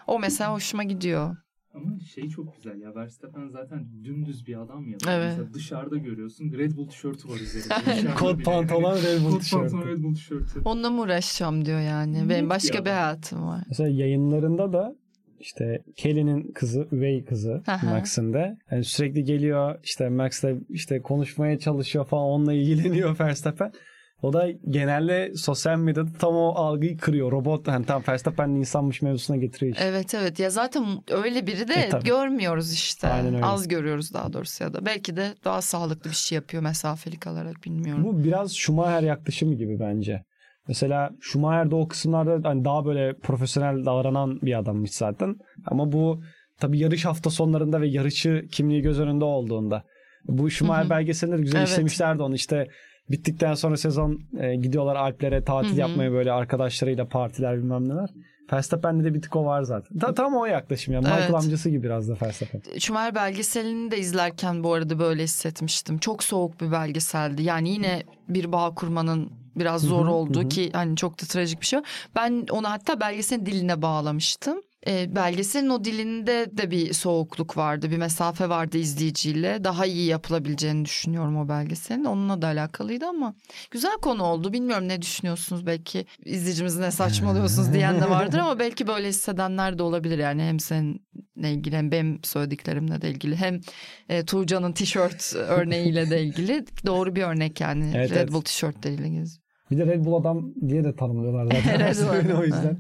O 0.08 0.20
mesela 0.20 0.54
hoşuma 0.54 0.84
gidiyor. 0.84 1.36
Ama 1.76 2.00
şey 2.00 2.30
çok 2.30 2.56
güzel 2.56 2.82
ya 2.82 2.96
Verstappen 2.96 3.48
zaten 3.48 3.88
dümdüz 4.04 4.48
bir 4.48 4.62
adam 4.62 4.88
ya. 4.88 4.98
Evet. 5.08 5.26
Mesela 5.38 5.54
dışarıda 5.54 5.98
görüyorsun 5.98 6.52
Red 6.58 6.76
Bull 6.78 6.88
tişörtü 6.90 7.30
var 7.30 7.36
üzerinde. 7.36 8.14
Kot 8.16 8.46
pantolon 8.46 8.96
Red 8.98 9.24
Bull 9.24 9.32
Kot 9.32 9.42
tişörtü. 9.42 9.72
pantolon 9.72 9.92
Red 9.92 10.04
Bull 10.04 10.16
tişörtü. 10.16 10.62
Onunla 10.66 10.90
mı 10.90 11.02
uğraşacağım 11.02 11.66
diyor 11.66 11.80
yani. 11.80 12.20
Yok 12.20 12.30
Benim 12.30 12.50
başka 12.50 12.78
ya. 12.78 12.86
bir 12.86 12.90
hayatım 12.90 13.48
var. 13.48 13.64
Mesela 13.68 13.90
yayınlarında 13.90 14.74
da 14.74 14.96
işte 15.40 15.84
Kelly'nin 15.96 16.52
kızı, 16.52 16.88
üvey 16.92 17.26
kızı. 17.26 17.64
Max'ın 17.84 18.34
da 18.34 18.58
yani 18.72 18.84
sürekli 18.84 19.24
geliyor 19.24 19.80
işte 19.84 20.10
Max'la 20.10 20.50
işte 20.70 21.02
konuşmaya 21.02 21.60
çalışıyor 21.60 22.06
falan 22.06 22.24
onunla 22.26 22.54
ilgileniyor 22.54 23.20
Verstappen. 23.20 23.72
O 24.22 24.34
da 24.34 24.48
genelde 24.70 25.32
sosyal 25.36 25.78
medyada 25.78 26.10
tam 26.20 26.36
o 26.36 26.54
algıyı 26.56 26.98
kırıyor. 26.98 27.32
Robot 27.32 27.68
hani 27.68 27.86
tam 27.86 28.04
Verstappen'li 28.08 28.58
insanmış 28.60 29.02
mevzusuna 29.02 29.38
getiriyor 29.38 29.74
işte. 29.74 29.86
Evet 29.86 30.14
evet 30.14 30.40
ya 30.40 30.50
zaten 30.50 30.86
öyle 31.12 31.48
biri 31.48 31.68
de 31.68 31.74
E, 31.74 31.90
tabii. 31.90 32.04
görmüyoruz 32.04 32.74
işte. 32.74 33.08
Aynen 33.08 33.34
öyle. 33.36 33.46
Az 33.46 33.68
görüyoruz 33.68 34.14
daha 34.14 34.34
doğrusu 34.34 34.64
ya 34.64 34.74
da. 34.74 34.86
Belki 34.86 35.16
de 35.16 35.34
daha 35.46 35.62
sağlıklı 35.62 36.10
bir 36.10 36.16
şey 36.16 36.36
yapıyor 36.36 36.64
mesafeli 36.64 37.20
kalarak 37.20 37.56
bilmiyorum. 37.66 38.04
Bu 38.04 38.24
biraz 38.24 38.56
Schumacher 38.56 39.02
yaklaşımı 39.04 39.54
gibi 39.56 39.80
bence. 39.80 40.24
Mesela 40.68 41.10
Schumacher 41.22 41.72
de 41.72 41.76
o 41.76 41.88
kısımlarda 41.88 42.50
hani 42.50 42.66
daha 42.66 42.86
böyle 42.86 43.14
profesyonel 43.18 43.86
davranan 43.86 44.42
bir 44.42 44.60
adammış 44.60 44.92
zaten. 44.92 45.36
Ama 45.66 45.92
bu 45.92 46.22
tabii 46.60 46.80
yarış 46.80 47.06
hafta 47.06 47.30
sonlarında 47.30 47.82
ve 47.82 47.88
yarışı 47.88 48.46
kimliği 48.52 48.82
göz 48.82 49.00
önünde 49.00 49.26
olduğunda. 49.26 49.84
Bu 50.26 50.50
Schumacher 50.50 50.90
belgeselinde 50.90 51.38
de 51.38 51.42
güzel 51.42 51.58
Evet. 51.60 51.70
işlemişlerdi 51.70 52.24
onu 52.24 52.36
işte 52.36 52.68
bittikten 53.12 53.54
sonra 53.54 53.78
sezon 53.78 54.22
e, 54.40 54.56
gidiyorlar 54.56 54.96
Alplere 54.96 55.44
tatil 55.44 55.70
Hı 55.70 55.74
hı. 55.74 55.80
yapmaya 55.80 56.12
böyle 56.12 56.32
arkadaşlarıyla 56.32 57.08
partiler 57.08 57.58
bilmem 57.58 57.90
neler. 57.90 58.10
Verstappen'de 58.54 59.04
de 59.04 59.14
bir 59.14 59.22
tık 59.22 59.36
o 59.36 59.46
var 59.46 59.64
zaten. 59.64 60.00
Ta, 60.00 60.14
tam 60.14 60.36
o 60.36 60.46
yaklaşım 60.46 60.94
ya. 60.94 61.00
Michael 61.00 61.24
Evet. 61.24 61.36
amcası 61.36 61.70
gibi 61.70 61.84
biraz 61.84 62.10
da 62.10 62.18
Verstappen. 62.22 62.62
Schumacher 62.80 63.16
belgeselini 63.16 63.92
de 63.92 63.98
izlerken 64.00 64.64
bu 64.64 64.74
arada 64.74 65.00
böyle 65.00 65.24
hissetmiştim. 65.24 65.98
Çok 65.98 66.24
soğuk 66.24 66.62
bir 66.62 66.72
belgeseldi. 66.72 67.44
Yani 67.44 67.70
yine 67.70 68.04
bir 68.30 68.52
bağ 68.52 68.76
kurmanın 68.76 69.32
biraz 69.56 69.84
hı, 69.84 69.88
zor 69.88 70.36
hı. 70.36 70.50
ki 70.50 70.70
hani 70.74 70.96
çok 70.96 71.22
da 71.22 71.26
trajik 71.26 71.62
bir 71.62 71.66
şey. 71.66 71.80
Ben 72.16 72.46
onu 72.52 72.70
hatta 72.70 73.00
belgeselin 73.00 73.46
diline 73.46 73.82
bağlamıştım. 73.82 74.62
E, 74.88 75.16
belgeselin 75.16 75.70
o 75.70 75.84
dilinde 75.84 76.50
de 76.52 76.72
bir 76.72 76.94
soğukluk 76.94 77.58
vardı, 77.58 77.92
bir 77.92 77.98
mesafe 77.98 78.50
vardı 78.50 78.78
izleyiciyle. 78.78 79.64
Daha 79.64 79.86
iyi 79.86 80.06
yapılabileceğini 80.06 80.86
düşünüyorum 80.86 81.38
o 81.38 81.50
belgeselin. 81.50 82.06
Onunla 82.06 82.42
da 82.42 82.48
alakalıydı 82.48 83.06
ama 83.06 83.36
güzel 83.72 83.98
konu 84.02 84.24
oldu. 84.24 84.54
Bilmiyorum 84.54 84.88
ne 84.88 85.02
düşünüyorsunuz 85.02 85.66
belki 85.66 86.06
izleyicimiz 86.26 86.78
ne 86.78 86.92
saçmalıyorsunuz 86.92 87.74
diyen 87.74 88.02
de 88.02 88.10
vardır 88.10 88.38
ama 88.38 88.60
belki 88.60 88.88
böyle 88.88 89.08
hissedenler 89.08 89.78
de 89.78 89.84
olabilir. 89.84 90.18
Yani 90.18 90.44
hem 90.44 90.60
seninle 90.60 91.52
ilgili 91.52 91.78
hem 91.78 91.92
benim 91.92 92.20
söylediklerimle 92.24 93.02
de 93.02 93.10
ilgili 93.10 93.36
hem 93.36 93.62
e, 94.10 94.26
Tuğcan'ın 94.26 94.74
tişört 94.74 95.36
örneğiyle 95.36 96.10
de 96.10 96.24
ilgili 96.24 96.66
doğru 96.86 97.16
bir 97.16 97.24
örnek 97.24 97.62
yani. 97.62 97.92
Evet, 97.96 98.12
Red 98.12 98.16
evet. 98.16 98.32
Bull 98.32 98.42
tişörtleriyle 98.42 99.10
geziyor. 99.10 99.45
Bir 99.72 99.78
de 99.78 99.86
Red 99.86 100.06
Bull 100.06 100.14
adam 100.14 100.54
diye 100.68 100.84
de 100.84 100.96
tanımlıyorlar 100.96 101.46
zaten. 101.46 101.80
Red 102.20 102.30
Bull. 102.30 102.40
o 102.40 102.44
yüzden. 102.44 102.80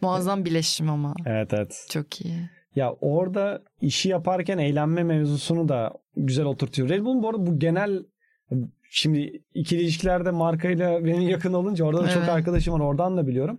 Muazzam 0.00 0.44
bileşim 0.44 0.90
ama. 0.90 1.14
Evet 1.26 1.52
evet. 1.54 1.86
Çok 1.90 2.20
iyi. 2.20 2.34
Ya 2.76 2.92
orada 3.00 3.62
işi 3.80 4.08
yaparken 4.08 4.58
eğlenme 4.58 5.02
mevzusunu 5.02 5.68
da 5.68 5.92
güzel 6.16 6.44
oturtuyor. 6.44 6.88
Red 6.88 7.00
Bull'un 7.04 7.22
bu 7.22 7.28
arada 7.28 7.46
bu 7.46 7.58
genel 7.58 8.04
şimdi 8.90 9.42
ikili 9.54 9.80
ilişkilerde 9.82 10.30
markayla 10.30 11.04
benim 11.04 11.28
yakın 11.28 11.52
olunca 11.52 11.84
orada 11.84 12.02
da 12.02 12.08
çok 12.08 12.18
Evet. 12.22 12.28
arkadaşım 12.28 12.74
var 12.74 12.80
oradan 12.80 13.16
da 13.16 13.26
biliyorum. 13.26 13.58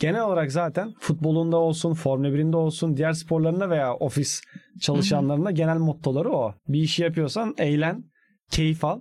Genel 0.00 0.22
olarak 0.22 0.52
zaten 0.52 0.92
futbolunda 1.00 1.56
olsun, 1.56 1.94
Formula 1.94 2.28
1'inde 2.28 2.56
olsun, 2.56 2.96
diğer 2.96 3.12
sporlarında 3.12 3.70
veya 3.70 3.94
ofis 3.94 4.40
çalışanlarında 4.80 5.50
genel 5.50 5.78
mottoları 5.78 6.30
o. 6.32 6.54
Bir 6.68 6.80
işi 6.80 7.02
yapıyorsan 7.02 7.54
eğlen, 7.58 8.04
keyif 8.50 8.84
al. 8.84 9.00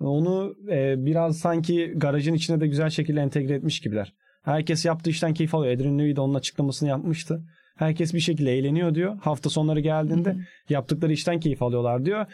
Onu 0.00 0.54
e, 0.70 1.06
biraz 1.06 1.38
sanki 1.38 1.92
garajın 1.96 2.34
içine 2.34 2.60
de 2.60 2.66
güzel 2.66 2.90
şekilde 2.90 3.20
entegre 3.20 3.54
etmiş 3.54 3.80
gibiler. 3.80 4.12
Herkes 4.42 4.84
yaptığı 4.84 5.10
işten 5.10 5.34
keyif 5.34 5.54
alıyor. 5.54 5.74
Adrian 5.74 5.98
Newey 5.98 6.16
de 6.16 6.20
onun 6.20 6.34
açıklamasını 6.34 6.88
yapmıştı. 6.88 7.42
Herkes 7.76 8.14
bir 8.14 8.20
şekilde 8.20 8.52
eğleniyor 8.52 8.94
diyor. 8.94 9.18
Hafta 9.20 9.50
sonları 9.50 9.80
geldiğinde 9.80 10.30
Hı 10.30 10.34
hı. 10.34 10.38
yaptıkları 10.68 11.12
işten 11.12 11.40
keyif 11.40 11.62
alıyorlar 11.62 12.04
diyor. 12.04 12.26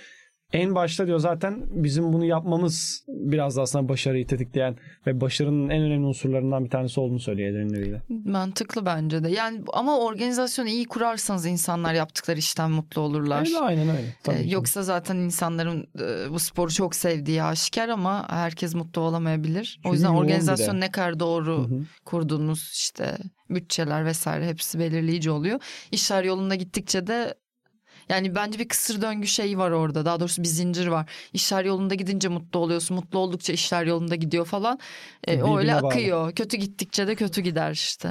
En 0.52 0.74
başta 0.74 1.06
diyor 1.06 1.18
zaten 1.18 1.62
bizim 1.70 2.12
bunu 2.12 2.24
yapmamız 2.24 3.04
biraz 3.08 3.56
da 3.56 3.62
aslında 3.62 3.88
başarıyı 3.88 4.26
tetikleyen 4.26 4.76
ve 5.06 5.20
başarının 5.20 5.68
en 5.70 5.82
önemli 5.82 6.06
unsurlarından 6.06 6.64
bir 6.64 6.70
tanesi 6.70 7.00
olduğunu 7.00 7.20
söylüyor 7.20 7.70
de. 7.70 8.00
Mantıklı 8.30 8.86
bence 8.86 9.24
de. 9.24 9.30
Yani 9.30 9.60
ama 9.72 9.98
organizasyonu 9.98 10.68
iyi 10.68 10.84
kurarsanız 10.84 11.46
insanlar 11.46 11.94
yaptıkları 11.94 12.38
işten 12.38 12.70
mutlu 12.70 13.00
olurlar. 13.00 13.40
Öyle 13.46 13.58
aynen 13.58 13.88
öyle. 13.88 14.16
Tabii 14.22 14.36
Ee. 14.36 14.50
Yoksa 14.50 14.82
zaten 14.82 15.16
insanların 15.16 15.88
e, 16.00 16.30
bu 16.30 16.38
sporu 16.38 16.70
çok 16.70 16.94
sevdiği 16.94 17.42
aşikar 17.42 17.88
ama 17.88 18.26
herkes 18.30 18.74
mutlu 18.74 19.00
olamayabilir. 19.02 19.78
O 19.80 19.82
Çünkü 19.82 19.94
yüzden 19.94 20.08
yoğun 20.08 20.22
bir 20.24 20.28
de. 20.28 20.32
organizasyon 20.34 20.80
ne 20.80 20.90
kadar 20.90 21.20
doğru 21.20 21.58
Hı 21.58 21.74
hı. 21.74 21.80
kurduğunuz 22.04 22.70
işte 22.74 23.18
bütçeler 23.50 24.04
vesaire 24.06 24.46
hepsi 24.46 24.78
belirleyici 24.78 25.30
oluyor. 25.30 25.60
İşler 25.92 26.24
yolunda 26.24 26.54
gittikçe 26.54 27.06
de 27.06 27.34
yani 28.12 28.34
bence 28.34 28.58
bir 28.58 28.68
kısır 28.68 29.02
döngü 29.02 29.26
şeyi 29.26 29.58
var 29.58 29.70
orada. 29.70 30.04
Daha 30.04 30.20
doğrusu 30.20 30.42
bir 30.42 30.48
zincir 30.48 30.86
var. 30.86 31.10
İşler 31.32 31.64
yolunda 31.64 31.94
gidince 31.94 32.28
mutlu 32.28 32.60
oluyorsun. 32.60 32.94
Mutlu 32.94 33.18
oldukça 33.18 33.52
işler 33.52 33.86
yolunda 33.86 34.14
gidiyor 34.14 34.46
falan. 34.46 34.78
E, 35.26 35.42
o 35.42 35.58
öyle 35.58 35.74
bağlı. 35.74 35.86
akıyor. 35.86 36.32
Kötü 36.32 36.56
gittikçe 36.56 37.06
de 37.06 37.14
kötü 37.14 37.40
gider 37.40 37.70
işte. 37.70 38.10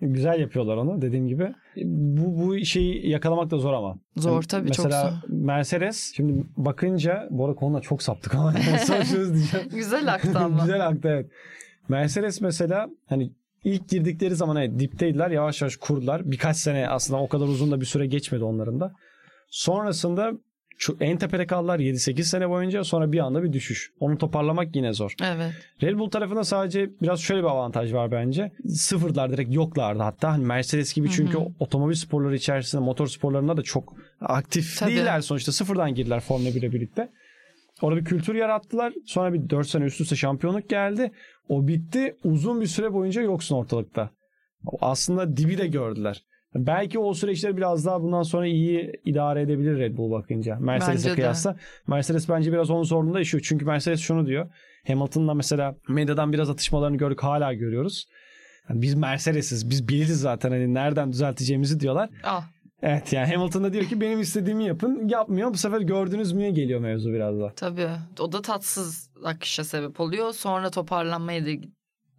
Güzel 0.00 0.40
yapıyorlar 0.40 0.76
onu 0.76 1.02
dediğim 1.02 1.28
gibi. 1.28 1.54
Bu, 1.84 2.46
bu 2.46 2.64
şeyi 2.64 3.10
yakalamak 3.10 3.50
da 3.50 3.58
zor 3.58 3.72
ama. 3.72 3.98
Zor 4.16 4.32
Yani 4.32 4.46
tabii, 4.46 4.72
çok 4.72 4.86
Mesela 4.86 5.10
zor. 5.10 5.28
Mercedes 5.28 6.12
şimdi 6.16 6.44
bakınca 6.56 7.28
bu 7.30 7.44
arada 7.44 7.56
konuda 7.56 7.80
çok 7.80 8.02
saptık 8.02 8.34
ama 8.34 8.54
diyeceğim. 8.54 9.68
Güzel 9.70 10.14
aktı 10.14 10.38
ama. 10.38 10.60
Güzel 10.64 10.86
aktı 10.86 11.08
evet. 11.08 11.30
Mercedes 11.88 12.40
mesela 12.40 12.88
hani 13.06 13.32
ilk 13.68 13.88
girdikleri 13.88 14.34
zaman 14.36 14.56
evet 14.56 14.78
dipteydiler 14.78 15.30
yavaş 15.30 15.62
yavaş 15.62 15.76
kurdular. 15.76 16.30
Birkaç 16.30 16.56
sene 16.56 16.88
aslında 16.88 17.20
o 17.20 17.28
kadar 17.28 17.46
uzun 17.46 17.70
da 17.70 17.80
bir 17.80 17.86
süre 17.86 18.06
geçmedi 18.06 18.44
onların 18.44 18.80
da. 18.80 18.92
Sonrasında 19.50 20.32
şu 20.78 20.96
en 21.00 21.16
tepede 21.18 21.46
kaldılar 21.46 21.78
7-8 21.78 22.22
sene 22.22 22.48
boyunca 22.50 22.84
sonra 22.84 23.12
bir 23.12 23.18
anda 23.18 23.42
bir 23.42 23.52
düşüş. 23.52 23.92
Onu 24.00 24.18
toparlamak 24.18 24.76
yine 24.76 24.92
zor. 24.92 25.14
Evet. 25.22 25.52
Red 25.82 25.98
Bull 25.98 26.10
tarafında 26.10 26.44
sadece 26.44 26.90
biraz 27.02 27.20
şöyle 27.20 27.42
bir 27.42 27.46
avantaj 27.48 27.92
var 27.92 28.10
bence. 28.10 28.52
Sıfırlar 28.68 29.32
direkt 29.32 29.54
yoklardı 29.54 30.02
hatta. 30.02 30.32
Hani 30.32 30.44
Mercedes 30.44 30.94
gibi 30.94 31.10
çünkü 31.10 31.34
Hı 31.34 31.40
hı. 31.40 31.48
otomobil 31.60 31.94
sporları 31.94 32.36
içerisinde 32.36 32.82
motor 32.82 33.06
sporlarında 33.06 33.56
da 33.56 33.62
çok 33.62 33.94
aktif 34.20 34.78
Tabii. 34.78 34.90
değiller 34.90 35.20
sonuçta. 35.20 35.52
Sıfırdan 35.52 35.94
girdiler 35.94 36.20
Formula 36.20 36.48
1'e 36.48 36.72
birlikte. 36.72 37.08
Orada 37.82 38.00
bir 38.00 38.04
kültür 38.04 38.34
yarattılar. 38.34 38.92
Sonra 39.06 39.32
bir 39.32 39.50
4 39.50 39.66
sene 39.66 39.84
üst 39.84 40.00
üste 40.00 40.16
şampiyonluk 40.16 40.68
geldi. 40.68 41.12
O 41.48 41.68
bitti. 41.68 42.16
Uzun 42.24 42.60
bir 42.60 42.66
süre 42.66 42.92
boyunca 42.92 43.22
yoksun 43.22 43.56
ortalıkta. 43.56 44.10
Aslında 44.80 45.36
dibi 45.36 45.58
de 45.58 45.66
gördüler. 45.66 46.24
Belki 46.54 46.98
o 46.98 47.14
süreçleri 47.14 47.56
biraz 47.56 47.86
daha 47.86 48.02
bundan 48.02 48.22
sonra 48.22 48.46
iyi 48.46 48.92
idare 49.04 49.42
edebilir 49.42 49.78
Red 49.78 49.96
Bull 49.96 50.10
bakınca. 50.10 50.56
Mercedes'e 50.60 51.14
kıyasla. 51.14 51.56
Mercedes 51.86 52.28
bence 52.28 52.52
biraz 52.52 52.70
onun 52.70 52.82
zorluğunda 52.82 53.18
yaşıyor. 53.18 53.44
Çünkü 53.48 53.64
Mercedes 53.64 54.00
şunu 54.00 54.26
diyor. 54.26 54.50
Hamilton'la 54.86 55.34
mesela 55.34 55.76
medyadan 55.88 56.32
biraz 56.32 56.50
atışmalarını 56.50 56.96
gördük 56.96 57.22
hala 57.22 57.52
görüyoruz. 57.52 58.06
Yani 58.68 58.82
biz 58.82 58.94
Mercedes'iz. 58.94 59.70
Biz 59.70 59.88
biliriz 59.88 60.20
zaten 60.20 60.50
hani 60.50 60.74
nereden 60.74 61.12
düzelteceğimizi 61.12 61.80
diyorlar. 61.80 62.10
Ah 62.24 62.44
Evet 62.82 63.12
yani 63.12 63.34
Hamilton 63.34 63.64
da 63.64 63.72
diyor 63.72 63.84
ki 63.84 64.00
benim 64.00 64.20
istediğimi 64.20 64.64
yapın. 64.64 65.08
Yapmıyor. 65.08 65.52
Bu 65.52 65.56
sefer 65.58 65.80
gördünüz 65.80 66.32
müye 66.32 66.50
geliyor 66.50 66.80
mevzu 66.80 67.12
biraz 67.12 67.40
da. 67.40 67.52
tabii. 67.56 67.88
O 68.20 68.32
da 68.32 68.42
tatsız 68.42 69.10
akışa 69.24 69.64
sebep 69.64 70.00
oluyor. 70.00 70.32
Sonra 70.32 70.70
toparlanmayı 70.70 71.46
da 71.46 71.50
E 71.50 71.60
tabii 71.60 71.70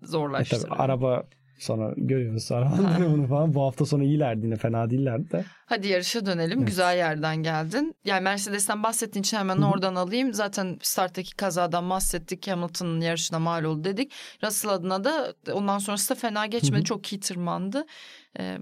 zorlaştırıyor. 0.01 0.75
araba 0.79 1.23
sonra 1.59 1.93
görüyoruz 1.97 2.51
arabanın 2.51 2.95
durumunu 2.99 3.27
falan. 3.27 3.53
Bu 3.53 3.63
hafta 3.63 3.85
sonu 3.85 4.03
iyilerdi 4.03 4.45
yine 4.45 4.55
fena 4.55 4.89
değillerdi 4.89 5.31
de. 5.31 5.45
Hadi 5.65 5.87
yarışa 5.87 6.25
dönelim. 6.25 6.57
Evet. 6.57 6.67
Güzel 6.67 6.97
yerden 6.97 7.37
geldin. 7.37 7.95
Yani 8.05 8.21
Mercedes'ten 8.23 8.83
bahsettiğin 8.83 9.23
için 9.23 9.37
hemen 9.37 9.57
Hı 9.57 9.61
hı. 9.61 9.69
oradan 9.71 9.95
alayım. 9.95 10.33
Zaten 10.33 10.77
starttaki 10.81 11.35
kazadan 11.35 11.89
bahsettik. 11.89 12.47
Hamilton'ın 12.47 13.01
yarışına 13.01 13.39
mal 13.39 13.63
oldu 13.63 13.83
dedik. 13.83 14.11
Russell 14.43 14.71
adına 14.71 15.03
da 15.03 15.33
ondan 15.53 15.77
sonrası 15.77 16.09
da 16.15 16.19
fena 16.19 16.45
geçmedi. 16.45 16.83
Çok 16.83 17.13
iyi 17.13 17.19
tırmandı. 17.19 17.85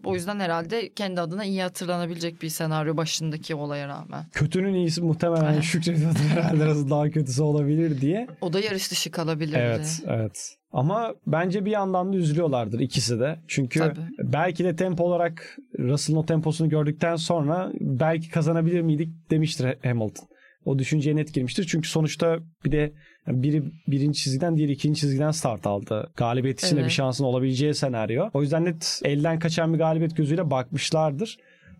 O 0.03 0.13
yüzden 0.13 0.39
herhalde 0.39 0.93
kendi 0.93 1.21
adına 1.21 1.45
iyi 1.45 1.62
hatırlanabilecek 1.62 2.41
bir 2.41 2.49
senaryo 2.49 2.97
başındaki 2.97 3.56
olaya 3.56 3.88
rağmen. 3.88 4.25
Kötünün 4.32 4.73
iyisi 4.73 5.01
muhtemelen 5.01 5.62
şükrediyordur 5.62 6.19
herhalde 6.19 6.89
daha 6.89 7.10
kötüsü 7.10 7.41
olabilir 7.41 8.01
diye. 8.01 8.27
O 8.41 8.53
da 8.53 8.60
yarış 8.60 8.91
dışı 8.91 9.12
kalabilirdi. 9.12 9.60
Evet, 9.60 10.03
evet. 10.08 10.58
Ama 10.71 11.13
bence 11.27 11.65
bir 11.65 11.71
yandan 11.71 12.13
da 12.13 12.17
üzülüyorlardır 12.17 12.80
ikisi 12.80 13.19
de. 13.19 13.39
Çünkü 13.47 13.80
Tabii. 13.80 13.99
belki 14.23 14.63
de 14.63 14.75
tempo 14.75 15.03
olarak 15.03 15.58
Russell'ın 15.80 16.17
o 16.17 16.25
temposunu 16.25 16.69
gördükten 16.69 17.15
sonra 17.15 17.71
belki 17.80 18.30
kazanabilir 18.30 18.82
miydik 18.82 19.10
demiştir 19.32 19.77
Hamilton. 19.84 20.27
O 20.67 20.80
düşünceye 20.80 21.15
net 21.15 21.34
girmiştir. 21.34 21.67
Çünkü 21.69 21.89
sonuçta 21.89 22.39
bir 22.65 22.71
de 22.71 22.93
biri 23.27 23.63
birinci 23.88 24.19
çizgiden 24.21 24.58
diğeri 24.58 24.71
ikinci 24.71 25.00
çizgiden 25.02 25.31
start 25.31 25.67
aldı. 25.67 26.12
Galibiyet 26.15 26.60
için 26.63 26.75
de 26.75 26.79
bir 26.79 26.81
Evet. 26.81 26.92
şansın 26.92 27.23
olabileceği 27.23 27.73
senaryo. 27.73 28.29
O 28.33 28.42
yüzden 28.42 28.65
net 28.65 29.02
elden 29.04 29.39
kaçan 29.39 29.73
bir 29.73 29.77
galibiyet 29.77 30.17
gözüyle 30.17 30.52
bakmışlardır. 30.52 31.37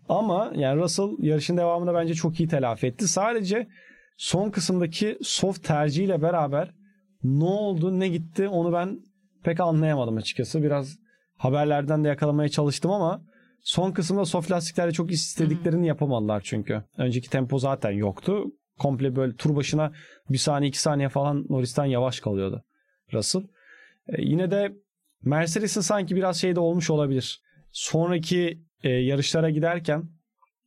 Ama 0.08 0.52
yani 0.56 0.80
Russell 0.80 1.08
yarışın 1.18 1.56
devamında 1.56 1.94
bence 1.94 2.14
çok 2.14 2.40
iyi 2.40 2.48
telafi 2.48 2.86
etti. 2.86 3.08
Sadece 3.08 3.66
son 4.16 4.50
kısımdaki 4.50 5.18
soft 5.22 5.64
tercihiyle 5.64 6.22
beraber 6.22 6.70
ne 7.22 7.44
oldu 7.44 8.00
ne 8.00 8.08
gitti 8.08 8.48
onu 8.48 8.72
ben 8.72 8.98
pek 9.44 9.60
anlayamadım 9.60 10.16
açıkçası. 10.16 10.62
Biraz 10.62 10.96
haberlerden 11.36 12.04
de 12.04 12.08
yakalamaya 12.08 12.48
çalıştım 12.48 12.90
ama 12.90 13.22
son 13.62 13.92
kısımda 13.92 14.24
soft 14.24 14.50
lastiklerle 14.50 14.92
çok 14.92 15.12
istediklerini 15.12 15.86
yapamadılar 15.86 16.40
çünkü. 16.44 16.82
Önceki 16.98 17.30
tempo 17.30 17.58
zaten 17.58 17.90
yoktu. 17.90 18.44
Komple 18.78 19.16
böyle 19.16 19.36
tur 19.36 19.56
başına 19.56 19.92
bir 20.30 20.38
saniye 20.38 20.68
iki 20.68 20.80
saniye 20.80 21.08
falan 21.08 21.46
Norris'ten 21.48 21.84
yavaş 21.84 22.20
kalıyordu 22.20 22.64
Russell. 23.12 23.42
E, 24.08 24.22
yine 24.22 24.50
de 24.50 24.72
Mercedes'in 25.22 25.80
sanki 25.80 26.16
biraz 26.16 26.40
şeyde 26.40 26.60
olmuş 26.60 26.90
olabilir. 26.90 27.40
Sonraki 27.72 28.62
e, 28.82 28.88
yarışlara 28.88 29.50
giderken 29.50 30.04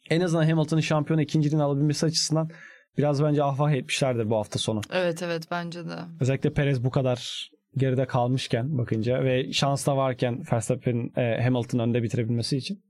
en 0.09 0.21
azından 0.21 0.49
Hamilton'ın 0.49 0.81
şampiyon 0.81 1.19
ikinciliğini 1.19 1.63
alabilmesi 1.63 2.05
açısından 2.05 2.49
biraz 2.97 3.23
bence 3.23 3.43
ahvah 3.43 3.71
etmişlerdir 3.71 4.29
bu 4.29 4.35
hafta 4.35 4.59
sonu. 4.59 4.81
Evet 4.91 5.23
evet 5.23 5.47
bence 5.51 5.85
de. 5.85 5.95
Özellikle 6.19 6.53
Perez 6.53 6.83
bu 6.83 6.89
kadar 6.89 7.49
geride 7.77 8.05
kalmışken 8.05 8.77
bakınca 8.77 9.23
ve 9.23 9.53
şans 9.53 9.87
da 9.87 9.97
varken 9.97 10.43
Verstappen'in 10.51 11.13
e, 11.17 11.43
Hamilton'ın 11.43 11.83
önünde 11.83 12.03
bitirebilmesi 12.03 12.57
için. 12.57 12.83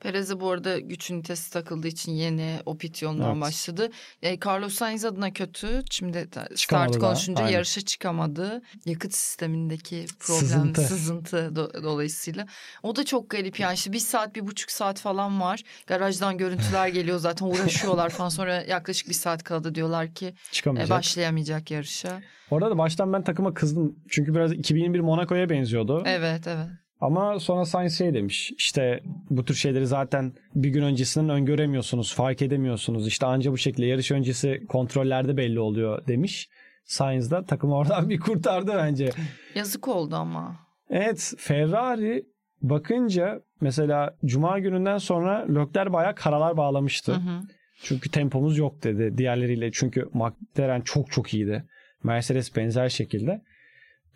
Perez'e 0.00 0.40
bu 0.40 0.50
arada 0.50 0.78
güç 0.78 1.10
ünitesi 1.10 1.52
takıldığı 1.52 1.88
için 1.88 2.12
yeni 2.12 2.56
o 2.66 2.78
pit 2.78 3.02
yolundan 3.02 3.32
Evet. 3.32 3.40
başladı. 3.42 3.90
E, 4.22 4.38
Carlos 4.46 4.74
Sainz 4.74 5.04
adına 5.04 5.32
kötü. 5.32 5.82
Şimdi 5.90 6.28
Çıkamadı 6.56 6.92
start 6.92 6.98
konuşunca 6.98 7.40
aynen. 7.42 7.52
yarışa 7.54 7.80
çıkamadı. 7.80 8.62
Yakıt 8.86 9.14
sistemindeki 9.14 10.04
problem, 10.18 10.40
Sızıntı. 10.40 10.80
sızıntı, 10.82 11.36
do- 11.36 11.82
dolayısıyla. 11.82 12.46
O 12.82 12.96
da 12.96 13.04
çok 13.04 13.30
garip 13.30 13.60
yani 13.60 13.74
işte 13.74 13.92
bir 13.92 13.98
saat, 13.98 14.34
bir 14.34 14.46
buçuk 14.46 14.70
saat 14.70 15.00
falan 15.00 15.40
var. 15.40 15.62
Garajdan 15.86 16.38
görüntüler 16.38 16.88
geliyor 16.98 17.18
zaten 17.18 17.46
uğraşıyorlar 17.46 18.10
falan. 18.10 18.28
Sonra 18.28 18.62
yaklaşık 18.62 19.08
bir 19.08 19.14
saat 19.14 19.42
kaldı 19.42 19.74
diyorlar 19.74 20.14
ki 20.14 20.34
e, 20.66 20.90
başlayamayacak 20.90 21.70
yarışa. 21.70 22.22
Orada 22.50 22.70
da 22.70 22.78
baştan 22.78 23.12
ben 23.12 23.24
takıma 23.24 23.54
kızdım. 23.54 23.96
Çünkü 24.08 24.34
biraz 24.34 24.52
2021 24.52 25.00
Monaco'ya 25.00 25.50
benziyordu. 25.50 26.02
Evet 26.06 26.46
evet. 26.46 26.68
Ama 27.04 27.40
sonra 27.40 27.64
Sainz 27.64 27.98
şey 27.98 28.14
demiş. 28.14 28.52
İşte 28.58 29.00
bu 29.30 29.44
tür 29.44 29.54
şeyleri 29.54 29.86
zaten 29.86 30.32
bir 30.54 30.68
gün 30.68 30.82
öncesinden 30.82 31.28
öngöremiyorsunuz, 31.28 32.14
fark 32.14 32.42
edemiyorsunuz. 32.42 33.06
İşte 33.06 33.26
anca 33.26 33.52
bu 33.52 33.58
şekilde 33.58 33.86
yarış 33.86 34.10
öncesi 34.10 34.66
kontrollerde 34.68 35.36
belli 35.36 35.60
oluyor 35.60 36.06
demiş. 36.06 36.48
Sainz 36.84 37.30
da 37.30 37.44
takımı 37.44 37.76
oradan 37.76 38.08
bir 38.10 38.20
kurtardı 38.20 38.72
bence. 38.76 39.10
Yazık 39.54 39.88
oldu 39.88 40.16
ama. 40.16 40.56
Evet 40.90 41.34
Ferrari 41.38 42.26
bakınca 42.62 43.40
mesela 43.60 44.16
Cuma 44.24 44.58
gününden 44.58 44.98
sonra 44.98 45.46
Lökler 45.48 45.92
bayağı 45.92 46.14
karalar 46.14 46.56
bağlamıştı. 46.56 47.12
Hı 47.12 47.16
hı. 47.16 47.40
Çünkü 47.82 48.10
tempomuz 48.10 48.58
yok 48.58 48.82
dedi 48.82 49.18
diğerleriyle. 49.18 49.72
Çünkü 49.72 50.08
McLaren 50.12 50.80
çok 50.80 51.12
çok 51.12 51.34
iyiydi. 51.34 51.64
Mercedes 52.02 52.56
benzer 52.56 52.88
şekilde. 52.88 53.42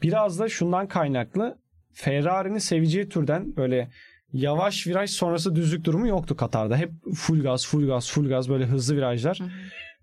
Biraz 0.03 0.39
da 0.39 0.49
şundan 0.49 0.87
kaynaklı 0.87 1.59
Ferrari'nin 1.93 2.59
seveceği 2.59 3.09
türden 3.09 3.57
böyle 3.57 3.89
yavaş 4.33 4.87
viraj 4.87 5.11
sonrası 5.11 5.55
düzlük 5.57 5.85
durumu 5.85 6.09
yoktu 6.09 6.37
Katar'da. 6.37 6.77
Hep 6.77 6.91
full 7.15 7.43
gaz, 7.43 7.67
full 7.67 7.87
gaz, 7.87 8.11
full 8.11 8.29
gaz 8.29 8.49
böyle 8.49 8.65
hızlı 8.67 8.97
virajlar. 8.97 9.39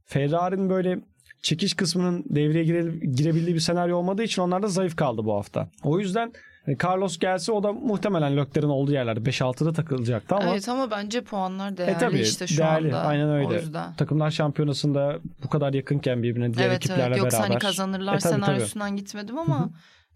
Ferrari'nin 0.06 0.70
böyle 0.70 1.00
çekiş 1.42 1.74
kısmının 1.74 2.24
devreye 2.30 2.64
gire- 2.64 3.06
girebildiği 3.16 3.56
bir 3.56 3.60
senaryo 3.60 3.98
olmadığı 3.98 4.24
için 4.24 4.42
onlar 4.42 4.64
da 4.64 4.68
zayıf 4.68 4.96
kaldı 4.96 5.26
bu 5.26 5.36
hafta. 5.36 5.70
O 5.84 6.00
yüzden 6.00 6.32
e, 6.68 6.78
Carlos 6.84 7.18
gelse 7.20 7.52
o 7.52 7.64
da 7.64 7.74
muhtemelen 7.74 8.38
Lökler'in 8.38 8.68
olduğu 8.68 8.92
yerlerde 8.92 9.20
5-6'da 9.30 9.74
takılacaktı 9.74 10.36
ama 10.36 10.52
Evet 10.52 10.70
ama 10.70 10.92
bence 10.92 11.22
puanlar 11.22 11.78
değerli 11.78 11.92
e 11.92 11.98
tabii 11.98 12.20
işte 12.20 12.48
şu 12.48 12.58
değerli. 12.58 12.88
anda. 12.88 13.02
Aynen 13.08 13.28
O 13.28 13.32
öyle. 13.34 13.54
yüzden. 13.56 13.94
Takımlar 13.94 14.32
şampiyonasında 14.32 15.20
bu 15.44 15.50
kadar 15.50 15.74
yakınken 15.74 16.24
birbirine 16.24 16.54
diğer 16.54 16.68
evet 16.68 16.78
ekiplerle 16.78 17.04
evet 17.04 17.18
yoksa 17.18 17.38
beraber. 17.38 17.50
hani 17.50 17.60
kazanırlar 17.60 18.16
E, 18.16 18.20
tabii, 18.20 18.32
tabii. 18.34 18.44
senaryosundan 18.46 18.96
gitmedim 18.98 19.38
ama 19.38 19.70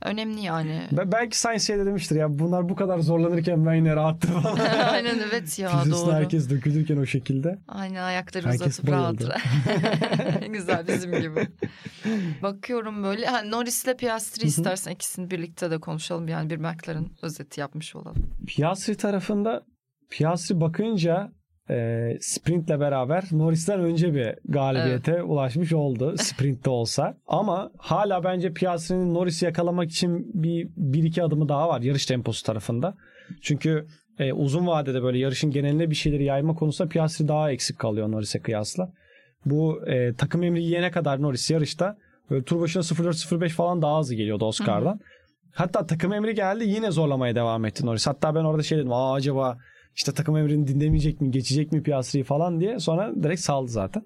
önemli 0.03 0.41
yani. 0.41 0.87
Be- 0.91 1.11
belki 1.11 1.39
Sainz 1.39 1.67
şey 1.67 1.77
de 1.77 1.85
demiştir 1.85 2.15
ya 2.15 2.39
bunlar 2.39 2.69
bu 2.69 2.75
kadar 2.75 2.99
zorlanırken 2.99 3.65
ben 3.65 3.73
yine 3.73 3.95
rahattım 3.95 4.41
falan. 4.41 4.59
Aynen 4.93 5.19
evet 5.29 5.59
ya 5.59 5.77
üstüne 5.77 5.93
doğru. 5.93 6.11
herkes 6.13 6.49
dökülürken 6.49 6.97
o 6.97 7.05
şekilde. 7.05 7.59
Aynen 7.67 8.03
ayakları 8.03 8.47
Herkes 8.47 8.61
uzatıp 8.61 8.89
rahat. 8.91 9.15
Güzel 10.49 10.87
bizim 10.87 11.11
gibi. 11.11 11.47
Bakıyorum 12.41 13.03
böyle. 13.03 13.25
Ha, 13.25 13.41
Norris'le 13.43 13.97
Piastri 13.97 14.47
istersen 14.47 14.91
ikisini 14.91 15.31
birlikte 15.31 15.71
de 15.71 15.79
konuşalım. 15.79 16.27
Yani 16.27 16.49
bir 16.49 16.57
McLaren 16.57 17.07
özeti 17.21 17.59
yapmış 17.59 17.95
olalım. 17.95 18.29
Piastri 18.47 18.97
tarafında 18.97 19.63
Piastri 20.09 20.61
bakınca 20.61 21.31
e, 21.69 22.17
sprintle 22.21 22.79
beraber 22.79 23.23
Norris'ten 23.31 23.79
önce 23.79 24.13
bir 24.13 24.35
galibiyete 24.45 25.23
ulaşmış 25.23 25.73
oldu. 25.73 26.15
Sprintte 26.17 26.69
olsa. 26.69 27.17
Ama 27.27 27.71
hala 27.77 28.23
bence 28.23 28.53
Piastri'nin 28.53 29.13
Norris'i 29.13 29.45
yakalamak 29.45 29.91
için 29.91 30.31
bir, 30.33 30.67
bir 30.77 31.03
iki 31.03 31.23
adımı 31.23 31.49
daha 31.49 31.69
var 31.69 31.81
yarış 31.81 32.05
temposu 32.05 32.45
tarafında. 32.45 32.95
Çünkü 33.41 33.85
e, 34.19 34.33
uzun 34.33 34.67
vadede 34.67 35.03
böyle 35.03 35.17
yarışın 35.17 35.51
geneline 35.51 35.89
bir 35.89 35.95
şeyleri 35.95 36.23
yayma 36.23 36.55
konusunda 36.55 36.89
Piastri 36.89 37.27
daha 37.27 37.51
eksik 37.51 37.79
kalıyor 37.79 38.11
Norris'e 38.11 38.39
kıyasla. 38.39 38.91
Bu 39.45 39.87
e, 39.87 40.13
takım 40.13 40.43
emri 40.43 40.63
yiyene 40.63 40.91
kadar 40.91 41.21
Norris 41.21 41.51
yarışta 41.51 41.97
böyle 42.29 42.43
tur 42.43 42.61
başına 42.61 42.83
0.4-0.5 42.83 43.49
falan 43.49 43.81
daha 43.81 43.99
hızlı 43.99 44.15
geliyordu 44.15 44.45
Oscar'dan. 44.45 44.99
Hatta 45.53 45.85
takım 45.85 46.13
emri 46.13 46.35
geldi 46.35 46.63
yine 46.67 46.91
zorlamaya 46.91 47.35
devam 47.35 47.65
etti 47.65 47.85
Norris. 47.85 48.07
Hatta 48.07 48.35
ben 48.35 48.43
orada 48.43 48.63
şey 48.63 48.77
dedim 48.77 48.93
Aa, 48.93 49.13
acaba 49.13 49.57
işte 49.95 50.11
takım 50.11 50.37
emrini 50.37 50.67
dinlemeyecek 50.67 51.21
mi 51.21 51.31
geçecek 51.31 51.71
mi 51.71 51.83
Piastri'yi 51.83 52.23
falan 52.23 52.59
diye 52.59 52.79
sonra 52.79 53.13
direkt 53.23 53.41
saldı 53.41 53.71
zaten. 53.71 54.03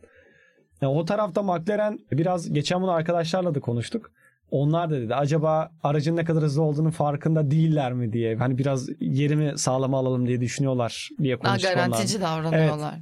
Yani 0.81 0.93
o 0.93 1.05
tarafta 1.05 1.43
McLaren 1.43 1.99
biraz 2.11 2.53
geçen 2.53 2.81
bunu 2.81 2.91
arkadaşlarla 2.91 3.55
da 3.55 3.59
konuştuk. 3.59 4.11
Onlar 4.51 4.89
da 4.89 5.01
dedi 5.01 5.15
acaba 5.15 5.71
aracın 5.83 6.15
ne 6.15 6.25
kadar 6.25 6.43
hızlı 6.43 6.61
olduğunun 6.61 6.89
farkında 6.89 7.51
değiller 7.51 7.93
mi 7.93 8.13
diye. 8.13 8.35
Hani 8.35 8.57
biraz 8.57 8.89
yerimi 8.99 9.57
sağlama 9.57 9.97
alalım 9.97 10.27
diye 10.27 10.41
düşünüyorlar 10.41 11.09
diye 11.19 11.37
konuştuk 11.37 11.71
onlarla. 11.75 11.87
garantici 11.87 12.21
davranıyorlar. 12.21 12.95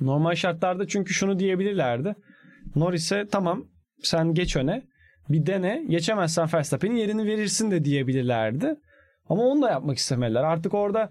Normal 0.00 0.34
şartlarda 0.34 0.86
çünkü 0.86 1.14
şunu 1.14 1.38
diyebilirlerdi. 1.38 2.14
Norris'e 2.76 3.26
tamam 3.30 3.64
sen 4.02 4.34
geç 4.34 4.56
öne 4.56 4.82
bir 5.28 5.46
dene 5.46 5.84
geçemezsen 5.88 6.48
Verstappen'in 6.54 6.96
yerini 6.96 7.26
verirsin 7.26 7.70
de 7.70 7.84
diyebilirlerdi. 7.84 8.74
Ama 9.28 9.42
onu 9.42 9.62
da 9.62 9.70
yapmak 9.70 9.98
istemediler. 9.98 10.44
Artık 10.44 10.74
orada 10.74 11.10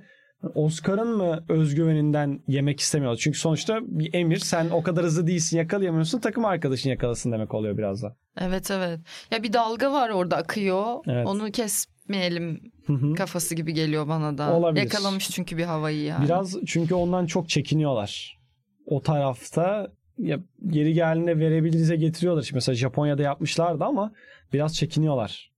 Oscar'ın 0.56 1.18
mı 1.18 1.46
özgüveninden 1.50 2.40
yemek 2.48 2.80
istemiyorlar. 2.80 3.20
Çünkü 3.20 3.40
sonuçta 3.40 3.80
bir 3.82 4.14
emir 4.14 4.38
sen 4.38 4.70
o 4.70 4.84
kadar 4.84 5.06
hızlı 5.06 5.28
değilsin 5.28 5.58
yakalayamıyorsun 5.58 6.20
takım 6.20 6.46
arkadaşın 6.46 6.90
yakalasın 6.90 7.32
demek 7.32 7.54
oluyor 7.54 7.78
biraz 7.78 8.04
da. 8.04 8.16
Evet 8.38 8.72
evet. 8.72 9.00
Ya 9.32 9.44
bir 9.44 9.54
dalga 9.54 9.92
var 9.92 10.10
orada 10.10 10.38
akıyor. 10.38 10.96
Evet. 11.08 11.28
Onu 11.28 11.52
kesmeyelim 11.52 12.72
kafası 13.18 13.56
gibi 13.56 13.74
geliyor 13.74 14.08
bana 14.08 14.38
da. 14.38 14.54
Olabilir. 14.54 14.84
Yakalamış 14.84 15.30
çünkü 15.30 15.58
bir 15.58 15.64
havayı 15.64 16.04
yani. 16.04 16.26
Biraz 16.26 16.56
çünkü 16.66 16.96
ondan 16.96 17.26
çok 17.26 17.50
çekiniyorlar. 17.50 18.38
O 18.86 19.02
tarafta 19.02 19.92
ya, 20.18 20.40
geri 20.68 20.94
geldiğinde 20.94 21.40
verebilirize 21.40 21.96
getiriyorlar. 21.96 22.42
Şimdi 22.42 22.56
mesela 22.56 22.76
Japonya'da 22.76 23.22
yapmışlardı 23.22 23.84
ama 23.84 24.12
biraz 24.54 24.76
çekiniyorlar. 24.76 25.52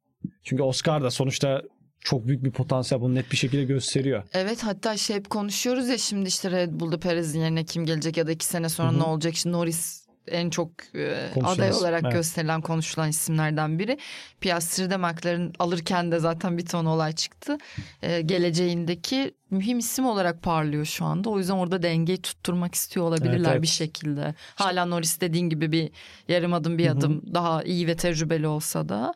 Çünkü 0.43 0.63
Oscar 0.63 1.03
da 1.03 1.11
sonuçta 1.11 1.61
çok 1.99 2.27
büyük 2.27 2.43
bir 2.43 2.51
potansiyel 2.51 3.01
bunu 3.01 3.15
net 3.15 3.31
bir 3.31 3.37
şekilde 3.37 3.63
gösteriyor. 3.63 4.23
Evet 4.33 4.63
hatta 4.63 4.97
şey 4.97 5.15
hep 5.15 5.29
konuşuyoruz 5.29 5.89
ya 5.89 5.97
şimdi 5.97 6.27
işte 6.27 6.51
Red 6.51 6.69
Bull'da 6.71 6.99
Perez'in 6.99 7.39
yerine 7.39 7.65
kim 7.65 7.85
gelecek 7.85 8.17
ya 8.17 8.27
da 8.27 8.31
iki 8.31 8.45
sene 8.45 8.69
sonra 8.69 8.91
Hı 8.91 8.95
hı. 8.95 8.99
ne 8.99 9.03
olacak? 9.03 9.35
Şimdi 9.35 9.55
Norris 9.55 10.09
en 10.27 10.49
çok 10.49 10.71
e, 10.95 11.29
aday 11.43 11.71
olarak 11.71 12.03
evet. 12.03 12.13
gösterilen 12.13 12.61
konuşulan 12.61 13.09
isimlerden 13.09 13.79
biri. 13.79 13.97
Piastri'de 14.41 14.97
McLaren 14.97 15.53
alırken 15.59 16.11
de 16.11 16.19
zaten 16.19 16.57
bir 16.57 16.65
ton 16.65 16.85
olay 16.85 17.11
çıktı. 17.11 17.57
E, 18.01 18.21
geleceğindeki 18.21 19.33
mühim 19.49 19.79
isim 19.79 20.05
olarak 20.05 20.41
parlıyor 20.41 20.85
şu 20.85 21.05
anda. 21.05 21.29
O 21.29 21.37
yüzden 21.37 21.53
orada 21.53 21.83
dengeyi 21.83 22.21
tutturmak 22.21 22.75
istiyor 22.75 23.05
olabilirler 23.05 23.37
Evet, 23.37 23.47
evet. 23.51 23.61
bir 23.61 23.67
şekilde. 23.67 24.35
Hala 24.55 24.85
Norris 24.85 25.21
dediğin 25.21 25.49
gibi 25.49 25.71
bir 25.71 25.89
yarım 26.27 26.53
adım 26.53 26.77
bir 26.77 26.87
Hı 26.87 26.91
hı. 26.91 26.97
adım 26.97 27.33
daha 27.33 27.63
iyi 27.63 27.87
ve 27.87 27.95
tecrübeli 27.95 28.47
olsa 28.47 28.89
da. 28.89 29.13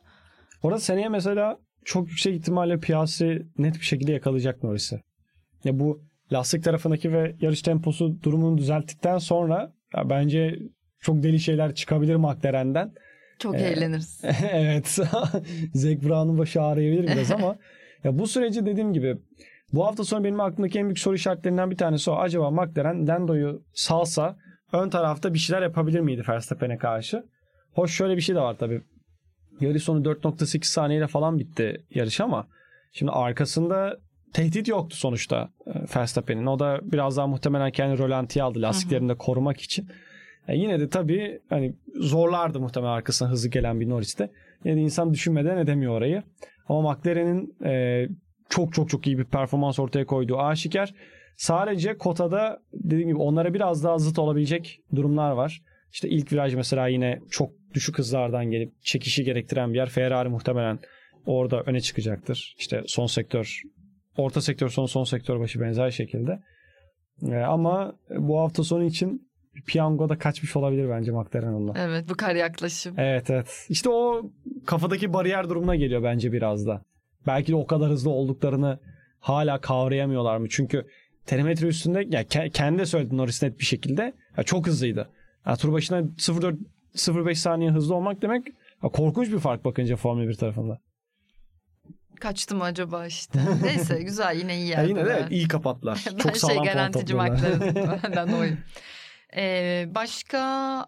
Orada 0.64 0.80
seneye 0.80 1.10
mesela 1.10 1.58
çok 1.86 2.10
yüksek 2.10 2.36
ihtimalle 2.36 2.80
Piastri 2.80 3.46
net 3.58 3.76
bir 3.76 3.86
şekilde 3.86 4.12
yakalayacak 4.12 4.64
Norris'i. 4.64 5.02
Ya 5.64 5.80
bu 5.80 6.02
lastik 6.34 6.64
tarafındaki 6.64 7.14
ve 7.14 7.36
yarış 7.42 7.62
temposu 7.62 8.24
durumunu 8.24 8.58
düzelttikten 8.58 9.18
sonra 9.18 9.74
ya 9.96 10.10
bence 10.10 10.60
çok 11.00 11.24
deli 11.24 11.40
şeyler 11.40 11.76
çıkabilir 11.76 12.16
McLaren'den. 12.16 12.94
Çok 13.40 13.56
Ee, 13.56 13.58
eğleniriz. 13.58 14.22
evet. 14.52 14.88
Zac 15.74 16.04
Brown'un 16.04 16.38
başı 16.38 16.62
ağrıyabilir 16.62 17.04
biraz 17.04 17.32
ama 17.32 17.56
ya 18.04 18.20
bu 18.20 18.28
süreci 18.28 18.66
dediğim 18.66 18.94
gibi 18.94 19.18
bu 19.74 19.86
hafta 19.86 20.04
sonu 20.04 20.24
benim 20.24 20.40
aklımdaki 20.40 20.80
en 20.80 20.86
büyük 20.86 21.00
soru 21.00 21.16
işaretlerinden 21.16 21.72
bir 21.72 21.78
tanesi 21.78 22.12
o. 22.12 22.16
Acaba 22.16 22.52
McLaren 22.52 23.08
Lando'yu 23.08 23.64
salsa 23.74 24.38
ön 24.74 24.90
tarafta 24.90 25.34
bir 25.34 25.40
şeyler 25.40 25.62
yapabilir 25.62 26.00
miydi 26.00 26.24
Verstappen'e 26.30 26.78
karşı? 26.78 27.24
Hoş 27.74 27.94
şöyle 27.98 28.16
bir 28.18 28.22
şey 28.22 28.36
de 28.36 28.40
var 28.40 28.56
tabii. 28.60 28.82
Yarış 29.62 29.84
sonu 29.84 30.04
4.8 30.04 30.66
saniyeyle 30.66 31.08
falan 31.08 31.40
bitti 31.40 31.84
yarış 31.90 32.22
ama 32.22 32.48
şimdi 32.92 33.12
arkasında 33.12 33.98
tehdit 34.34 34.68
yoktu 34.68 34.96
sonuçta 34.98 35.50
e, 35.68 35.72
Verstappen'in. 35.96 36.46
O 36.46 36.60
da 36.60 36.80
biraz 36.84 37.18
daha 37.18 37.28
muhtemelen 37.28 37.72
kendi 37.72 37.98
rölantiye 37.98 38.44
aldı 38.44 38.62
lastiklerini 38.62 39.10
de 39.10 39.16
korumak 39.18 39.62
için. 39.62 39.90
E, 40.48 40.58
yine 40.58 40.80
de 40.80 40.90
tabii 40.90 41.40
hani 41.50 41.76
zorlardı 41.96 42.60
muhtemelen 42.60 42.92
arkasına 42.92 43.30
hızlı 43.30 43.50
gelen 43.50 43.80
bir 43.80 43.90
Norris'te. 43.90 44.32
Yine 44.66 44.76
de 44.76 44.82
insan 44.82 45.14
düşünmeden 45.14 45.58
edemiyor 45.58 45.94
orayı. 45.94 46.24
Ama 46.68 46.92
McLaren'in 46.92 47.66
e, 47.66 48.08
çok 48.50 48.74
çok 48.74 48.90
çok 48.90 49.08
iyi 49.08 49.18
bir 49.18 49.26
performans 49.26 49.80
ortaya 49.80 50.06
koyduğu 50.06 50.40
aşikar. 50.40 50.94
Sadece 51.38 51.98
kotada 51.98 52.60
dediğim 52.74 53.08
gibi 53.08 53.20
onlara 53.20 53.54
biraz 53.54 53.84
daha 53.84 53.98
zıt 53.98 54.20
olabilecek 54.20 54.80
durumlar 54.96 55.32
var. 55.32 55.62
İşte 55.92 56.10
ilk 56.10 56.34
viraj 56.34 56.56
mesela 56.56 56.88
yine 56.88 57.20
çok 57.32 57.52
düşük 57.74 57.98
hızlardan 57.98 58.52
gelip 58.52 58.84
çekişi 58.84 59.24
gerektiren 59.24 59.74
bir 59.74 59.78
yer. 59.78 59.90
Ferrari 59.90 60.30
muhtemelen 60.30 60.80
orada 61.26 61.62
öne 61.62 61.82
çıkacaktır. 61.82 62.56
İşte 62.60 62.84
son 62.88 63.06
sektör, 63.06 63.62
orta 64.18 64.42
sektör 64.42 64.70
son 64.70 64.86
son 64.86 65.04
sektör 65.04 65.40
başı 65.40 65.62
benzer 65.62 65.92
şekilde. 65.92 66.40
Ee, 67.32 67.36
ama 67.36 67.96
bu 68.18 68.40
hafta 68.40 68.64
sonu 68.64 68.84
için 68.84 69.30
piyango 69.68 70.10
da 70.10 70.18
kaçmış 70.18 70.56
olabilir 70.56 70.90
bence 70.90 71.12
McLaren 71.12 71.54
onunla. 71.54 71.74
Evet 71.78 72.10
bu 72.10 72.14
kar 72.16 72.36
yaklaşım. 72.36 73.00
Evet 73.00 73.30
evet. 73.30 73.66
İşte 73.70 73.90
o 73.90 74.32
kafadaki 74.66 75.14
bariyer 75.14 75.50
durumuna 75.50 75.76
geliyor 75.76 76.04
bence 76.04 76.32
biraz 76.32 76.68
da. 76.68 76.82
Belki 77.28 77.52
de 77.52 77.56
o 77.56 77.68
kadar 77.68 77.90
hızlı 77.90 78.10
olduklarını 78.10 78.80
hala 79.20 79.62
kavrayamıyorlar 79.62 80.38
mı? 80.38 80.48
Çünkü 80.50 80.86
telemetre 81.26 81.68
üstünde 81.68 82.00
ya 82.10 82.24
ke- 82.24 82.50
kendi 82.50 82.86
söyledi 82.86 83.18
Norris 83.18 83.44
net 83.44 83.60
bir 83.60 83.66
şekilde. 83.66 84.14
Ya 84.38 84.44
çok 84.44 84.68
hızlıydı. 84.68 85.10
Ya 85.48 85.56
tur 85.56 85.74
başına 85.74 86.00
0.4 86.00 86.58
0.5 86.96 87.36
saniye 87.36 87.72
hızlı 87.72 87.96
olmak 87.96 88.22
demek 88.22 88.48
korkunç 88.82 89.32
bir 89.32 89.40
fark 89.40 89.66
bakınca 89.66 89.96
Formula 89.96 90.28
1 90.28 90.34
tarafında. 90.34 90.80
Kaçtı 92.20 92.56
mı 92.56 92.64
acaba 92.64 93.06
işte. 93.06 93.40
Neyse 93.64 94.04
güzel 94.04 94.38
yine 94.38 94.56
iyi 94.58 94.68
Ya 94.68 94.78
yerde. 94.82 94.90
yine 94.90 95.06
de 95.06 95.28
iyi 95.30 95.48
kapattılar. 95.48 96.06
ben 96.12 96.18
çok 96.18 96.32
şey 96.32 96.40
sağlam 96.40 96.64
garantici. 96.66 97.16
McLaren. 97.18 97.76
Benden 98.04 98.28
oyum. 98.34 98.58
Ee, 99.38 99.86
başka 99.96 100.40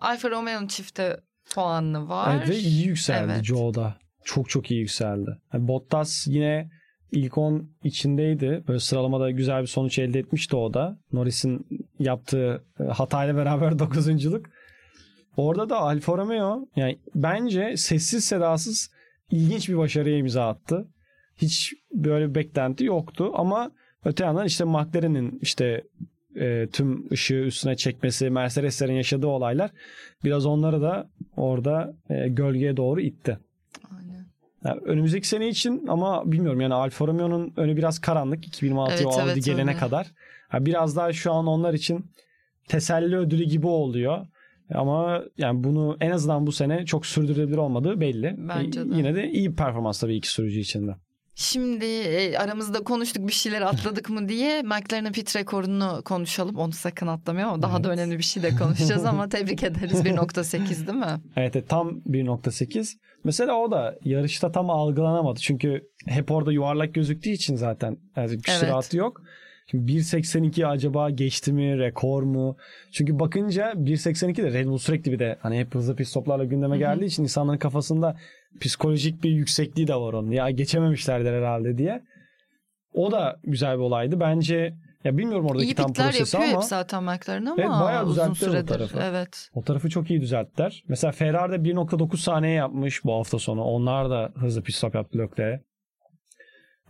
Alfa 0.01 0.30
Romeo'nun 0.30 0.68
çifte 0.68 1.18
puanı 1.56 2.10
var. 2.10 2.36
Evet 2.38 2.49
ve 2.49 2.58
iyi 2.58 2.88
yükseldi 2.88 3.32
Evet. 3.36 3.45
Joe'da. 3.45 3.97
Çok 4.24 4.49
çok 4.49 4.72
iyi 4.72 4.80
yükseldi. 4.80 5.30
Yani 5.53 5.68
Bottas 5.68 6.28
yine 6.28 6.70
ilk 7.12 7.38
10 7.38 7.70
içindeydi. 7.84 8.64
Böyle 8.68 8.80
sıralamada 8.80 9.32
güzel 9.32 9.62
bir 9.62 9.68
sonuç 9.68 9.99
elde 9.99 10.20
etmişti 10.20 10.56
o 10.56 10.74
da. 10.74 10.99
Norris'in 11.12 11.68
yaptığı 11.99 12.64
e, 12.80 12.84
hatayla 12.84 13.36
beraber 13.36 13.80
dokuzunculuk. 13.80 14.45
Orada 15.38 15.69
da 15.69 15.77
Alfa 15.77 16.17
Romeo 16.17 16.67
yani 16.75 16.99
bence 17.15 17.77
sessiz 17.77 18.25
sedasız 18.25 18.91
ilginç 19.31 19.69
bir 19.69 19.77
başarıya 19.77 20.17
imza 20.17 20.47
attı. 20.47 20.88
Hiç 21.38 21.73
böyle 21.93 22.29
bir 22.29 22.36
beklenti 22.36 22.86
yoktu 22.86 23.31
ama 23.36 23.71
öte 24.05 24.23
yandan 24.25 24.45
işte 24.45 24.63
McLaren'in 24.63 25.39
işte 25.41 25.83
e, 26.36 26.67
tüm 26.73 27.11
ışığı 27.11 27.36
üstüne 27.36 27.75
çekmesi, 27.75 28.29
Mercedes'lerin 28.29 28.93
yaşadığı 28.93 29.27
olaylar 29.27 29.71
biraz 30.23 30.45
onları 30.45 30.81
da 30.81 31.09
orada 31.38 31.93
e, 32.09 32.27
gölgeye 32.27 32.77
doğru 32.77 33.01
itti. 33.01 33.39
Aynen. 33.97 34.25
Yani 34.65 34.81
önümüzdeki 34.86 35.27
sene 35.27 35.47
için 35.47 35.88
ama 35.88 36.31
bilmiyorum 36.31 36.61
yani 36.61 36.73
Alfa 36.73 37.07
Romeo'nun 37.07 37.53
önü 37.57 37.77
biraz 37.77 37.99
karanlık 37.99 38.47
2026 38.47 38.93
Evet, 38.93 39.05
Audi 39.05 39.31
evet, 39.31 39.45
gelene 39.45 39.69
öyle. 39.69 39.79
kadar. 39.79 40.07
Yani 40.53 40.65
biraz 40.65 40.95
daha 40.95 41.13
şu 41.13 41.31
an 41.31 41.47
onlar 41.47 41.73
için 41.73 42.05
teselli 42.67 43.17
ödülü 43.17 43.43
gibi 43.43 43.67
oluyor. 43.67 44.27
Ama 44.74 45.22
yani 45.38 45.63
bunu 45.63 45.97
en 46.01 46.11
azından 46.11 46.47
bu 46.47 46.51
sene 46.51 46.86
çok 46.86 47.05
sürdürülebilir 47.05 47.57
olmadığı 47.57 47.99
belli. 48.01 48.36
Bence 48.38 48.82
E, 48.82 48.89
de. 48.89 48.95
Yine 48.97 49.16
de 49.16 49.30
iyi 49.32 49.51
bir 49.51 49.55
performans 49.55 49.99
tabii 49.99 50.16
iki 50.16 50.32
sürücü 50.32 50.59
için 50.59 50.88
de. 50.88 50.91
Şimdi 51.38 51.86
e, 51.86 52.38
aramızda 52.38 52.80
konuştuk 52.84 53.28
bir 53.28 53.34
şeyler 53.34 53.61
atladık 53.61 54.09
mı 54.09 54.30
diye 54.30 54.61
McLaren'ın 54.63 55.11
pit 55.11 55.36
rekorunu 55.36 56.01
konuşalım. 56.05 56.55
Onu 56.55 56.72
sakın 56.72 57.07
atlamayalım 57.07 57.53
ama 57.53 57.63
daha 57.63 57.84
da 57.84 57.88
Evet. 57.88 57.97
önemli 57.99 58.18
bir 58.18 58.24
şey 58.24 58.43
de 58.43 58.55
konuşacağız 58.55 59.05
ama 59.11 59.30
tebrik 59.30 59.63
ederiz 59.63 60.01
1.8 60.01 60.88
değil 60.88 60.97
mi? 60.99 61.05
Evet 61.36 61.55
evet, 61.55 61.70
tam 61.70 61.89
1.8. 61.89 62.93
Mesela 63.24 63.55
o 63.55 63.72
da 63.72 63.95
yarışta 64.03 64.51
tam 64.51 64.70
algılanamadı. 64.70 65.39
Çünkü 65.39 65.89
hep 66.05 66.32
orada 66.32 66.51
yuvarlak 66.51 66.93
gözüktüğü 66.93 67.30
için 67.30 67.55
zaten 67.55 67.97
yani 68.16 68.32
bir 68.32 68.51
Evet. 68.63 68.93
yok. 68.93 69.22
Şimdi 69.72 69.91
1.82 69.91 70.68
acaba 70.68 71.09
geçti 71.09 71.53
mi? 71.53 71.78
Rekor 71.80 72.24
mu? 72.24 72.57
Çünkü 72.91 73.20
bakınca 73.20 73.72
1.82 73.72 74.43
de 74.43 74.53
Red 74.53 74.66
Bull 74.68 74.78
sürekli 74.78 75.11
bir 75.11 75.20
de 75.20 75.38
hani 75.41 75.59
hep 75.59 75.76
hızlı 75.76 75.95
pit 75.95 76.07
stoplarla 76.07 76.43
gündeme 76.43 76.78
geldiği 76.78 77.05
için 77.05 77.24
insanların 77.24 77.57
kafasında 77.57 78.18
psikolojik 78.61 79.24
bir 79.24 79.30
yüksekliği 79.30 79.88
de 79.88 79.95
var 79.95 80.13
onun. 80.13 80.32
Ya 80.32 80.49
geçememişlerdir 80.49 81.32
herhalde 81.34 81.78
diye. 81.78 82.03
O 82.93 83.11
da 83.11 83.39
güzel 83.43 83.78
bir 83.78 83.82
olaydı. 83.84 84.20
Bence 84.20 84.74
ya 85.03 85.18
bilmiyorum 85.18 85.45
oradaki 85.45 85.66
İyi 85.66 85.76
tam 85.76 85.88
pitler 85.88 86.11
prosesi 86.11 86.38
ama 86.38 86.47
hep 86.47 86.63
zaten 86.63 87.03
McLaren 87.03 87.45
ama 87.45 87.55
Evet, 87.57 87.70
bayağı 87.70 88.05
uzun 88.05 88.13
düzelttiler 88.32 88.47
o 88.47 88.51
süredir. 88.51 88.68
tarafı. 88.68 88.99
Evet. 89.03 89.49
o 89.53 89.63
tarafı 89.63 89.89
çok 89.89 90.09
iyi 90.09 90.22
düzelttiler. 90.22 90.84
Mesela 90.88 91.11
Ferrari 91.11 91.51
de 91.51 91.70
1.9 91.70 92.18
saniye 92.18 92.53
yapmış 92.53 93.03
bu 93.03 93.13
hafta 93.13 93.39
sonu. 93.39 93.63
Onlar 93.63 94.09
da 94.09 94.32
hızlı 94.36 94.61
pit 94.63 94.76
stop 94.76 94.95
yaptı 94.95 95.18
Leclerc'e. 95.18 95.61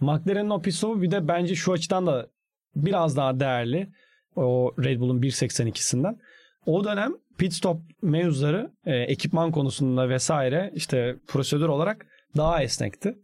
McLaren'in 0.02 0.50
o 0.50 0.62
pit 0.62 0.74
stopu 0.74 1.02
bir 1.02 1.12
de 1.12 1.28
bence 1.28 1.56
şu 1.56 1.74
açıdan 1.74 2.08
da 2.08 2.28
biraz 2.76 3.18
daha 3.18 3.40
değerli. 3.40 3.88
O 4.36 4.74
Red 4.84 5.00
Bull'un 5.00 5.22
1.82'sinden. 5.22 6.18
O 6.66 6.84
dönem 6.84 7.14
pit 7.38 7.54
stop 7.54 7.82
mevzuları 8.02 8.72
e, 8.86 8.96
ekipman 8.96 9.52
konusunda 9.52 10.10
vesaire 10.10 10.72
işte 10.76 11.16
prosedür 11.28 11.68
olarak 11.68 12.06
daha 12.38 12.64
esnekti. 12.64 13.16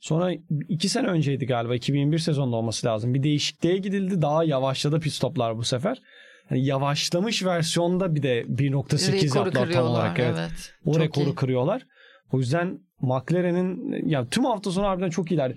Sonra 0.00 0.32
iki 0.68 0.88
sene 0.88 1.06
önceydi 1.06 1.46
galiba 1.46 1.74
2021 1.74 2.18
sezonunda 2.18 2.56
olması 2.56 2.86
lazım. 2.86 3.14
Bir 3.14 3.22
değişikliğe 3.22 3.76
gidildi. 3.76 4.22
Daha 4.22 4.44
yavaşladı 4.44 5.00
pit 5.00 5.12
stoplar 5.12 5.56
bu 5.56 5.64
sefer. 5.64 6.02
Yani 6.50 6.64
yavaşlamış 6.64 7.44
versiyonda 7.44 8.14
bir 8.14 8.22
de 8.22 8.42
1.8 8.42 9.24
Rekoru 9.24 9.38
yaptılar 9.38 9.70
tam 9.70 9.86
olarak. 9.86 10.18
Evet. 10.18 10.34
Evet. 10.38 10.74
O 10.86 10.92
Çok 10.92 11.02
rekoru 11.02 11.28
iyi. 11.28 11.34
kırıyorlar. 11.34 11.86
O 12.32 12.38
yüzden 12.38 12.78
McLaren'in 13.00 14.08
ya 14.08 14.28
tüm 14.28 14.44
hafta 14.44 14.70
sonu 14.70 14.86
harbiden 14.86 15.10
çok 15.10 15.30
iyiler. 15.30 15.54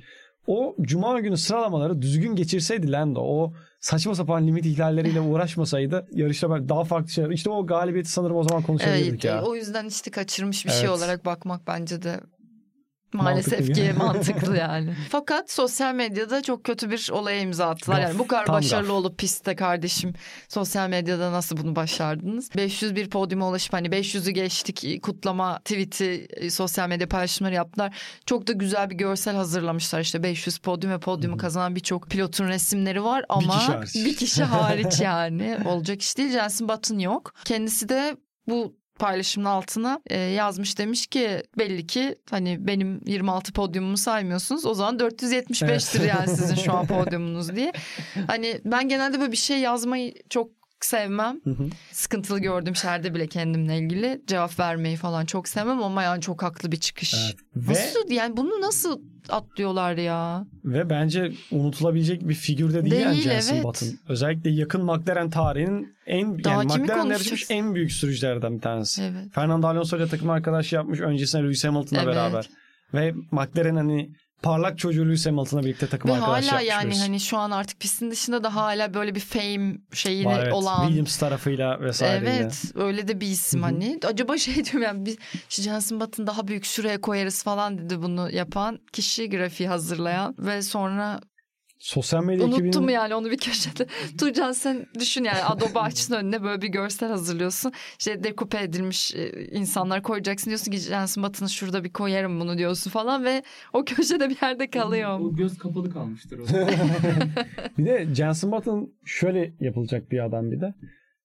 O 0.48 0.76
cuma 0.82 1.20
günü 1.20 1.38
sıralamaları 1.38 2.02
düzgün 2.02 2.36
geçirseydi 2.36 2.92
Lando 2.92 3.20
o 3.22 3.54
saçma 3.80 4.16
sapan 4.16 4.48
limit 4.48 4.66
ihlalleriyle 4.66 5.22
uğraşmasaydı 5.32 6.08
yarışta 6.12 6.50
ben 6.52 6.70
daha 6.70 6.84
farklı 6.84 7.10
şeyler. 7.10 7.30
İşte 7.30 7.50
o 7.50 7.66
galibiyeti 7.68 8.12
sanırım 8.12 8.36
o 8.36 8.44
zaman 8.44 8.64
konuşabilirdik 8.64 9.26
Evet, 9.26 9.36
ya. 9.36 9.44
o 9.44 9.56
yüzden 9.56 9.86
işte 9.86 10.12
kaçırmış 10.12 10.66
bir 10.66 10.72
şey 10.72 10.80
Evet. 10.80 10.90
olarak 10.90 11.26
bakmak 11.26 11.68
bence 11.68 12.02
de 12.02 12.20
maalesef 13.16 13.60
Mantıklı. 13.60 13.74
ki 13.74 13.94
mantıklı 13.98 14.58
yani. 14.58 14.96
Fakat 15.10 15.52
sosyal 15.52 15.94
medyada 15.96 16.42
çok 16.44 16.64
kötü 16.64 16.92
bir 16.92 17.10
olaya 17.12 17.40
imza 17.40 17.70
attılar. 17.70 17.98
Gaf, 18.00 18.10
Yani 18.10 18.20
bu 18.20 18.28
kadar 18.28 18.48
başarılı 18.48 18.88
gaf. 18.88 18.96
olup 18.98 19.18
pistte 19.18 19.56
kardeşim 19.56 20.14
sosyal 20.50 20.90
medyada 20.90 21.32
nasıl 21.32 21.58
bunu 21.58 21.76
başardınız? 21.76 22.50
501 22.56 23.10
podyuma 23.10 23.50
ulaşıp 23.50 23.74
hani 23.74 23.88
500'ü 23.88 24.32
geçtik 24.32 25.04
kutlama 25.04 25.60
tweet'i 25.60 26.28
sosyal 26.52 26.90
medya 26.90 27.08
paylaşımları 27.10 27.54
yaptılar. 27.54 27.98
Çok 28.26 28.48
da 28.48 28.52
güzel 28.52 28.90
bir 28.90 28.96
görsel 28.96 29.36
hazırlamışlar 29.36 30.00
işte 30.02 30.24
500 30.24 30.58
podyum 30.58 30.92
ve 30.94 31.00
podyumu 31.00 31.38
kazanan 31.38 31.76
birçok 31.76 32.10
pilotun 32.10 32.48
resimleri 32.48 33.04
var 33.04 33.26
ama 33.30 33.58
kişi 33.60 33.72
hariç. 33.72 33.96
bir 33.96 34.16
kişi 34.16 34.44
hariç 34.44 35.00
yani 35.02 35.58
olacak 35.66 36.02
iş 36.02 36.18
değil. 36.18 36.32
Jenson 36.32 36.70
Button 36.70 37.00
yok. 37.00 37.34
Kendisi 37.46 37.90
de 37.90 38.18
bu 38.48 38.76
paylaşımın 39.00 39.46
altına 39.46 40.00
e, 40.08 40.18
yazmış 40.20 40.78
demiş 40.78 41.08
ki 41.08 41.44
belli 41.58 41.88
ki 41.88 42.16
hani 42.30 42.68
benim 42.68 43.02
26 43.06 43.54
podyumumu 43.54 43.98
saymıyorsunuz. 43.98 44.66
O 44.66 44.74
zaman 44.74 44.98
475'tir 44.98 46.08
yani 46.08 46.28
sizin 46.28 46.56
şu 46.56 46.74
an 46.74 46.88
podyumunuz. 46.88 47.56
diye. 47.56 47.72
Hani 48.28 48.62
ben 48.66 48.90
genelde 48.90 49.20
böyle 49.20 49.32
bir 49.32 49.38
şey 49.38 49.60
yazmayı 49.60 50.14
çok 50.30 50.65
sevmem. 50.86 51.42
Hı 51.44 51.50
hı. 51.50 51.70
Sıkıntılı 51.92 52.40
gördüğüm 52.40 52.76
şeylerde 52.76 53.14
bile 53.16 53.28
kendimle 53.28 53.78
ilgili 53.78 54.22
cevap 54.28 54.60
vermeyi 54.60 54.96
falan 54.96 55.26
çok 55.26 55.48
sevmem 55.48 55.84
ama 55.84 56.04
yani 56.04 56.22
çok 56.22 56.44
haklı 56.44 56.72
bir 56.72 56.78
çıkış. 56.78 57.16
Evet. 57.26 57.36
Ve, 57.56 57.72
Nasıl 57.72 58.12
yani 58.12 58.38
bunu 58.38 58.62
nasıl 58.62 59.02
atlıyorlar 59.30 59.98
ya? 59.98 60.48
ve 60.66 60.90
bence 60.90 61.32
unutulabilecek 61.52 62.30
bir 62.30 62.34
figür 62.34 62.74
de 62.74 62.86
değil, 62.86 63.02
yani 63.02 63.14
Değil, 63.14 63.24
Jenson 63.24 63.56
evet. 63.56 63.64
Button. 63.66 63.88
Özellikle 64.10 64.50
yakın 64.50 64.84
McLaren 64.86 65.30
tarihinin 65.30 65.96
en 66.06 66.44
Daha 66.44 66.64
yani 66.64 67.12
yarışmış 67.12 67.46
en 67.50 67.76
büyük 67.76 67.92
sürücülerden 67.92 68.56
bir 68.56 68.62
tanesi. 68.62 69.02
Evet. 69.04 69.34
Fernando 69.34 69.68
Alonso 69.68 69.98
ile 69.98 70.08
takım 70.08 70.30
arkadaşı 70.30 70.76
yapmış. 70.76 71.00
Öncesinde 71.00 71.44
Lewis 71.44 71.64
Hamilton'la 71.66 72.04
Evet. 72.04 72.16
beraber. 72.16 72.50
Ve 72.94 73.14
McLaren 73.32 73.76
hani 73.76 74.10
parlak 74.42 74.78
çocuğu 74.78 75.02
Hamilton'la 75.02 75.64
birlikte 75.64 75.88
takım 75.88 76.12
Ve 76.12 76.16
hala 76.16 76.62
yani 76.62 76.88
birisi. 76.90 77.02
hani 77.02 77.20
şu 77.20 77.38
an 77.38 77.52
artık 77.52 77.80
pistin 77.80 78.12
dışında 78.12 78.44
da 78.44 78.56
hala 78.56 78.94
böyle 78.94 79.16
bir 79.16 79.20
fame 79.20 79.78
şeyini 79.94 80.26
Var, 80.26 80.40
evet. 80.44 80.54
olan 80.54 80.82
Williams 80.86 81.18
tarafıyla 81.18 81.82
vesaire. 81.82 82.30
Evet 82.30 82.64
öyle 82.76 83.08
de 83.08 83.22
bir 83.22 83.28
isim 83.28 83.60
Hı 83.60 83.66
hı. 83.66 83.72
hani. 83.72 84.00
Acaba 84.06 84.38
şey 84.38 84.56
diyorum 84.66 84.82
yani 84.82 85.06
biz 85.06 85.18
şu 85.50 85.62
Jenson 85.62 86.00
Button 86.00 86.28
daha 86.28 86.48
büyük 86.48 86.66
şuraya 86.66 87.02
koyarız 87.02 87.44
falan 87.44 87.78
dedi 87.78 88.02
bunu 88.02 88.32
yapan 88.32 88.80
kişi 88.94 89.30
grafiği 89.30 89.70
hazırlayan 89.70 90.36
ve 90.40 90.62
sonra 90.62 91.20
Sosyal 91.80 92.24
medya 92.24 92.46
Unuttum 92.46 92.66
ekibinin 92.66 92.88
yani 92.88 93.16
onu 93.16 93.32
bir 93.32 93.38
köşede. 93.38 93.88
Tuğcan 94.20 94.52
sen 94.52 94.86
düşün 95.00 95.24
yani 95.24 95.44
Adobe 95.44 95.80
açsın 95.80 96.16
önüne 96.16 96.44
böyle 96.44 96.62
bir 96.62 96.68
görsel 96.68 97.10
hazırlıyorsun. 97.10 97.72
İşte 98.00 98.24
dekupe 98.24 98.64
edilmiş 98.64 99.16
e, 99.16 99.48
insanlar 99.52 100.04
koyacaksın 100.04 100.50
diyorsun 100.50 100.72
ki 100.72 100.78
Jensen 100.78 101.24
Button'ı 101.24 101.50
şurada 101.50 101.84
bir 101.84 101.94
koyarım 101.94 102.40
bunu 102.40 102.58
diyorsun 102.58 102.92
falan 102.92 103.24
ve 103.24 103.44
o 103.74 103.86
köşede 103.86 104.30
bir 104.30 104.38
yerde 104.42 104.70
kalıyor. 104.70 105.20
O 105.20 105.36
göz 105.36 105.58
kapalı 105.58 105.92
kalmıştır 105.92 106.40
o. 106.40 106.44
bir 107.78 107.86
de 107.86 108.16
Jensen 108.16 108.52
Button 108.52 108.94
şöyle 109.06 109.54
yapılacak 109.60 110.12
bir 110.12 110.26
adam 110.26 110.52
bir 110.52 110.62
de. 110.62 110.74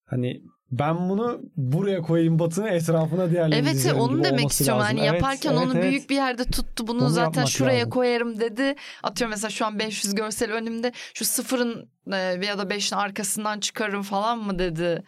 Hani 0.05 0.43
ben 0.73 1.09
bunu 1.09 1.41
buraya 1.57 2.03
koyayım 2.03 2.39
Button'ı 2.39 2.69
etrafına 2.69 3.31
diğerlerini 3.31 3.69
Evet 3.69 3.93
onu 3.99 4.15
gibi 4.17 4.25
demek 4.25 4.51
istiyorum. 4.51 4.81
lazım. 4.81 4.97
Hani 4.97 5.07
Evet, 5.09 5.23
yaparken 5.23 5.51
evet, 5.53 5.63
onu 5.63 5.73
evet. 5.75 5.83
büyük 5.85 6.11
bir 6.11 6.15
yerde 6.15 6.45
tuttu. 6.45 6.87
Bunu 6.87 7.03
Onu 7.03 7.09
zaten 7.11 7.45
şuraya 7.45 7.79
lazım. 7.79 7.91
koyarım 7.91 8.41
dedi. 8.41 8.75
Atıyorum 9.03 9.31
mesela 9.31 9.51
şu 9.51 9.67
an 9.67 9.79
500 9.79 10.15
görsel 10.15 10.53
önümde. 10.53 10.93
Şu 11.15 11.25
sıfırın 11.25 11.89
e, 12.13 12.17
ya 12.17 12.59
da 12.59 12.63
5'in 12.63 12.97
arkasından 12.97 13.61
çıkarım 13.61 14.03
falan 14.03 14.39
mı 14.39 14.59
dedi 14.59 15.03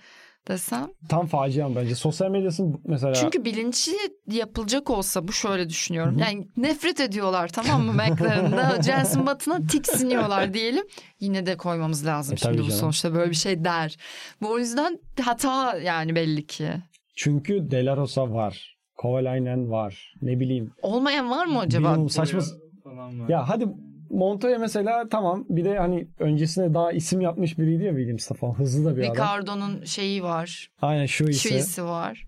desem. 0.49 0.89
Tam 1.09 1.27
faciam 1.27 1.77
bence. 1.77 1.95
Sosyal 1.95 2.31
medyasının 2.31 2.81
mesela 2.85 3.15
Çünkü 3.15 3.45
bilinçli 3.45 3.93
yapılacak 4.31 4.91
olsa 4.91 5.29
bu 5.29 5.33
şöyle 5.33 5.69
düşünüyorum. 5.69 6.19
Yani 6.19 6.49
nefret 6.57 7.01
ediyorlar 7.01 7.49
tamam 7.49 7.83
mı 7.83 7.93
McLaren'da. 7.93 8.83
Jensen 8.87 9.27
Button'a 9.27 9.67
tiksiniyorlar 9.67 10.55
diyelim. 10.55 10.85
Yine 11.21 11.47
de 11.47 11.57
koymamız 11.57 12.07
lazım 12.07 12.35
E, 12.35 12.37
şimdi 12.37 12.59
bu 12.59 12.63
canım. 12.63 12.71
sonuçta 12.77 13.15
böyle 13.15 13.31
bir 13.31 13.37
şey 13.37 13.65
der. 13.65 13.97
Bu 14.43 14.51
o 14.51 14.59
yüzden 14.59 14.99
hata 15.23 15.79
yani 15.79 16.15
belli 16.15 16.47
ki. 16.47 16.69
çünkü 17.17 17.71
De 17.71 17.85
La 17.85 17.97
Rosa 17.97 18.31
var. 18.31 18.77
Kovalainen 18.97 19.71
var. 19.71 20.15
Ne 20.23 20.41
bileyim. 20.41 20.73
Olmayan 20.83 21.31
var 21.31 21.47
mı 21.47 21.59
acaba? 21.59 21.83
Bilmiyorum, 21.85 22.09
saçma 22.09 22.41
falan 22.85 23.21
var. 23.21 23.29
Ya 23.29 23.49
hadi 23.49 23.67
Montoya 24.13 24.59
mesela 24.59 25.09
tamam 25.09 25.45
bir 25.49 25.65
de 25.65 25.79
hani 25.79 26.09
öncesinde 26.19 26.75
daha 26.75 26.93
isim 26.93 27.21
yapmış 27.21 27.59
biriydi 27.59 27.85
ya 27.85 27.93
Williams'ta 27.93 28.35
falan. 28.35 28.55
Hızlı 28.55 28.91
da 28.91 28.97
bir 28.97 29.03
adam. 29.03 29.15
Ricardo'nun 29.15 29.85
şeyi 29.85 30.23
var. 30.23 30.71
Aynen 30.83 31.07
şu 31.07 31.25
ise. 31.25 31.49
Şu 31.49 31.55
isi 31.55 31.85
var. 31.85 32.27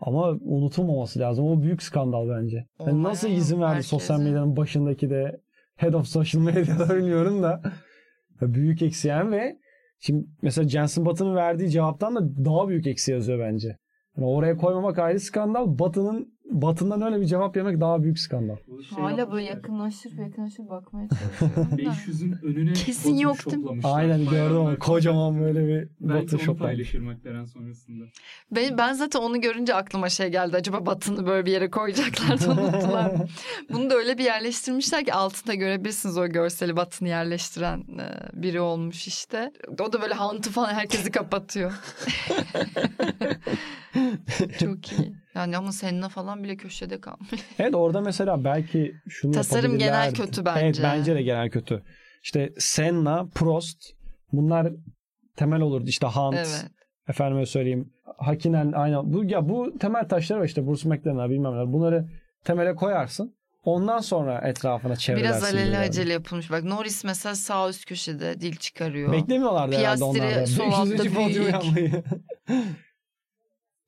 Ama 0.00 0.28
unutulmaması 0.40 1.20
lazım. 1.20 1.46
O 1.46 1.62
büyük 1.62 1.82
skandal 1.82 2.28
bence. 2.28 2.66
Yani 2.86 3.02
nasıl 3.02 3.28
izin 3.28 3.60
verdi 3.60 3.70
herkese. 3.70 3.88
sosyal 3.88 4.20
medyanın 4.20 4.56
başındaki 4.56 5.10
de 5.10 5.40
head 5.76 5.92
of 5.92 6.06
social 6.06 6.42
medya'da 6.42 6.88
bilmiyorum 6.96 7.42
da 7.42 7.62
büyük 8.40 8.82
eksi 8.82 9.08
yani 9.08 9.30
ve 9.30 9.56
şimdi 10.00 10.26
mesela 10.42 10.68
Jensen 10.68 11.06
Button'ın 11.06 11.36
verdiği 11.36 11.70
cevaptan 11.70 12.16
da 12.16 12.44
daha 12.44 12.68
büyük 12.68 12.86
eksi 12.86 13.12
yazıyor 13.12 13.38
bence. 13.38 13.76
Yani 14.16 14.26
oraya 14.26 14.56
koymamak 14.56 14.98
ayrı 14.98 15.20
skandal. 15.20 15.78
Batı'nın 15.78 16.37
Batı'ndan 16.50 17.02
öyle 17.02 17.20
bir 17.20 17.26
cevap 17.26 17.56
yemek 17.56 17.80
daha 17.80 18.02
büyük 18.02 18.18
skandal. 18.18 18.56
Şey 18.88 18.98
Hala 18.98 19.32
böyle 19.32 19.44
yakınlaşır 19.46 20.12
yakınlaşır 20.18 20.68
bakmaya 20.68 21.08
çalışıyorum. 21.08 21.78
da. 21.78 21.82
500'ün 21.82 22.38
önüne 22.42 22.72
Kesin 22.72 23.16
yok 23.16 23.46
değil 23.46 23.56
mi? 23.58 23.80
Aynen 23.84 24.24
gördüm 24.24 24.56
onu. 24.56 24.78
Kocaman 24.78 25.40
böyle 25.40 25.66
bir 25.66 25.88
Belki 26.00 26.24
Batı 26.24 26.36
onu 26.36 26.42
şoplanmış. 26.44 26.58
paylaşır 26.58 26.98
McLaren 27.00 27.44
sonrasında. 27.44 28.04
Ben, 28.50 28.78
ben 28.78 28.92
zaten 28.92 29.20
onu 29.20 29.40
görünce 29.40 29.74
aklıma 29.74 30.08
şey 30.08 30.28
geldi. 30.28 30.56
Acaba 30.56 30.86
batını 30.86 31.26
böyle 31.26 31.46
bir 31.46 31.52
yere 31.52 31.70
koyacaklar 31.70 32.40
da 32.40 32.50
unuttular. 32.62 33.12
Bunu 33.72 33.90
da 33.90 33.94
öyle 33.94 34.18
bir 34.18 34.24
yerleştirmişler 34.24 35.04
ki 35.04 35.14
altında 35.14 35.54
görebilirsiniz 35.54 36.18
o 36.18 36.26
görseli 36.26 36.76
batını 36.76 37.08
yerleştiren 37.08 37.78
e, 37.78 38.06
biri 38.42 38.60
olmuş 38.60 39.06
işte. 39.06 39.52
O 39.80 39.92
da 39.92 40.02
böyle 40.02 40.14
hantı 40.14 40.50
falan 40.50 40.74
herkesi 40.74 41.10
kapatıyor. 41.10 41.72
Çok 44.60 44.92
iyi. 44.92 45.14
Yani 45.34 45.56
ama 45.56 45.72
Senna 45.72 46.08
falan 46.08 46.44
bile 46.44 46.56
köşede 46.56 47.00
kalmış. 47.00 47.30
Evet 47.58 47.74
orada 47.74 48.00
mesela 48.00 48.44
belki 48.44 48.94
şunu 49.08 49.32
Tasarım 49.32 49.78
genel 49.78 50.14
kötü 50.14 50.44
bence. 50.44 50.60
Evet 50.66 50.80
bence 50.82 51.14
de 51.14 51.22
genel 51.22 51.50
kötü. 51.50 51.82
İşte 52.22 52.52
Senna, 52.58 53.26
Prost 53.34 53.78
bunlar 54.32 54.72
temel 55.36 55.60
olurdu. 55.60 55.84
İşte 55.88 56.06
Hunt, 56.06 56.36
Evet. 56.36 56.66
efendime 57.08 57.46
söyleyeyim 57.46 57.92
Hakinen 58.18 58.72
aynen. 58.72 59.12
Bu, 59.12 59.24
ya 59.24 59.48
bu 59.48 59.78
temel 59.78 60.08
taşlar 60.08 60.38
var 60.38 60.44
işte 60.44 60.66
Bruce 60.66 60.88
McLaren'lar 60.88 61.30
bilmem 61.30 61.52
neler. 61.52 61.72
Bunları 61.72 62.08
temele 62.44 62.74
koyarsın. 62.74 63.34
Ondan 63.64 63.98
sonra 63.98 64.48
etrafına 64.48 64.96
çevrersin. 64.96 65.28
Biraz 65.28 65.42
alelacele 65.44 65.72
böyle. 65.76 65.78
acele 65.88 66.12
yapılmış. 66.12 66.50
Bak 66.50 66.64
Norris 66.64 67.04
mesela 67.04 67.34
sağ 67.34 67.68
üst 67.68 67.84
köşede 67.84 68.40
dil 68.40 68.56
çıkarıyor. 68.56 69.12
Beklemiyorlardı 69.12 69.76
herhalde 69.76 69.98
Piastri 69.98 70.20
onlar 70.20 70.34
da. 70.36 70.46
sol 70.46 70.64
500. 70.66 71.00
altta 71.00 71.74
büyük. 71.76 71.94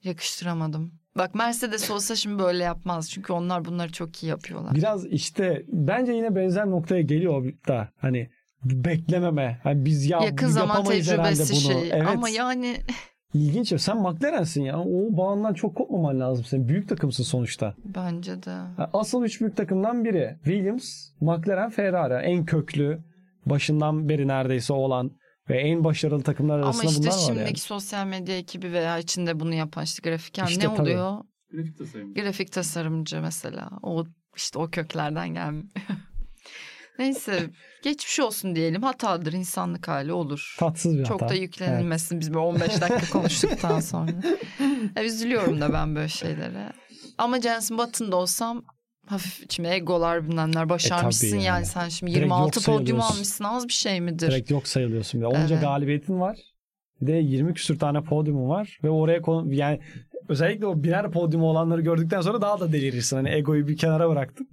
Yakıştıramadım. 0.03 1.00
Bak 1.19 1.35
Mercedes 1.35 1.91
olsa 1.91 2.17
şimdi 2.17 2.43
böyle 2.43 2.63
yapmaz. 2.65 3.11
Çünkü 3.11 3.33
onlar 3.33 3.65
bunları 3.65 3.93
çok 3.93 4.23
iyi 4.23 4.27
yapıyorlar. 4.27 4.75
Biraz 4.75 5.07
işte 5.07 5.63
bence 5.69 6.13
yine 6.13 6.37
benzer 6.37 6.67
noktaya 6.67 7.03
geliyor 7.03 7.53
da 7.69 7.89
hani 7.99 8.31
beklememe. 8.65 9.61
Hani 9.63 9.85
biz 9.85 10.07
ya 10.07 10.21
Yakın 10.21 10.49
biz 10.49 10.55
zaman 10.55 10.75
yapamayız 10.77 11.11
herhalde 11.11 11.39
bunu. 11.39 11.57
şey. 11.61 11.91
Evet. 11.93 12.07
Ama 12.09 12.29
yani 12.29 12.77
İlginç. 13.35 13.73
ya. 13.73 13.79
Sen 13.79 13.97
McLaren'sin 14.03 14.63
ya. 14.63 14.81
O 14.81 15.17
bağından 15.17 15.55
çok 15.55 15.77
kopmaman 15.77 16.21
lazım. 16.21 16.45
Sen 16.45 16.69
büyük 16.69 16.89
takımsın 16.89 17.25
sonuçta. 17.25 17.75
bence 17.85 18.43
de. 18.43 18.57
Asıl 18.93 19.25
üç 19.25 19.41
büyük 19.41 19.57
takımdan 19.57 20.05
biri. 20.05 20.37
Williams, 20.45 21.11
McLaren, 21.21 21.71
Ferrari. 21.71 22.25
En 22.27 22.45
köklü, 22.45 22.99
başından 23.47 24.09
beri 24.09 24.29
neredeyse 24.29 24.73
olan 24.73 25.11
ve 25.51 25.59
en 25.59 25.85
başarılı 25.85 26.23
takımlar 26.23 26.59
Ama 26.59 26.67
arasında 26.67 26.87
işte 26.91 27.01
bunlar 27.03 27.13
var 27.13 27.19
şimdiki 27.19 27.41
yani. 27.45 27.57
sosyal 27.59 28.07
medya 28.07 28.37
ekibi 28.37 28.73
veya 28.73 28.99
içinde 28.99 29.41
bunu 29.41 29.55
yapan 29.55 29.85
işte 29.85 30.11
grafiker 30.11 30.47
İşte 30.49 30.61
ne 30.61 30.65
tabii. 30.75 30.81
oluyor? 30.83 31.19
Grafik 31.53 31.79
tasarım. 31.79 32.15
Grafik 32.15 32.53
tasarımcı 32.53 33.21
mesela. 33.21 33.71
O 33.83 34.05
işte 34.37 34.59
o 34.59 34.71
köklerden 34.71 35.29
gelmiyor. 35.35 35.69
Neyse 36.99 37.51
geçmiş 37.83 38.21
olsun 38.21 38.57
diyelim. 38.57 38.83
Hatadır 38.83 39.33
insanlık 39.33 39.89
hali 39.89 40.13
olur. 40.13 40.57
Tatsız 40.59 40.99
bir 40.99 41.05
Çok 41.05 41.23
hata. 41.23 41.31
da 41.35 41.35
yüklenilmesin 41.39 42.21
biz 42.21 42.29
böyle 42.29 42.39
15 42.39 42.81
dakika 42.81 43.11
konuştuktan 43.19 43.81
sonra. 43.81 44.11
Ya, 44.97 45.05
üzülüyorum 45.05 45.61
da 45.61 45.73
ben 45.73 45.95
böyle 45.97 46.09
şeylere. 46.09 46.73
Ama 47.19 47.41
Jensen 47.41 47.79
Button'da 47.79 48.17
olsam 48.17 48.65
hafif 49.07 49.43
içime 49.43 49.75
egolar 49.75 50.29
bilmemler 50.29 50.69
başarmışsın 50.69 51.27
E, 51.27 51.31
yani. 51.31 51.45
yani. 51.45 51.67
sen 51.67 51.89
şimdi 51.89 52.13
Direkt 52.13 52.25
26 52.25 52.71
yok 52.71 52.79
podyum 52.79 53.01
almışsın 53.01 53.45
az 53.45 53.69
bir 53.69 53.73
şey 53.73 54.01
midir? 54.01 54.31
Direkt 54.31 54.51
yok 54.51 54.69
sayılıyorsun. 54.69 55.23
Onca 55.23 55.39
Evet. 55.55 55.61
galibiyetin 55.61 56.21
var. 56.21 56.39
Bir 57.01 57.07
de 57.07 57.13
20 57.13 57.55
küsür 57.55 57.79
tane 57.79 58.03
podyumun 58.05 58.49
var. 58.49 58.79
Ve 58.85 58.91
oraya 58.91 59.23
konu 59.23 59.55
yani 59.55 59.81
özellikle 60.29 60.67
o 60.67 60.83
birer 60.83 61.11
podyumu 61.11 61.47
olanları 61.47 61.81
gördükten 61.81 62.21
sonra 62.21 62.41
daha 62.41 62.61
da 62.61 62.73
delirirsin. 62.73 63.17
Hani 63.17 63.29
egoyu 63.31 63.69
bir 63.69 63.77
kenara 63.77 64.11
bıraktın. 64.11 64.49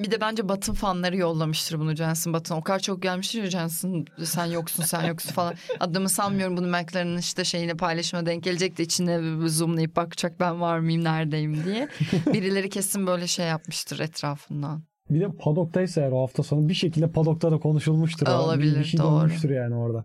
Bir 0.00 0.10
de 0.10 0.20
bence 0.20 0.48
Batın 0.48 0.74
fanları 0.74 1.16
yollamıştır 1.16 1.78
bunu 1.78 1.94
Jensen 1.96 2.32
Batın. 2.32 2.54
O 2.54 2.62
kadar 2.62 2.78
çok 2.78 3.02
gelmiştir 3.02 3.42
ya 3.42 3.50
Jensen 3.50 4.04
sen 4.24 4.44
yoksun 4.46 4.82
sen 4.82 5.04
yoksun 5.08 5.32
falan. 5.32 5.54
Adamı 5.80 6.08
sanmıyorum 6.08 6.56
bunu 6.56 6.66
McLaren'ın 6.66 7.18
işte 7.18 7.44
şeyine 7.44 7.74
paylaşıma 7.74 8.26
denk 8.26 8.44
gelecek 8.44 8.78
de 8.78 8.82
içine 8.82 9.48
zoomlayıp 9.48 9.96
bakacak 9.96 10.40
ben 10.40 10.60
var 10.60 10.78
mıyım 10.78 11.04
neredeyim 11.04 11.64
diye. 11.64 11.88
Birileri 12.32 12.68
kesin 12.70 13.06
böyle 13.06 13.26
şey 13.26 13.46
yapmıştır 13.46 13.98
etrafından. 13.98 14.82
Bir 15.10 15.20
de 15.20 15.28
padoktaysa 15.40 16.00
eğer 16.00 16.12
o 16.12 16.22
hafta 16.22 16.42
sonu 16.42 16.68
bir 16.68 16.74
şekilde 16.74 17.10
padokta 17.10 17.52
da 17.52 17.58
konuşulmuştur. 17.58 18.26
o. 18.26 18.30
Bir- 18.30 18.34
Olabilir, 18.34 18.78
Bir, 18.78 18.84
şey 18.84 19.00
doğru. 19.00 19.52
yani 19.52 19.74
orada. 19.74 20.04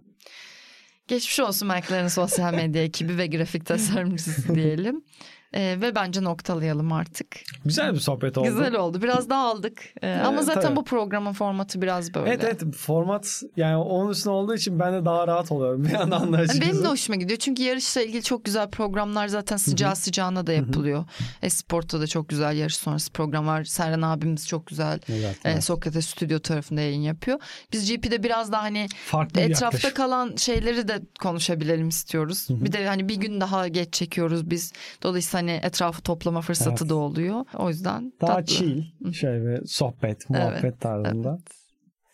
Geçmiş 1.08 1.39
olsun 1.39 1.68
McLaren 1.68 2.08
sosyal 2.08 2.54
medya 2.54 2.84
ekibi 2.84 3.18
ve 3.18 3.28
grafik 3.28 3.66
tasarımcısı 3.66 4.56
diyelim. 4.56 5.04
Ee, 5.56 5.78
ve 5.82 5.95
bence 5.95 6.24
noktalayalım 6.24 6.91
artık. 6.91 7.28
Güzel 7.66 7.93
bir 7.93 7.99
sohbet 7.99 8.38
oldu. 8.38 8.47
Güzel 8.47 8.76
oldu. 8.76 9.01
Biraz 9.01 9.30
daha 9.30 9.47
aldık. 9.47 9.84
Ee, 10.01 10.14
ama 10.14 10.41
zaten 10.41 10.62
tabii. 10.62 10.76
bu 10.76 10.84
programın 10.84 11.34
formatı 11.34 11.82
biraz 11.82 12.14
böyle. 12.14 12.30
Evet 12.30 12.43
evet 12.43 12.76
format 12.76 13.41
yani 13.58 13.76
onun 13.76 14.12
üstüne 14.12 14.34
olduğu 14.34 14.56
için 14.56 14.80
ben 14.80 14.93
de 14.93 15.06
daha 15.06 15.28
rahat 15.28 15.51
oluyorum 15.51 15.86
bir 15.86 15.89
yandan 15.89 16.34
da 16.34 16.38
açıkçası. 16.38 16.62
Benim 16.62 16.84
de 16.84 16.88
hoşuma 16.88 17.16
gidiyor. 17.16 17.39
Çünkü 17.39 17.64
yarışla 17.64 18.01
ilgili 18.01 18.24
çok 18.24 18.45
güzel 18.45 18.70
programlar 18.70 19.28
zaten 19.28 19.58
sıcağı 19.58 19.95
sıcağına 19.95 20.47
da 20.47 20.53
yapılıyor. 20.53 21.06
Esport'ta 21.41 22.01
da 22.01 22.08
çok 22.08 22.30
güzel 22.30 22.58
yarış 22.58 22.78
sonrası 22.78 23.12
program 23.12 23.47
var. 23.47 23.64
Serhan 23.64 24.01
abimiz 24.01 24.47
çok 24.47 24.68
güzel. 24.68 24.99
Evet, 25.10 25.38
e, 25.45 25.51
evet. 25.51 25.64
Sokrates 25.64 26.06
Stüdyo 26.06 26.39
tarafında 26.39 26.82
yayın 26.82 27.01
yapıyor. 27.01 27.39
Biz 27.74 27.91
GP'de 27.91 28.24
biraz 28.24 28.51
daha 28.51 28.64
hani 28.64 28.88
Farklı 29.06 29.41
etrafta 29.41 29.66
yaklaşım. 29.66 29.93
kalan 29.93 30.36
şeyleri 30.36 30.88
de 30.88 31.01
konuşabilelim 31.22 31.89
istiyoruz. 31.89 32.47
Bir 32.49 32.72
de 32.72 32.88
hani 32.88 33.10
bir 33.10 33.16
gün 33.16 33.41
daha 33.41 33.68
geç 33.68 33.93
çekiyoruz 33.93 34.49
biz. 34.49 34.74
Dolayısıyla 35.03 35.45
hani 35.48 35.60
etrafı 35.64 36.02
toplama 36.02 36.41
fırsatı 36.41 36.84
Evet. 36.84 36.89
da 36.89 36.96
oluyor. 36.96 37.46
O 37.58 37.70
yüzden 37.70 38.14
Daha 38.22 38.32
tatlı. 38.36 38.46
chill 38.46 38.84
şey 39.14 39.46
ve 39.46 39.60
sohbet, 39.66 40.30
muhabbet 40.30 40.64
Evet, 40.64 40.82
tarzında. 40.82 41.38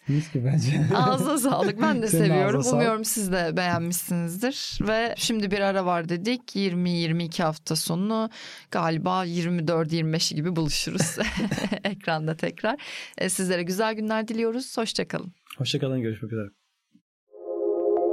Mis 0.07 0.33
gibi 0.33 0.45
bence. 0.45 0.95
Ağza 0.95 1.37
sağlık. 1.49 1.81
Ben 1.81 2.01
de 2.01 2.07
Senin 2.07 2.23
seviyorum. 2.23 2.47
ağzına 2.47 2.63
sağlık. 2.63 2.73
Umuyorum 2.73 3.05
siz 3.05 3.31
de 3.31 3.57
beğenmişsinizdir. 3.57 4.79
Ve 4.87 5.13
şimdi 5.17 5.51
bir 5.51 5.59
ara 5.59 5.85
var 5.85 6.09
dedik. 6.09 6.55
20-22 6.55 7.43
hafta 7.43 7.75
sonu 7.75 8.29
galiba 8.71 9.25
24-25 9.25 10.35
gibi 10.35 10.55
buluşuruz. 10.55 11.17
Ekranda 11.83 12.35
tekrar. 12.37 12.81
E, 13.17 13.29
Sizlere 13.29 13.63
güzel 13.63 13.93
günler 13.93 14.27
diliyoruz. 14.27 14.77
Hoşçakalın. 14.77 15.33
Hoşçakalın 15.57 16.01
görüşmek 16.01 16.31
üzere. 16.31 16.47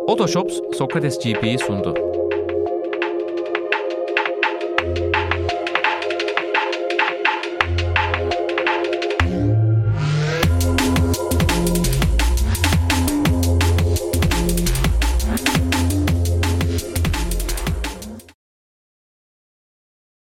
Otoshops 0.07 0.61
Sokrates 0.79 1.19
GP'yi 1.19 1.59
sundu. 1.59 1.95